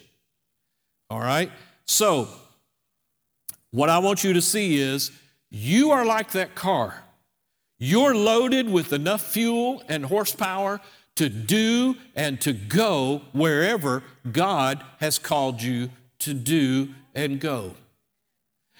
All 1.09 1.19
right? 1.19 1.51
So, 1.85 2.27
what 3.71 3.89
I 3.89 3.99
want 3.99 4.23
you 4.23 4.33
to 4.33 4.41
see 4.41 4.77
is 4.77 5.11
you 5.49 5.91
are 5.91 6.05
like 6.05 6.31
that 6.31 6.55
car. 6.55 7.03
You're 7.77 8.15
loaded 8.15 8.69
with 8.69 8.93
enough 8.93 9.21
fuel 9.21 9.83
and 9.89 10.05
horsepower 10.05 10.79
to 11.15 11.29
do 11.29 11.95
and 12.15 12.39
to 12.41 12.53
go 12.53 13.21
wherever 13.31 14.03
God 14.31 14.83
has 14.99 15.17
called 15.17 15.61
you 15.61 15.89
to 16.19 16.33
do 16.33 16.93
and 17.13 17.39
go. 17.39 17.73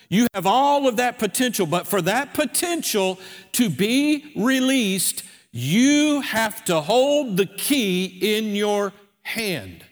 You 0.09 0.27
have 0.33 0.45
all 0.45 0.87
of 0.87 0.97
that 0.97 1.19
potential, 1.19 1.65
but 1.65 1.87
for 1.87 2.01
that 2.01 2.33
potential 2.33 3.19
to 3.53 3.69
be 3.69 4.31
released, 4.35 5.23
you 5.51 6.21
have 6.21 6.65
to 6.65 6.81
hold 6.81 7.37
the 7.37 7.45
key 7.45 8.05
in 8.35 8.55
your 8.55 8.93
hand. 9.21 9.85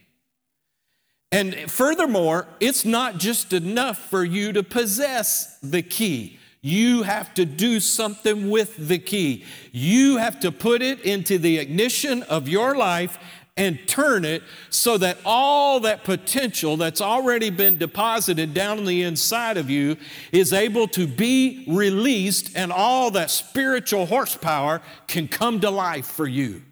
And 1.32 1.72
furthermore, 1.72 2.48
it's 2.60 2.86
not 2.86 3.18
just 3.18 3.54
enough 3.54 3.98
for 3.98 4.24
you 4.24 4.54
to 4.54 4.62
possess 4.62 5.58
the 5.64 5.82
key. 5.82 6.38
You 6.62 7.04
have 7.04 7.34
to 7.34 7.46
do 7.46 7.80
something 7.80 8.50
with 8.50 8.88
the 8.88 9.00
key. 9.00 9.44
You 9.72 10.18
have 10.18 10.40
to 10.42 10.52
put 10.52 10.82
it 10.82 11.02
into 11.02 11.38
the 11.38 11.58
ignition 11.58 12.24
of 12.24 12.48
your 12.48 12.76
life 12.76 13.18
and 13.56 13.88
turn 13.88 14.26
it 14.26 14.42
so 14.70 14.98
that 14.98 15.18
all 15.26 15.80
that 15.82 16.04
potential 16.04 16.76
that's 16.76 17.02
already 17.02 17.52
been 17.52 17.78
deposited 17.78 18.54
down 18.54 18.80
on 18.80 18.86
the 18.86 19.04
inside 19.04 19.58
of 19.58 19.70
you 19.70 19.96
is 20.32 20.54
able 20.54 20.88
to 20.88 21.06
be 21.06 21.64
released 21.68 22.56
and 22.56 22.72
all 22.72 23.12
that 23.12 23.30
spiritual 23.30 24.08
horsepower 24.08 24.82
can 25.08 25.28
come 25.28 25.60
to 25.60 25.70
life 25.70 26.08
for 26.08 26.28
you. 26.28 26.64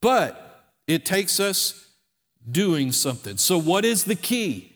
But 0.00 0.70
it 0.86 1.04
takes 1.04 1.40
us 1.40 1.88
doing 2.48 2.92
something. 2.92 3.38
So, 3.38 3.58
what 3.58 3.84
is 3.84 4.04
the 4.04 4.14
key 4.14 4.72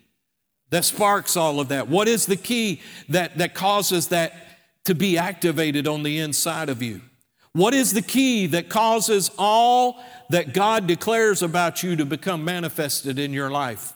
that 0.70 0.84
sparks 0.84 1.36
all 1.36 1.60
of 1.60 1.68
that? 1.68 1.88
What 1.88 2.08
is 2.08 2.26
the 2.26 2.36
key 2.36 2.80
that, 3.08 3.38
that 3.38 3.54
causes 3.54 4.08
that 4.08 4.34
to 4.86 4.94
be 4.94 5.18
activated 5.18 5.86
on 5.86 6.02
the 6.02 6.18
inside 6.18 6.68
of 6.68 6.82
you? 6.82 7.00
What 7.52 7.74
is 7.74 7.92
the 7.92 8.02
key 8.02 8.46
that 8.48 8.68
causes 8.68 9.30
all 9.36 10.02
that 10.28 10.54
God 10.54 10.86
declares 10.86 11.42
about 11.42 11.82
you 11.82 11.96
to 11.96 12.04
become 12.04 12.44
manifested 12.44 13.18
in 13.18 13.32
your 13.32 13.50
life? 13.50 13.92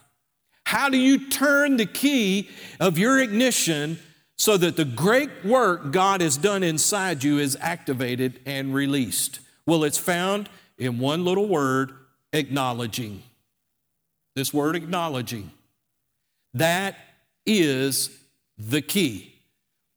How 0.66 0.88
do 0.88 0.96
you 0.96 1.28
turn 1.28 1.76
the 1.76 1.86
key 1.86 2.48
of 2.80 2.98
your 2.98 3.20
ignition 3.20 3.98
so 4.36 4.57
that 4.57 4.76
the 4.76 4.84
great 4.84 5.44
work 5.44 5.92
God 5.92 6.20
has 6.20 6.36
done 6.36 6.62
inside 6.62 7.22
you 7.22 7.38
is 7.38 7.57
activated 7.61 8.40
and 8.44 8.74
released? 8.74 9.38
Well, 9.66 9.84
it's 9.84 9.98
found 9.98 10.48
in 10.76 10.98
one 10.98 11.24
little 11.24 11.46
word 11.46 11.92
acknowledging. 12.32 13.22
This 14.34 14.52
word 14.52 14.74
acknowledging. 14.74 15.52
That 16.55 16.96
is 17.46 18.11
the 18.59 18.82
key. 18.82 19.34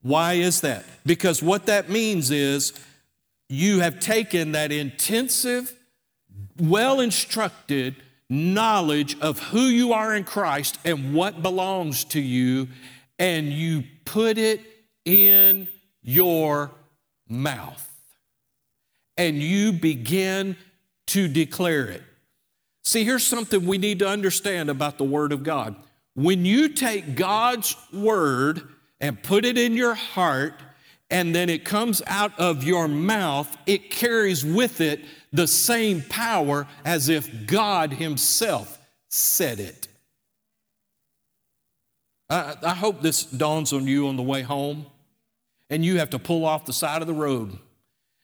Why 0.03 0.33
is 0.33 0.61
that? 0.61 0.85
Because 1.05 1.41
what 1.41 1.65
that 1.65 1.89
means 1.89 2.29
is 2.29 2.73
you 3.49 3.79
have 3.79 3.99
taken 3.99 4.51
that 4.53 4.71
intensive, 4.71 5.73
well 6.59 6.99
instructed 6.99 7.95
knowledge 8.29 9.17
of 9.19 9.39
who 9.39 9.61
you 9.61 9.93
are 9.93 10.15
in 10.15 10.23
Christ 10.23 10.77
and 10.83 11.13
what 11.13 11.41
belongs 11.41 12.03
to 12.05 12.21
you, 12.21 12.67
and 13.17 13.51
you 13.51 13.83
put 14.05 14.37
it 14.37 14.61
in 15.05 15.67
your 16.01 16.71
mouth. 17.27 17.83
And 19.17 19.41
you 19.41 19.71
begin 19.71 20.55
to 21.07 21.27
declare 21.27 21.87
it. 21.87 22.03
See, 22.83 23.03
here's 23.03 23.25
something 23.25 23.65
we 23.65 23.77
need 23.77 23.99
to 23.99 24.07
understand 24.07 24.69
about 24.69 24.97
the 24.97 25.03
Word 25.03 25.31
of 25.31 25.43
God. 25.43 25.75
When 26.13 26.45
you 26.45 26.69
take 26.69 27.15
God's 27.15 27.75
Word 27.91 28.61
and 28.99 29.21
put 29.21 29.45
it 29.45 29.57
in 29.57 29.73
your 29.73 29.93
heart, 29.93 30.53
and 31.09 31.33
then 31.33 31.49
it 31.49 31.63
comes 31.63 32.01
out 32.07 32.37
of 32.39 32.63
your 32.63 32.87
mouth, 32.87 33.57
it 33.65 33.89
carries 33.89 34.43
with 34.43 34.81
it 34.81 35.03
the 35.31 35.47
same 35.47 36.01
power 36.09 36.67
as 36.83 37.09
if 37.09 37.47
God 37.47 37.93
Himself 37.93 38.79
said 39.09 39.59
it. 39.59 39.87
I, 42.29 42.55
I, 42.61 42.73
hope 42.73 43.01
this 43.01 43.23
dawns 43.23 43.71
on 43.71 43.87
you 43.87 44.07
on 44.07 44.17
the 44.17 44.23
way 44.23 44.41
home, 44.41 44.85
and 45.69 45.85
you 45.85 45.99
have 45.99 46.09
to 46.09 46.19
pull 46.19 46.45
off 46.45 46.65
the 46.65 46.73
side 46.73 47.01
of 47.01 47.07
the 47.07 47.13
road 47.13 47.57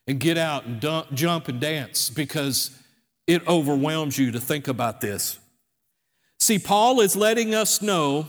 and 0.08 0.20
get 0.20 0.38
out 0.38 0.66
and 0.66 0.82
dump, 0.82 1.14
jump 1.14 1.48
and 1.48 1.62
dance 1.62 2.10
because 2.10 2.78
it 3.28 3.48
overwhelms 3.48 4.18
you 4.18 4.32
to 4.32 4.42
think 4.42 4.68
about 4.68 5.00
this. 5.00 5.40
See, 6.40 6.60
Paul 6.60 7.00
is 7.00 7.16
letting 7.16 7.56
us 7.56 7.82
know 7.82 8.28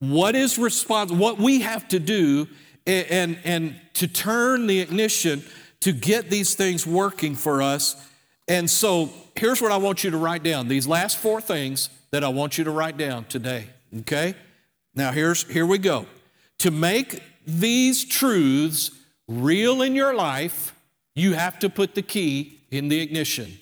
what 0.00 0.34
is 0.34 0.58
responsible, 0.58 1.20
what 1.20 1.38
we 1.38 1.60
have 1.60 1.86
to 1.88 2.00
do, 2.00 2.48
and, 2.88 3.06
and, 3.10 3.38
and 3.44 3.80
to 3.94 4.08
turn 4.08 4.66
the 4.66 4.80
ignition 4.80 5.44
to 5.80 5.92
get 5.92 6.30
these 6.30 6.54
things 6.54 6.86
working 6.86 7.36
for 7.36 7.62
us. 7.62 7.94
And 8.48 8.68
so 8.68 9.10
here's 9.36 9.62
what 9.62 9.70
I 9.70 9.76
want 9.76 10.02
you 10.02 10.10
to 10.10 10.16
write 10.16 10.42
down 10.42 10.66
these 10.66 10.88
last 10.88 11.18
four 11.18 11.40
things 11.40 11.90
that 12.10 12.24
I 12.24 12.28
want 12.28 12.58
you 12.58 12.64
to 12.64 12.70
write 12.70 12.96
down 12.96 13.26
today. 13.26 13.66
Okay? 14.00 14.34
Now 14.94 15.12
here's 15.12 15.44
here 15.44 15.66
we 15.66 15.78
go. 15.78 16.06
To 16.60 16.70
make 16.70 17.22
these 17.46 18.04
truths 18.04 18.90
real 19.28 19.82
in 19.82 19.94
your 19.94 20.14
life, 20.14 20.74
you 21.14 21.34
have 21.34 21.58
to 21.60 21.68
put 21.68 21.94
the 21.94 22.02
key 22.02 22.58
in 22.70 22.88
the 22.88 23.00
ignition. 23.00 23.58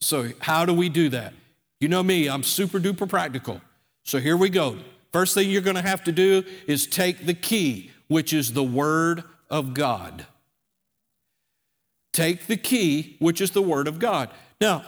So, 0.00 0.30
how 0.40 0.64
do 0.64 0.74
we 0.74 0.88
do 0.88 1.08
that? 1.10 1.32
You 1.80 1.88
know 1.88 2.02
me, 2.02 2.28
I'm 2.28 2.42
super 2.42 2.80
duper 2.80 3.08
practical. 3.08 3.60
So, 4.04 4.18
here 4.18 4.36
we 4.36 4.48
go. 4.48 4.78
First 5.12 5.34
thing 5.34 5.48
you're 5.48 5.62
going 5.62 5.76
to 5.76 5.82
have 5.82 6.02
to 6.04 6.12
do 6.12 6.42
is 6.66 6.86
take 6.86 7.24
the 7.26 7.34
key, 7.34 7.90
which 8.12 8.32
is 8.32 8.52
the 8.52 8.62
Word 8.62 9.24
of 9.48 9.72
God. 9.72 10.26
Take 12.12 12.46
the 12.46 12.58
key, 12.58 13.16
which 13.18 13.40
is 13.40 13.52
the 13.52 13.62
Word 13.62 13.88
of 13.88 13.98
God. 13.98 14.28
Now, 14.60 14.84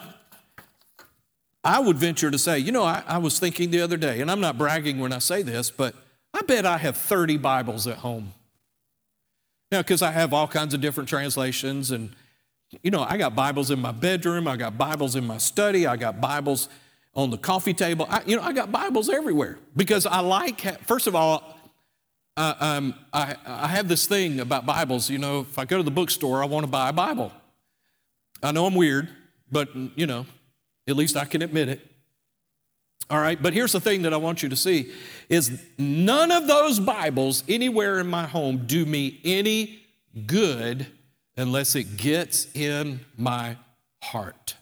I 1.64 1.81
would 1.81 1.97
venture 1.97 2.31
to 2.31 2.39
say, 2.39 2.59
you 2.59 2.70
know, 2.70 2.85
I, 2.85 3.03
I, 3.07 3.16
was 3.16 3.39
thinking 3.39 3.70
the 3.70 3.81
other 3.81 3.97
day, 3.97 4.20
and 4.20 4.31
I'm 4.31 4.41
not 4.41 4.59
bragging 4.59 5.01
when 5.01 5.14
I 5.14 5.18
say 5.18 5.41
this, 5.41 5.70
but 5.70 5.95
I 6.35 6.43
bet 6.43 6.66
I 6.66 6.77
have 6.77 6.99
30 6.99 7.39
Bibles 7.39 7.87
at 7.87 7.97
home. 7.97 8.35
Now, 9.72 9.81
because 9.81 10.03
I 10.03 10.11
have 10.11 10.35
all 10.35 10.47
kinds 10.47 10.75
of 10.75 10.83
different 10.83 11.09
translations, 11.09 11.91
and, 11.91 12.14
you 12.83 12.91
know, 12.91 13.03
I 13.09 13.16
got 13.16 13.35
Bibles 13.35 13.70
in 13.70 13.81
my 13.81 13.93
bedroom, 13.93 14.47
I 14.47 14.59
got 14.59 14.77
Bibles 14.77 15.16
in 15.16 15.27
my 15.27 15.39
study, 15.39 15.87
I 15.87 15.97
got 15.97 16.20
Bibles 16.20 16.68
on 17.14 17.31
the 17.31 17.39
coffee 17.39 17.72
table. 17.72 18.07
I, 18.11 18.22
you 18.27 18.37
know, 18.37 18.43
I 18.43 18.53
got 18.53 18.70
Bibles 18.70 19.09
everywhere 19.09 19.59
because 19.75 20.05
I 20.05 20.20
like, 20.20 20.61
first 20.85 21.07
of 21.07 21.14
all, 21.14 21.63
uh, 22.37 22.55
um, 22.59 22.95
I, 23.12 23.37
I 23.47 23.68
have 23.68 23.89
this 23.89 24.07
thing 24.07 24.41
about 24.41 24.66
Bibles. 24.66 25.09
You 25.09 25.18
know, 25.18 25.41
if 25.41 25.59
I 25.59 25.64
go 25.64 25.76
to 25.76 25.82
the 25.82 25.91
bookstore, 25.91 26.43
I 26.43 26.47
want 26.47 26.64
to 26.64 26.70
buy 26.70 26.89
a 26.89 26.93
Bible. 26.93 27.32
I 28.43 28.53
know 28.53 28.66
I'm 28.66 28.74
weird, 28.74 29.09
but, 29.51 29.68
you 29.95 30.07
know, 30.07 30.26
at 30.87 30.97
least 30.97 31.16
I 31.16 31.24
can 31.24 31.43
admit 31.43 31.68
it. 31.68 31.80
All 33.11 33.20
right, 33.20 33.41
but 33.41 33.53
here's 33.53 33.72
the 33.72 33.80
thing 33.80 34.03
that 34.03 34.14
I 34.14 34.16
want 34.16 34.43
you 34.43 34.49
to 34.49 34.57
see 34.57 34.91
is 35.28 35.62
none 35.78 36.32
of 36.32 36.47
those 36.47 36.80
Bibles 36.80 37.45
anywhere 37.49 38.01
in 38.01 38.07
my 38.07 38.26
home 38.26 38.64
do 38.66 38.85
me 38.87 39.20
any 39.24 39.82
good 40.26 40.87
unless 41.37 41.74
it 41.74 41.97
gets 41.97 42.49
in 42.55 43.01
my 43.16 43.57
heart. 44.03 44.57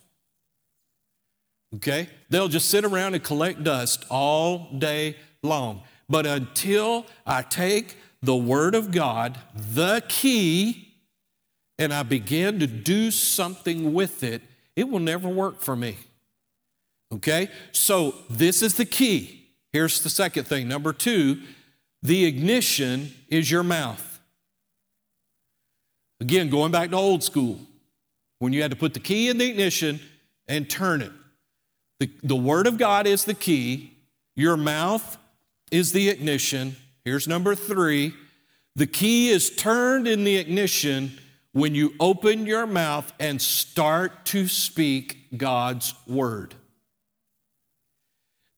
Okay? 1.76 2.08
They'll 2.30 2.48
just 2.48 2.68
sit 2.68 2.84
around 2.84 3.14
and 3.14 3.22
collect 3.22 3.62
dust 3.62 4.04
all 4.10 4.70
day 4.76 5.16
long. 5.42 5.82
But 6.08 6.26
until 6.26 7.06
I 7.26 7.42
take 7.42 7.96
the 8.22 8.36
Word 8.36 8.74
of 8.74 8.90
God, 8.90 9.38
the 9.54 10.02
key, 10.08 10.94
and 11.78 11.92
I 11.92 12.02
begin 12.02 12.60
to 12.60 12.66
do 12.66 13.10
something 13.10 13.92
with 13.92 14.22
it, 14.22 14.42
it 14.76 14.88
will 14.88 15.00
never 15.00 15.28
work 15.28 15.60
for 15.60 15.74
me. 15.74 15.96
Okay? 17.12 17.48
So 17.72 18.14
this 18.30 18.62
is 18.62 18.76
the 18.76 18.84
key. 18.84 19.48
Here's 19.72 20.02
the 20.02 20.10
second 20.10 20.44
thing. 20.46 20.68
Number 20.68 20.92
two, 20.92 21.40
the 22.02 22.24
ignition 22.24 23.12
is 23.28 23.50
your 23.50 23.62
mouth. 23.62 24.20
Again, 26.20 26.50
going 26.50 26.72
back 26.72 26.90
to 26.90 26.96
old 26.96 27.24
school, 27.24 27.58
when 28.42 28.52
you 28.52 28.60
had 28.60 28.72
to 28.72 28.76
put 28.76 28.92
the 28.92 29.00
key 29.00 29.28
in 29.28 29.38
the 29.38 29.48
ignition 29.48 30.00
and 30.48 30.68
turn 30.68 31.00
it. 31.00 31.12
The, 32.00 32.10
the 32.24 32.34
Word 32.34 32.66
of 32.66 32.76
God 32.76 33.06
is 33.06 33.24
the 33.24 33.34
key, 33.34 33.92
your 34.34 34.56
mouth 34.56 35.16
is 35.72 35.90
the 35.90 36.08
ignition. 36.08 36.76
Here's 37.04 37.26
number 37.26 37.56
three 37.56 38.14
the 38.76 38.86
key 38.86 39.28
is 39.30 39.54
turned 39.54 40.06
in 40.06 40.24
the 40.24 40.36
ignition 40.36 41.18
when 41.52 41.74
you 41.74 41.94
open 42.00 42.46
your 42.46 42.66
mouth 42.66 43.12
and 43.20 43.42
start 43.42 44.24
to 44.26 44.48
speak 44.48 45.36
God's 45.36 45.94
Word. 46.06 46.54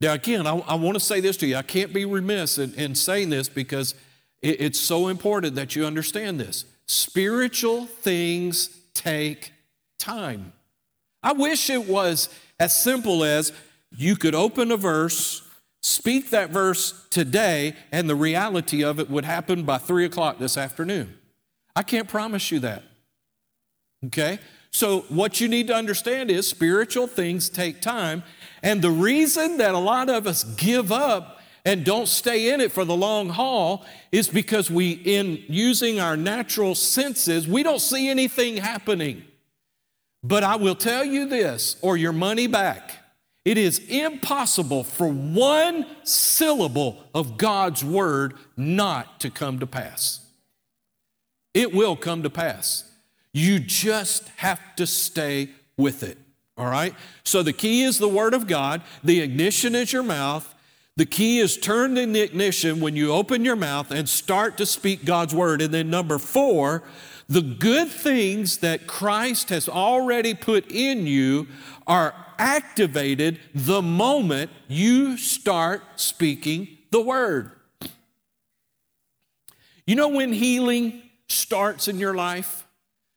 Now, 0.01 0.13
again, 0.13 0.47
I, 0.47 0.59
I 0.59 0.75
want 0.75 0.95
to 0.95 1.01
say 1.01 1.21
this 1.21 1.37
to 1.39 1.47
you. 1.47 1.57
I 1.57 1.63
can't 1.63 1.93
be 1.93 2.05
remiss 2.05 2.59
in, 2.59 2.75
in 2.75 2.95
saying 2.95 3.31
this 3.31 3.49
because 3.49 3.95
it, 4.43 4.61
it's 4.61 4.79
so 4.79 5.09
important 5.09 5.55
that 5.55 5.75
you 5.75 5.87
understand 5.87 6.39
this. 6.39 6.65
Spiritual 6.87 7.87
things 7.87 8.69
take 8.93 9.53
time. 9.99 10.53
I 11.23 11.33
wish 11.33 11.71
it 11.71 11.89
was 11.89 12.29
as 12.61 12.81
simple 12.81 13.25
as 13.25 13.53
you 13.97 14.15
could 14.15 14.35
open 14.35 14.71
a 14.71 14.77
verse, 14.77 15.44
speak 15.85 16.31
that 16.31 16.49
verse 16.49 17.07
today, 17.11 17.75
and 17.93 18.09
the 18.09 18.17
reality 18.17 18.83
of 18.83 18.99
it 18.99 19.11
would 19.11 19.27
happen 19.27 19.65
by 19.65 19.77
three 19.77 20.07
o'clock 20.07 20.39
this 20.39 20.57
afternoon. 20.57 21.19
I 21.77 21.83
can't 21.83 22.09
promise 22.09 22.51
you 22.51 22.59
that. 22.61 22.85
Okay? 24.07 24.39
So, 24.71 25.01
what 25.11 25.43
you 25.43 25.49
need 25.49 25.67
to 25.67 25.75
understand 25.75 26.31
is 26.31 26.49
spiritual 26.49 27.07
things 27.07 27.51
take 27.51 27.83
time. 27.83 28.23
And 28.63 28.81
the 28.81 28.91
reason 28.91 29.59
that 29.59 29.75
a 29.75 29.79
lot 29.79 30.09
of 30.09 30.27
us 30.27 30.43
give 30.43 30.91
up 30.91 31.43
and 31.67 31.85
don't 31.85 32.09
stay 32.09 32.53
in 32.53 32.63
it 32.63 32.73
for 32.73 32.87
the 32.87 32.97
long 32.97 33.29
haul 33.29 33.85
is 34.11 34.29
because 34.29 34.71
we, 34.71 34.93
in 34.93 35.43
using 35.49 36.01
our 36.01 36.17
natural 36.17 36.75
senses, 36.75 37.47
we 37.47 37.63
don't 37.63 37.81
see 37.81 38.09
anything 38.09 38.57
happening. 38.57 39.23
But 40.23 40.45
I 40.45 40.57
will 40.57 40.75
tell 40.77 41.05
you 41.05 41.29
this, 41.29 41.77
or 41.83 41.99
your 41.99 42.13
money 42.13 42.47
back. 42.47 43.04
It 43.45 43.59
is 43.59 43.79
impossible 43.89 44.85
for 44.85 45.09
one 45.09 45.87
syllable 46.03 47.05
of 47.15 47.37
God's 47.37 47.85
word 47.85 48.35
not 48.57 49.21
to 49.21 49.31
come 49.31 49.59
to 49.59 49.67
pass. 49.67 50.21
It 51.53 51.75
will 51.75 51.95
come 51.95 52.23
to 52.23 52.31
pass. 52.31 52.91
You 53.33 53.59
just 53.59 54.29
have 54.37 54.61
to 54.77 54.87
stay 54.87 55.51
with 55.77 56.03
it. 56.03 56.19
All 56.57 56.67
right? 56.67 56.95
So 57.25 57.43
the 57.43 57.53
key 57.53 57.83
is 57.83 57.99
the 57.99 58.09
Word 58.09 58.33
of 58.33 58.47
God, 58.47 58.83
the 59.03 59.21
ignition 59.21 59.75
is 59.75 59.93
your 59.93 60.03
mouth. 60.03 60.51
The 60.97 61.07
key 61.07 61.41
is 61.41 61.57
turned 61.57 61.99
in 61.99 62.13
the 62.13 62.21
ignition 62.21 62.81
when 62.81 62.95
you 62.95 63.13
open 63.13 63.45
your 63.45 63.57
mouth 63.57 63.91
and 63.91 64.09
start 64.09 64.57
to 64.59 64.67
speak 64.67 65.05
God's 65.05 65.35
Word. 65.35 65.61
And 65.61 65.75
then, 65.75 65.91
number 65.91 66.19
four, 66.19 66.85
the 67.29 67.41
good 67.41 67.89
things 67.89 68.59
that 68.59 68.87
Christ 68.87 69.49
has 69.49 69.69
already 69.69 70.35
put 70.35 70.71
in 70.71 71.09
you 71.09 71.49
are 71.89 72.15
activated 72.39 73.41
the 73.55 73.83
moment 73.83 74.51
you 74.69 75.17
start 75.17 75.83
speaking 75.97 76.69
the 76.91 77.01
Word. 77.01 77.51
You 79.87 79.97
know 79.97 80.09
when 80.09 80.33
healing 80.33 81.03
starts 81.29 81.89
in 81.89 81.99
your 81.99 82.15
life? 82.15 82.67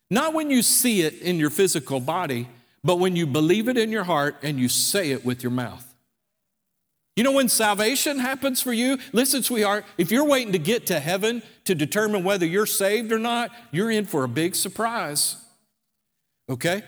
Not 0.09 0.33
when 0.33 0.49
you 0.49 0.61
see 0.61 1.01
it 1.01 1.21
in 1.21 1.37
your 1.37 1.49
physical 1.49 1.99
body, 1.99 2.47
but 2.83 2.97
when 2.97 3.15
you 3.15 3.27
believe 3.27 3.67
it 3.67 3.77
in 3.77 3.91
your 3.91 4.03
heart 4.03 4.37
and 4.41 4.59
you 4.59 4.69
say 4.69 5.11
it 5.11 5.25
with 5.25 5.43
your 5.43 5.51
mouth. 5.51 5.83
You 7.15 7.23
know 7.23 7.31
when 7.31 7.49
salvation 7.49 8.19
happens 8.19 8.61
for 8.61 8.71
you? 8.71 8.99
Listen, 9.11 9.41
sweetheart, 9.41 9.85
if 9.97 10.11
you're 10.11 10.23
waiting 10.23 10.53
to 10.53 10.59
get 10.59 10.85
to 10.87 10.99
heaven 10.99 11.41
to 11.65 11.73
determine 11.73 12.23
whether 12.23 12.45
you're 12.45 12.67
saved 12.67 13.11
or 13.11 13.17
not, 13.17 13.49
you're 13.71 13.89
in 13.89 14.05
for 14.05 14.23
a 14.23 14.27
big 14.27 14.55
surprise. 14.55 15.35
Okay? 16.47 16.83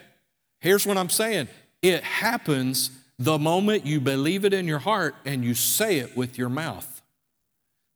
Here's 0.59 0.85
what 0.85 0.97
I'm 0.97 1.09
saying 1.09 1.47
it 1.81 2.03
happens 2.03 2.91
the 3.17 3.37
moment 3.37 3.85
you 3.85 3.99
believe 3.99 4.45
it 4.45 4.53
in 4.53 4.67
your 4.67 4.79
heart 4.79 5.15
and 5.25 5.43
you 5.43 5.53
say 5.53 5.99
it 5.99 6.15
with 6.15 6.37
your 6.37 6.49
mouth. 6.49 7.01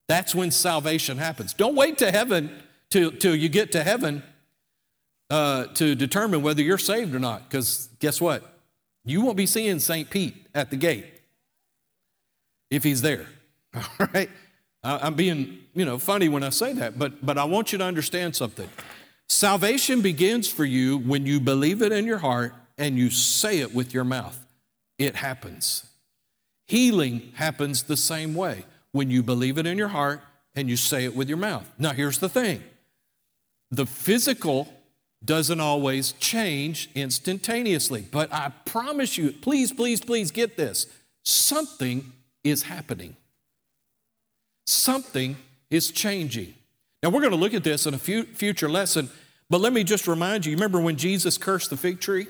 That's 0.07 0.35
when 0.35 0.51
salvation 0.51 1.17
happens. 1.17 1.53
Don't 1.53 1.75
wait 1.75 1.97
to 1.99 2.11
heaven 2.11 2.51
till, 2.89 3.11
till 3.11 3.35
you 3.35 3.47
get 3.49 3.71
to 3.71 3.83
heaven 3.83 4.21
uh, 5.29 5.65
to 5.75 5.95
determine 5.95 6.41
whether 6.41 6.61
you're 6.61 6.77
saved 6.77 7.15
or 7.15 7.19
not. 7.19 7.49
Because 7.49 7.89
guess 7.99 8.19
what? 8.19 8.43
You 9.05 9.21
won't 9.21 9.37
be 9.37 9.45
seeing 9.45 9.79
St. 9.79 10.09
Pete 10.09 10.47
at 10.53 10.69
the 10.69 10.77
gate 10.77 11.05
if 12.69 12.83
he's 12.83 13.01
there. 13.01 13.25
All 13.75 14.07
right? 14.13 14.29
I'm 14.83 15.13
being, 15.13 15.59
you 15.73 15.85
know, 15.85 15.97
funny 15.97 16.27
when 16.27 16.43
I 16.43 16.49
say 16.49 16.73
that, 16.73 16.99
but, 16.99 17.25
but 17.25 17.37
I 17.37 17.45
want 17.45 17.71
you 17.71 17.77
to 17.77 17.85
understand 17.85 18.35
something. 18.35 18.69
Salvation 19.29 20.01
begins 20.01 20.49
for 20.51 20.65
you 20.65 20.97
when 20.97 21.25
you 21.25 21.39
believe 21.39 21.81
it 21.81 21.93
in 21.93 22.05
your 22.05 22.17
heart 22.17 22.53
and 22.83 22.97
you 22.97 23.09
say 23.09 23.59
it 23.59 23.73
with 23.73 23.93
your 23.93 24.03
mouth. 24.03 24.45
It 24.97 25.15
happens. 25.15 25.85
Healing 26.67 27.31
happens 27.35 27.83
the 27.83 27.95
same 27.95 28.35
way 28.35 28.65
when 28.91 29.09
you 29.09 29.23
believe 29.23 29.57
it 29.57 29.65
in 29.65 29.77
your 29.77 29.87
heart 29.87 30.19
and 30.53 30.69
you 30.69 30.75
say 30.75 31.05
it 31.05 31.15
with 31.15 31.29
your 31.29 31.37
mouth. 31.37 31.65
Now, 31.79 31.93
here's 31.93 32.19
the 32.19 32.27
thing 32.27 32.61
the 33.71 33.85
physical 33.85 34.67
doesn't 35.23 35.61
always 35.61 36.11
change 36.13 36.89
instantaneously, 36.93 38.05
but 38.11 38.33
I 38.33 38.51
promise 38.65 39.17
you, 39.17 39.31
please, 39.31 39.71
please, 39.71 40.01
please 40.01 40.29
get 40.29 40.57
this 40.57 40.87
something 41.23 42.11
is 42.43 42.63
happening. 42.63 43.15
Something 44.67 45.37
is 45.69 45.89
changing. 45.89 46.53
Now, 47.01 47.11
we're 47.11 47.21
going 47.21 47.31
to 47.31 47.37
look 47.37 47.53
at 47.53 47.63
this 47.63 47.85
in 47.85 47.93
a 47.93 47.97
few, 47.97 48.23
future 48.23 48.67
lesson, 48.67 49.09
but 49.49 49.61
let 49.61 49.71
me 49.71 49.85
just 49.85 50.05
remind 50.05 50.45
you 50.45 50.51
remember 50.53 50.81
when 50.81 50.97
Jesus 50.97 51.37
cursed 51.37 51.69
the 51.69 51.77
fig 51.77 52.01
tree? 52.01 52.27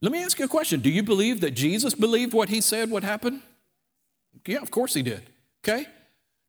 Let 0.00 0.12
me 0.12 0.22
ask 0.22 0.38
you 0.38 0.44
a 0.44 0.48
question. 0.48 0.80
Do 0.80 0.90
you 0.90 1.02
believe 1.02 1.40
that 1.40 1.52
Jesus 1.52 1.94
believed 1.94 2.32
what 2.32 2.48
he 2.48 2.60
said 2.60 2.90
would 2.90 3.04
happen? 3.04 3.42
Yeah, 4.46 4.58
of 4.58 4.70
course 4.70 4.94
he 4.94 5.02
did. 5.02 5.22
Okay? 5.64 5.86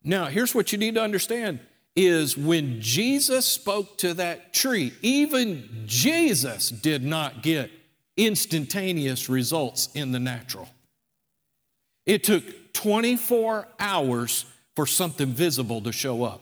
Now, 0.04 0.26
here's 0.26 0.54
what 0.54 0.72
you 0.72 0.78
need 0.78 0.95
to 0.95 1.02
understand 1.02 1.60
is 1.95 2.38
when 2.38 2.80
Jesus 2.80 3.45
spoke 3.45 3.97
to 3.97 4.14
that 4.14 4.54
tree, 4.54 4.93
even 5.02 5.84
Jesus 5.86 6.70
did 6.70 7.04
not 7.04 7.41
get 7.41 7.72
instantaneous 8.16 9.28
results 9.28 9.89
in 9.95 10.12
the 10.12 10.20
natural. 10.20 10.70
It 12.06 12.24
took 12.24 12.74
24 12.74 13.68
hours 13.80 14.45
for 14.76 14.86
something 14.86 15.28
visible 15.28 15.82
to 15.82 15.91
show 15.91 16.24
up. 16.24 16.41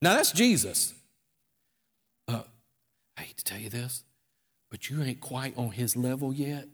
Now, 0.00 0.14
that's 0.14 0.32
Jesus. 0.32 0.94
Uh, 2.28 2.42
I 3.16 3.22
hate 3.22 3.38
to 3.38 3.44
tell 3.44 3.58
you 3.58 3.68
this, 3.68 4.04
but 4.72 4.88
you 4.88 5.02
ain't 5.02 5.20
quite 5.20 5.56
on 5.58 5.70
his 5.70 5.96
level 5.96 6.32
yet. 6.32 6.66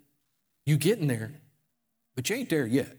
You 0.64 0.76
getting 0.76 1.08
there, 1.08 1.32
but 2.14 2.30
you 2.30 2.36
ain't 2.36 2.48
there 2.48 2.64
yet. 2.64 2.96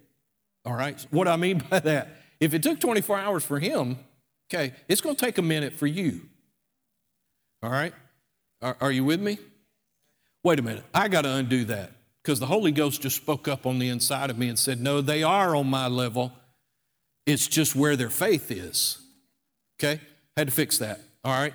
All 0.66 0.74
right? 0.74 1.08
What 1.10 1.26
I 1.26 1.38
mean 1.38 1.60
by 1.70 1.80
that, 1.80 2.10
if 2.41 2.54
it 2.54 2.62
took 2.62 2.82
24 2.82 3.18
hours 3.18 3.45
for 3.45 3.60
him, 3.60 3.97
okay, 4.54 4.74
it's 4.89 5.00
going 5.00 5.16
to 5.16 5.26
take 5.26 5.38
a 5.38 5.41
minute 5.41 5.72
for 5.72 5.88
you. 5.88 6.28
All 7.64 7.70
right? 7.70 7.93
Are, 8.62 8.76
are 8.82 8.91
you 8.91 9.06
with 9.06 9.22
me? 9.22 9.38
Wait 10.43 10.60
a 10.60 10.62
minute. 10.62 10.84
I 10.93 11.08
got 11.08 11.22
to 11.22 11.32
undo 11.32 11.64
that 11.66 11.91
because 12.22 12.41
the 12.41 12.45
Holy 12.45 12.74
Ghost 12.74 13.02
just 13.02 13.16
spoke 13.16 13.47
up 13.47 13.66
on 13.66 13.80
the 13.80 13.88
inside 13.88 14.30
of 14.30 14.38
me 14.38 14.50
and 14.50 14.60
said, 14.60 14.82
No, 14.82 15.00
they 15.00 15.24
are 15.24 15.56
on 15.56 15.68
my 15.68 15.88
level. 15.88 16.34
It's 17.26 17.47
just 17.47 17.74
where 17.74 17.95
their 17.95 18.10
faith 18.10 18.52
is. 18.52 19.00
Okay? 19.80 20.02
Had 20.36 20.47
to 20.47 20.54
fix 20.54 20.78
that. 20.80 21.00
All 21.24 21.32
right? 21.32 21.54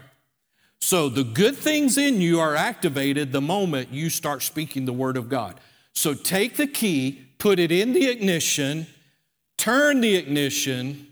So 0.85 1.09
the 1.09 1.25
good 1.25 1.57
things 1.57 1.97
in 1.97 2.21
you 2.21 2.41
are 2.41 2.55
activated 2.55 3.33
the 3.33 3.41
moment 3.41 3.89
you 3.91 4.11
start 4.11 4.43
speaking 4.43 4.85
the 4.85 4.93
Word 4.93 5.17
of 5.17 5.31
God. 5.31 5.59
So 5.95 6.13
take 6.13 6.59
the 6.59 6.67
key, 6.67 7.23
put 7.39 7.59
it 7.59 7.73
in 7.73 7.95
the 7.95 8.07
ignition, 8.07 8.87
turn 9.57 10.03
the 10.03 10.15
ignition, 10.15 11.07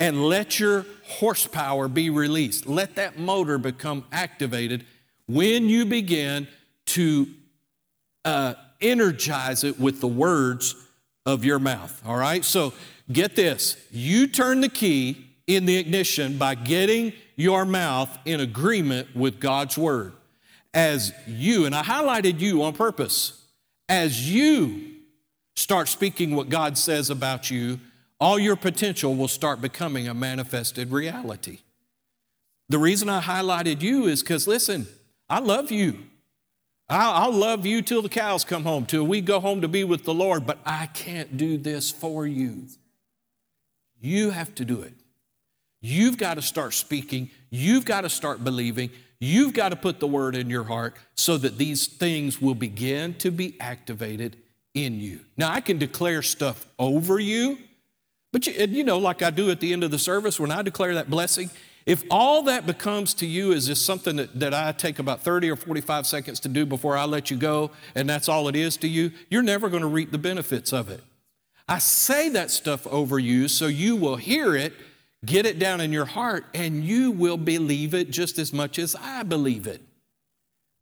and 0.00 0.24
let 0.24 0.58
your 0.58 0.86
horsepower 1.04 1.88
be 1.88 2.08
released. 2.08 2.66
Let 2.66 2.94
that 2.94 3.18
motor 3.18 3.58
become 3.58 4.06
activated 4.12 4.86
when 5.28 5.68
you 5.68 5.84
begin 5.84 6.48
to 6.86 7.26
uh, 8.24 8.54
energize 8.80 9.62
it 9.62 9.78
with 9.78 10.00
the 10.00 10.08
words 10.08 10.74
of 11.26 11.44
your 11.44 11.58
mouth. 11.58 12.00
All 12.06 12.16
right? 12.16 12.46
So 12.46 12.72
get 13.12 13.36
this 13.36 13.76
you 13.90 14.26
turn 14.26 14.62
the 14.62 14.70
key 14.70 15.26
in 15.46 15.66
the 15.66 15.76
ignition 15.76 16.38
by 16.38 16.54
getting 16.54 17.12
your 17.36 17.64
mouth 17.64 18.18
in 18.24 18.40
agreement 18.40 19.14
with 19.14 19.40
God's 19.40 19.76
word. 19.76 20.12
As 20.74 21.12
you, 21.26 21.66
and 21.66 21.74
I 21.74 21.82
highlighted 21.82 22.40
you 22.40 22.62
on 22.62 22.72
purpose, 22.72 23.44
as 23.88 24.30
you 24.30 24.92
start 25.54 25.88
speaking 25.88 26.34
what 26.34 26.48
God 26.48 26.78
says 26.78 27.10
about 27.10 27.50
you, 27.50 27.78
all 28.20 28.38
your 28.38 28.56
potential 28.56 29.14
will 29.14 29.28
start 29.28 29.60
becoming 29.60 30.08
a 30.08 30.14
manifested 30.14 30.90
reality. 30.90 31.58
The 32.68 32.78
reason 32.78 33.08
I 33.08 33.20
highlighted 33.20 33.82
you 33.82 34.06
is 34.06 34.22
because, 34.22 34.46
listen, 34.46 34.86
I 35.28 35.40
love 35.40 35.70
you. 35.70 35.98
I'll, 36.88 37.32
love 37.32 37.64
you 37.64 37.80
till 37.80 38.02
the 38.02 38.08
cows 38.08 38.44
come 38.44 38.64
home, 38.64 38.86
till 38.86 39.04
we 39.04 39.20
go 39.20 39.40
home 39.40 39.62
to 39.62 39.68
be 39.68 39.82
with 39.82 40.04
the 40.04 40.14
Lord, 40.14 40.46
but 40.46 40.58
I 40.64 40.86
can't 40.86 41.36
do 41.36 41.56
this 41.56 41.90
for 41.90 42.26
you. 42.26 42.66
You 44.00 44.30
have 44.30 44.54
to 44.56 44.64
do 44.64 44.82
it. 44.82 44.94
You've 45.82 46.16
got 46.16 46.34
to 46.34 46.42
start 46.42 46.72
speaking. 46.72 47.30
You've 47.50 47.84
got 47.84 48.02
to 48.02 48.08
start 48.08 48.42
believing. 48.42 48.90
You've 49.20 49.52
got 49.52 49.68
to 49.68 49.76
put 49.76 50.00
the 50.00 50.06
word 50.06 50.34
in 50.34 50.48
your 50.48 50.64
heart 50.64 50.96
so 51.14 51.36
that 51.36 51.58
these 51.58 51.86
things 51.86 52.40
will 52.40 52.54
begin 52.54 53.14
to 53.14 53.30
be 53.30 53.56
activated 53.60 54.36
in 54.74 54.98
you. 55.00 55.20
Now, 55.36 55.52
I 55.52 55.60
can 55.60 55.78
declare 55.78 56.22
stuff 56.22 56.66
over 56.78 57.18
you, 57.18 57.58
but 58.32 58.46
you, 58.46 58.54
you 58.66 58.84
know, 58.84 58.98
like 58.98 59.22
I 59.22 59.30
do 59.30 59.50
at 59.50 59.60
the 59.60 59.72
end 59.72 59.84
of 59.84 59.90
the 59.90 59.98
service 59.98 60.40
when 60.40 60.50
I 60.50 60.62
declare 60.62 60.94
that 60.94 61.10
blessing, 61.10 61.50
if 61.84 62.04
all 62.10 62.42
that 62.44 62.64
becomes 62.64 63.12
to 63.14 63.26
you 63.26 63.52
is 63.52 63.66
just 63.66 63.84
something 63.84 64.16
that, 64.16 64.38
that 64.38 64.54
I 64.54 64.70
take 64.72 64.98
about 64.98 65.22
30 65.22 65.50
or 65.50 65.56
45 65.56 66.06
seconds 66.06 66.40
to 66.40 66.48
do 66.48 66.64
before 66.64 66.96
I 66.96 67.04
let 67.04 67.30
you 67.30 67.36
go, 67.36 67.72
and 67.94 68.08
that's 68.08 68.28
all 68.28 68.48
it 68.48 68.56
is 68.56 68.76
to 68.78 68.88
you, 68.88 69.10
you're 69.30 69.42
never 69.42 69.68
going 69.68 69.82
to 69.82 69.88
reap 69.88 70.12
the 70.12 70.18
benefits 70.18 70.72
of 70.72 70.90
it. 70.90 71.02
I 71.68 71.78
say 71.78 72.28
that 72.30 72.50
stuff 72.50 72.86
over 72.86 73.18
you 73.18 73.48
so 73.48 73.66
you 73.66 73.96
will 73.96 74.16
hear 74.16 74.54
it 74.54 74.72
Get 75.24 75.46
it 75.46 75.58
down 75.58 75.80
in 75.80 75.92
your 75.92 76.04
heart, 76.04 76.44
and 76.52 76.84
you 76.84 77.12
will 77.12 77.36
believe 77.36 77.94
it 77.94 78.10
just 78.10 78.38
as 78.38 78.52
much 78.52 78.78
as 78.78 78.96
I 78.96 79.22
believe 79.22 79.66
it. 79.66 79.80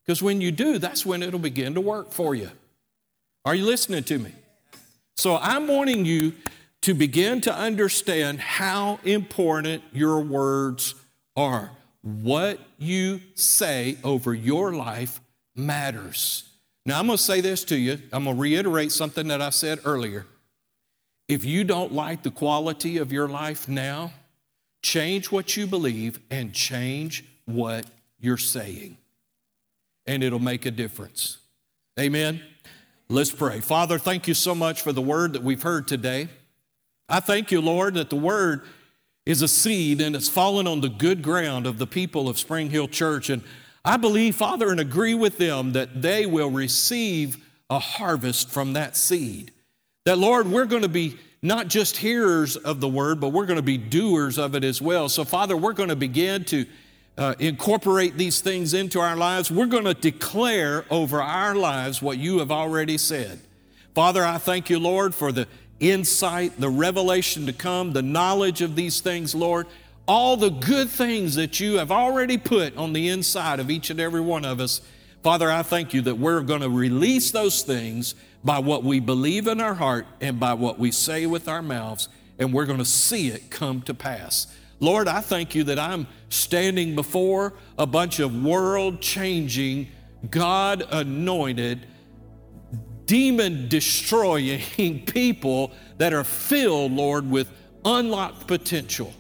Because 0.05 0.23
when 0.23 0.41
you 0.41 0.51
do, 0.51 0.79
that's 0.79 1.05
when 1.05 1.23
it'll 1.23 1.39
begin 1.39 1.75
to 1.75 1.81
work 1.81 2.13
for 2.13 2.35
you. 2.35 2.51
Are 3.45 3.55
you 3.55 3.67
listening 3.67 4.03
to 4.05 4.19
me? 4.19 4.33
So 5.17 5.37
I'm 5.37 5.69
wanting 5.69 6.05
you 6.07 6.33
to 6.83 6.95
begin 6.95 7.43
to 7.43 7.55
understand 7.55 8.41
how 8.41 8.99
important 9.05 9.83
your 9.93 10.21
words 10.21 10.95
are. 11.37 11.71
What 12.03 12.59
you 12.79 13.21
say 13.35 13.99
over 14.03 14.33
your 14.33 14.73
life 14.73 15.21
matters. 15.55 16.45
Now, 16.87 16.99
I'm 16.99 17.07
going 17.07 17.19
to 17.19 17.23
say 17.23 17.43
this 17.43 17.65
to 17.65 17.77
you. 17.77 18.01
I'm 18.13 18.25
going 18.25 18.37
to 18.37 18.41
reiterate 18.41 18.93
something 18.93 19.29
that 19.29 19.43
I 19.43 19.51
said 19.51 19.81
earlier. 19.85 20.27
If 21.29 21.45
you 21.45 21.65
don't 21.65 21.93
like 21.93 22.23
the 22.23 22.31
quality 22.31 22.97
of 22.97 23.13
your 23.13 23.29
life 23.29 23.69
now, 23.69 24.13
Change 24.83 25.31
what 25.31 25.57
you 25.57 25.67
believe 25.67 26.21
and 26.31 26.53
change 26.53 27.25
what 27.45 27.87
you're 28.19 28.37
saying, 28.37 28.97
and 30.07 30.23
it'll 30.23 30.39
make 30.39 30.67
a 30.67 30.71
difference. 30.71 31.39
Amen. 31.99 32.43
Let's 33.09 33.33
pray. 33.33 33.61
Father, 33.61 33.99
thank 33.99 34.29
you 34.29 34.35
so 34.35 34.55
much 34.55 34.83
for 34.83 34.93
the 34.93 35.03
word 35.03 35.33
that 35.33 35.43
we've 35.43 35.63
heard 35.63 35.89
today. 35.89 36.29
I 37.09 37.21
thank 37.21 37.51
you, 37.51 37.61
Lord, 37.61 37.95
that 37.95 38.09
the 38.09 38.17
word 38.17 38.63
is 39.27 39.43
a 39.43 39.49
seed 39.49 40.01
and 40.01 40.15
it's 40.15 40.29
fallen 40.29 40.67
on 40.67 40.81
the 40.81 40.89
good 40.89 41.23
ground 41.23 41.67
of 41.67 41.79
the 41.79 41.87
people 41.87 42.29
of 42.29 42.39
Spring 42.39 42.71
Hill 42.71 42.89
Church. 42.89 43.29
And 43.29 43.43
I 43.85 43.97
believe, 43.97 44.37
Father, 44.37 44.71
and 44.71 44.81
agree 44.81 45.15
with 45.15 45.39
them 45.39 45.73
that 45.73 46.03
they 46.03 46.25
will 46.25 46.51
receive 46.51 47.45
a 47.69 47.79
harvest 47.79 48.49
from 48.49 48.75
that 48.75 48.97
seed. 48.97 49.53
That, 50.05 50.19
Lord, 50.19 50.49
we're 50.49 50.67
going 50.67 50.83
to 50.83 50.89
be 50.89 51.19
not 51.43 51.69
just 51.69 51.97
hearers 51.97 52.57
of 52.57 52.81
the 52.81 52.89
word, 52.89 53.21
but 53.21 53.31
we're 53.31 53.47
going 53.47 53.57
to 53.57 53.63
be 53.63 53.79
doers 53.79 54.39
of 54.39 54.55
it 54.55 54.63
as 54.63 54.83
well. 54.83 55.09
So, 55.09 55.25
Father, 55.25 55.57
we're 55.57 55.73
going 55.73 55.89
to 55.89 55.97
begin 55.97 56.45
to 56.45 56.67
uh, 57.17 57.35
incorporate 57.39 58.17
these 58.17 58.41
things 58.41 58.75
into 58.75 59.01
our 59.01 59.17
lives. 59.17 59.51
We're 59.51 59.67
going 59.67 59.85
to 59.85 59.95
declare 59.95 60.85
over 60.91 61.23
our 61.23 61.55
lives 61.55 62.03
what 62.03 62.19
you 62.19 62.39
have 62.39 62.51
already 62.51 62.99
said. 62.99 63.41
Father, 63.95 64.25
I 64.25 64.39
thank 64.39 64.71
you, 64.71 64.79
Lord, 64.79 65.15
for 65.15 65.33
the 65.33 65.47
insight, 65.81 66.61
the 66.61 66.69
revelation 66.69 67.47
to 67.47 67.53
come, 67.53 67.93
the 67.93 68.03
knowledge 68.03 68.61
of 68.61 68.77
these 68.77 69.01
things, 69.01 69.35
Lord. 69.35 69.67
All 70.07 70.37
the 70.37 70.51
good 70.51 70.91
things 70.91 71.37
that 71.37 71.59
you 71.61 71.79
have 71.79 71.91
already 71.91 72.37
put 72.37 72.77
on 72.77 72.93
the 72.93 73.09
inside 73.09 73.61
of 73.61 73.71
each 73.71 73.91
and 73.91 74.01
every 74.01 74.21
one 74.21 74.45
of 74.45 74.61
us. 74.61 74.81
Father, 75.23 75.51
I 75.51 75.63
thank 75.63 75.95
you 75.95 76.03
that 76.03 76.17
we're 76.17 76.41
going 76.41 76.63
to 76.63 76.71
release 76.71 77.31
those 77.31 77.63
things 77.63 78.15
by 78.43 78.59
what 78.59 78.83
we 78.83 79.01
believe 79.01 79.47
in 79.47 79.61
our 79.61 79.75
heart 79.75 80.07
and 80.21 80.41
by 80.41 80.55
what 80.55 80.79
we 80.79 80.91
say 80.91 81.27
with 81.27 81.49
our 81.49 81.63
mouths, 81.63 82.09
and 82.39 82.53
we're 82.53 82.67
going 82.67 82.79
to 82.79 82.85
see 82.85 83.29
it 83.29 83.51
come 83.51 83.83
to 83.83 83.95
pass. 83.95 84.47
Lord, 84.79 85.09
I 85.09 85.21
thank 85.21 85.55
you 85.55 85.65
that 85.65 85.79
I'm 85.79 86.07
standing 86.31 86.95
before 86.95 87.53
a 87.79 87.87
bunch 87.87 88.19
of 88.19 88.43
world 88.43 89.03
changing, 89.03 89.89
God 90.31 90.83
anointed, 90.91 91.87
demon 93.05 93.69
destroying 93.69 94.61
people 95.07 95.73
that 95.99 96.15
are 96.15 96.25
filled, 96.25 96.93
Lord, 96.93 97.31
with 97.31 97.51
unlocked 97.85 98.47
potential. 98.47 99.13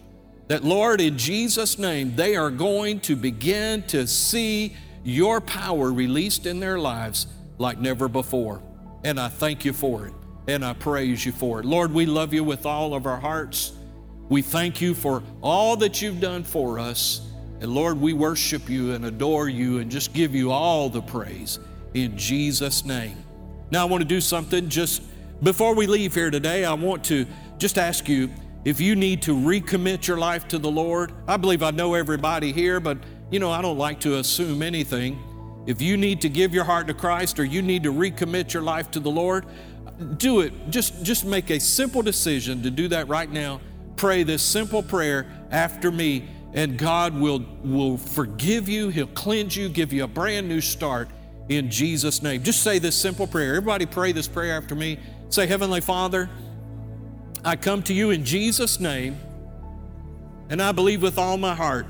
That, 0.48 0.64
Lord, 0.64 1.00
in 1.00 1.18
Jesus' 1.18 1.78
name, 1.78 2.16
they 2.16 2.36
are 2.36 2.50
going 2.50 3.00
to 3.00 3.14
begin 3.14 3.82
to 3.84 4.06
see 4.06 4.74
your 5.04 5.40
power 5.40 5.92
released 5.92 6.46
in 6.46 6.58
their 6.58 6.78
lives 6.78 7.26
like 7.58 7.78
never 7.78 8.08
before. 8.08 8.62
And 9.04 9.18
I 9.18 9.28
thank 9.28 9.64
you 9.64 9.72
for 9.72 10.06
it, 10.06 10.14
and 10.46 10.64
I 10.64 10.74
praise 10.74 11.24
you 11.24 11.32
for 11.32 11.60
it. 11.60 11.64
Lord, 11.64 11.92
we 11.92 12.06
love 12.06 12.34
you 12.34 12.44
with 12.44 12.66
all 12.66 12.94
of 12.94 13.06
our 13.06 13.18
hearts. 13.18 13.72
We 14.28 14.42
thank 14.42 14.80
you 14.80 14.94
for 14.94 15.22
all 15.40 15.76
that 15.78 16.02
you've 16.02 16.20
done 16.20 16.44
for 16.44 16.78
us. 16.78 17.26
And 17.60 17.74
Lord, 17.74 18.00
we 18.00 18.12
worship 18.12 18.68
you 18.68 18.92
and 18.92 19.04
adore 19.04 19.48
you 19.48 19.78
and 19.78 19.90
just 19.90 20.12
give 20.12 20.34
you 20.34 20.50
all 20.50 20.88
the 20.88 21.02
praise 21.02 21.58
in 21.94 22.16
Jesus' 22.16 22.84
name. 22.84 23.16
Now, 23.70 23.82
I 23.82 23.84
want 23.84 24.02
to 24.02 24.08
do 24.08 24.20
something 24.20 24.68
just 24.68 25.02
before 25.42 25.74
we 25.74 25.86
leave 25.86 26.14
here 26.14 26.30
today. 26.30 26.64
I 26.64 26.74
want 26.74 27.04
to 27.04 27.26
just 27.58 27.78
ask 27.78 28.08
you 28.08 28.30
if 28.64 28.80
you 28.80 28.94
need 28.96 29.22
to 29.22 29.34
recommit 29.34 30.06
your 30.06 30.18
life 30.18 30.46
to 30.48 30.58
the 30.58 30.70
Lord. 30.70 31.12
I 31.26 31.36
believe 31.36 31.62
I 31.62 31.70
know 31.70 31.94
everybody 31.94 32.52
here, 32.52 32.80
but 32.80 32.98
you 33.30 33.38
know, 33.38 33.50
I 33.50 33.62
don't 33.62 33.78
like 33.78 34.00
to 34.00 34.18
assume 34.18 34.62
anything. 34.62 35.18
If 35.66 35.82
you 35.82 35.96
need 35.96 36.22
to 36.22 36.28
give 36.28 36.54
your 36.54 36.64
heart 36.64 36.86
to 36.88 36.94
Christ 36.94 37.38
or 37.38 37.44
you 37.44 37.62
need 37.62 37.82
to 37.82 37.92
recommit 37.92 38.52
your 38.52 38.62
life 38.62 38.90
to 38.92 39.00
the 39.00 39.10
Lord, 39.10 39.46
do 40.16 40.40
it. 40.40 40.52
Just, 40.70 41.02
just 41.02 41.24
make 41.24 41.50
a 41.50 41.60
simple 41.60 42.02
decision 42.02 42.62
to 42.62 42.70
do 42.70 42.88
that 42.88 43.08
right 43.08 43.30
now. 43.30 43.60
Pray 43.96 44.22
this 44.22 44.42
simple 44.42 44.82
prayer 44.82 45.26
after 45.50 45.90
me, 45.90 46.26
and 46.54 46.78
God 46.78 47.14
will, 47.14 47.44
will 47.62 47.98
forgive 47.98 48.68
you. 48.68 48.88
He'll 48.88 49.06
cleanse 49.08 49.54
you, 49.54 49.68
give 49.68 49.92
you 49.92 50.04
a 50.04 50.08
brand 50.08 50.48
new 50.48 50.60
start 50.60 51.10
in 51.50 51.70
Jesus' 51.70 52.22
name. 52.22 52.42
Just 52.42 52.62
say 52.62 52.78
this 52.78 52.96
simple 52.96 53.26
prayer. 53.26 53.56
Everybody 53.56 53.84
pray 53.84 54.12
this 54.12 54.28
prayer 54.28 54.56
after 54.56 54.74
me. 54.74 54.98
Say, 55.28 55.46
Heavenly 55.46 55.80
Father, 55.80 56.30
I 57.44 57.56
come 57.56 57.82
to 57.84 57.94
you 57.94 58.10
in 58.10 58.24
Jesus' 58.24 58.80
name, 58.80 59.18
and 60.48 60.62
I 60.62 60.72
believe 60.72 61.02
with 61.02 61.18
all 61.18 61.36
my 61.36 61.54
heart 61.54 61.86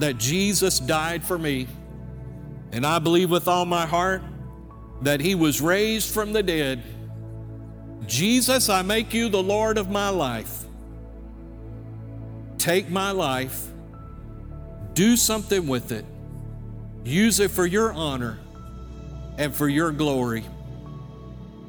that 0.00 0.18
Jesus 0.18 0.78
died 0.78 1.24
for 1.24 1.38
me. 1.38 1.66
And 2.72 2.86
I 2.86 2.98
believe 2.98 3.30
with 3.30 3.48
all 3.48 3.64
my 3.64 3.86
heart 3.86 4.22
that 5.02 5.20
he 5.20 5.34
was 5.34 5.60
raised 5.60 6.12
from 6.12 6.32
the 6.32 6.42
dead. 6.42 6.82
Jesus, 8.06 8.68
I 8.68 8.82
make 8.82 9.14
you 9.14 9.28
the 9.28 9.42
Lord 9.42 9.78
of 9.78 9.90
my 9.90 10.08
life. 10.08 10.64
Take 12.58 12.90
my 12.90 13.10
life, 13.10 13.68
do 14.92 15.16
something 15.16 15.66
with 15.66 15.92
it, 15.92 16.04
use 17.04 17.40
it 17.40 17.50
for 17.50 17.64
your 17.64 17.92
honor 17.92 18.38
and 19.38 19.54
for 19.54 19.68
your 19.68 19.92
glory. 19.92 20.44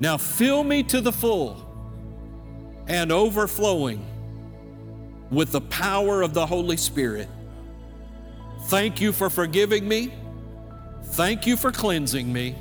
Now 0.01 0.17
fill 0.17 0.63
me 0.63 0.83
to 0.83 0.99
the 0.99 1.13
full 1.13 1.65
and 2.87 3.11
overflowing 3.11 4.05
with 5.29 5.53
the 5.53 5.61
power 5.61 6.21
of 6.21 6.33
the 6.33 6.45
Holy 6.45 6.75
Spirit. 6.75 7.29
Thank 8.63 8.99
you 8.99 9.13
for 9.13 9.29
forgiving 9.29 9.87
me. 9.87 10.13
Thank 11.11 11.45
you 11.45 11.57
for 11.57 11.73
cleansing 11.73 12.31
me. 12.31 12.55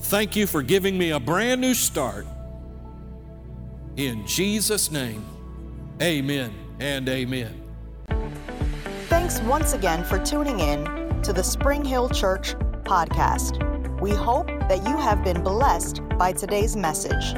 Thank 0.00 0.36
you 0.36 0.46
for 0.46 0.62
giving 0.62 0.98
me 0.98 1.12
a 1.12 1.18
brand 1.18 1.62
new 1.62 1.72
start. 1.72 2.26
In 3.96 4.26
Jesus' 4.26 4.90
name, 4.90 5.24
amen 6.02 6.52
and 6.78 7.08
amen. 7.08 7.62
Thanks 9.08 9.40
once 9.40 9.72
again 9.72 10.04
for 10.04 10.18
tuning 10.18 10.60
in 10.60 10.84
to 11.22 11.32
the 11.32 11.42
Spring 11.42 11.82
Hill 11.82 12.10
Church 12.10 12.54
podcast. 12.84 13.58
We 13.98 14.10
hope 14.10 14.46
that 14.46 14.86
you 14.86 14.98
have 14.98 15.24
been 15.24 15.42
blessed 15.42 16.02
by 16.18 16.32
today's 16.32 16.76
message. 16.76 17.32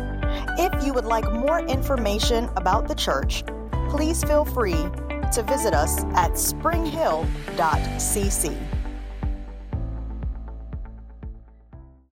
If 0.59 0.85
you 0.85 0.93
would 0.93 1.05
like 1.05 1.33
more 1.33 1.61
information 1.61 2.51
about 2.57 2.89
the 2.89 2.97
church, 2.97 3.45
please 3.89 4.25
feel 4.25 4.45
free 4.45 4.89
to 5.33 5.45
visit 5.47 5.73
us 5.73 6.03
at 6.15 6.37
springhill.cc. 6.37 8.80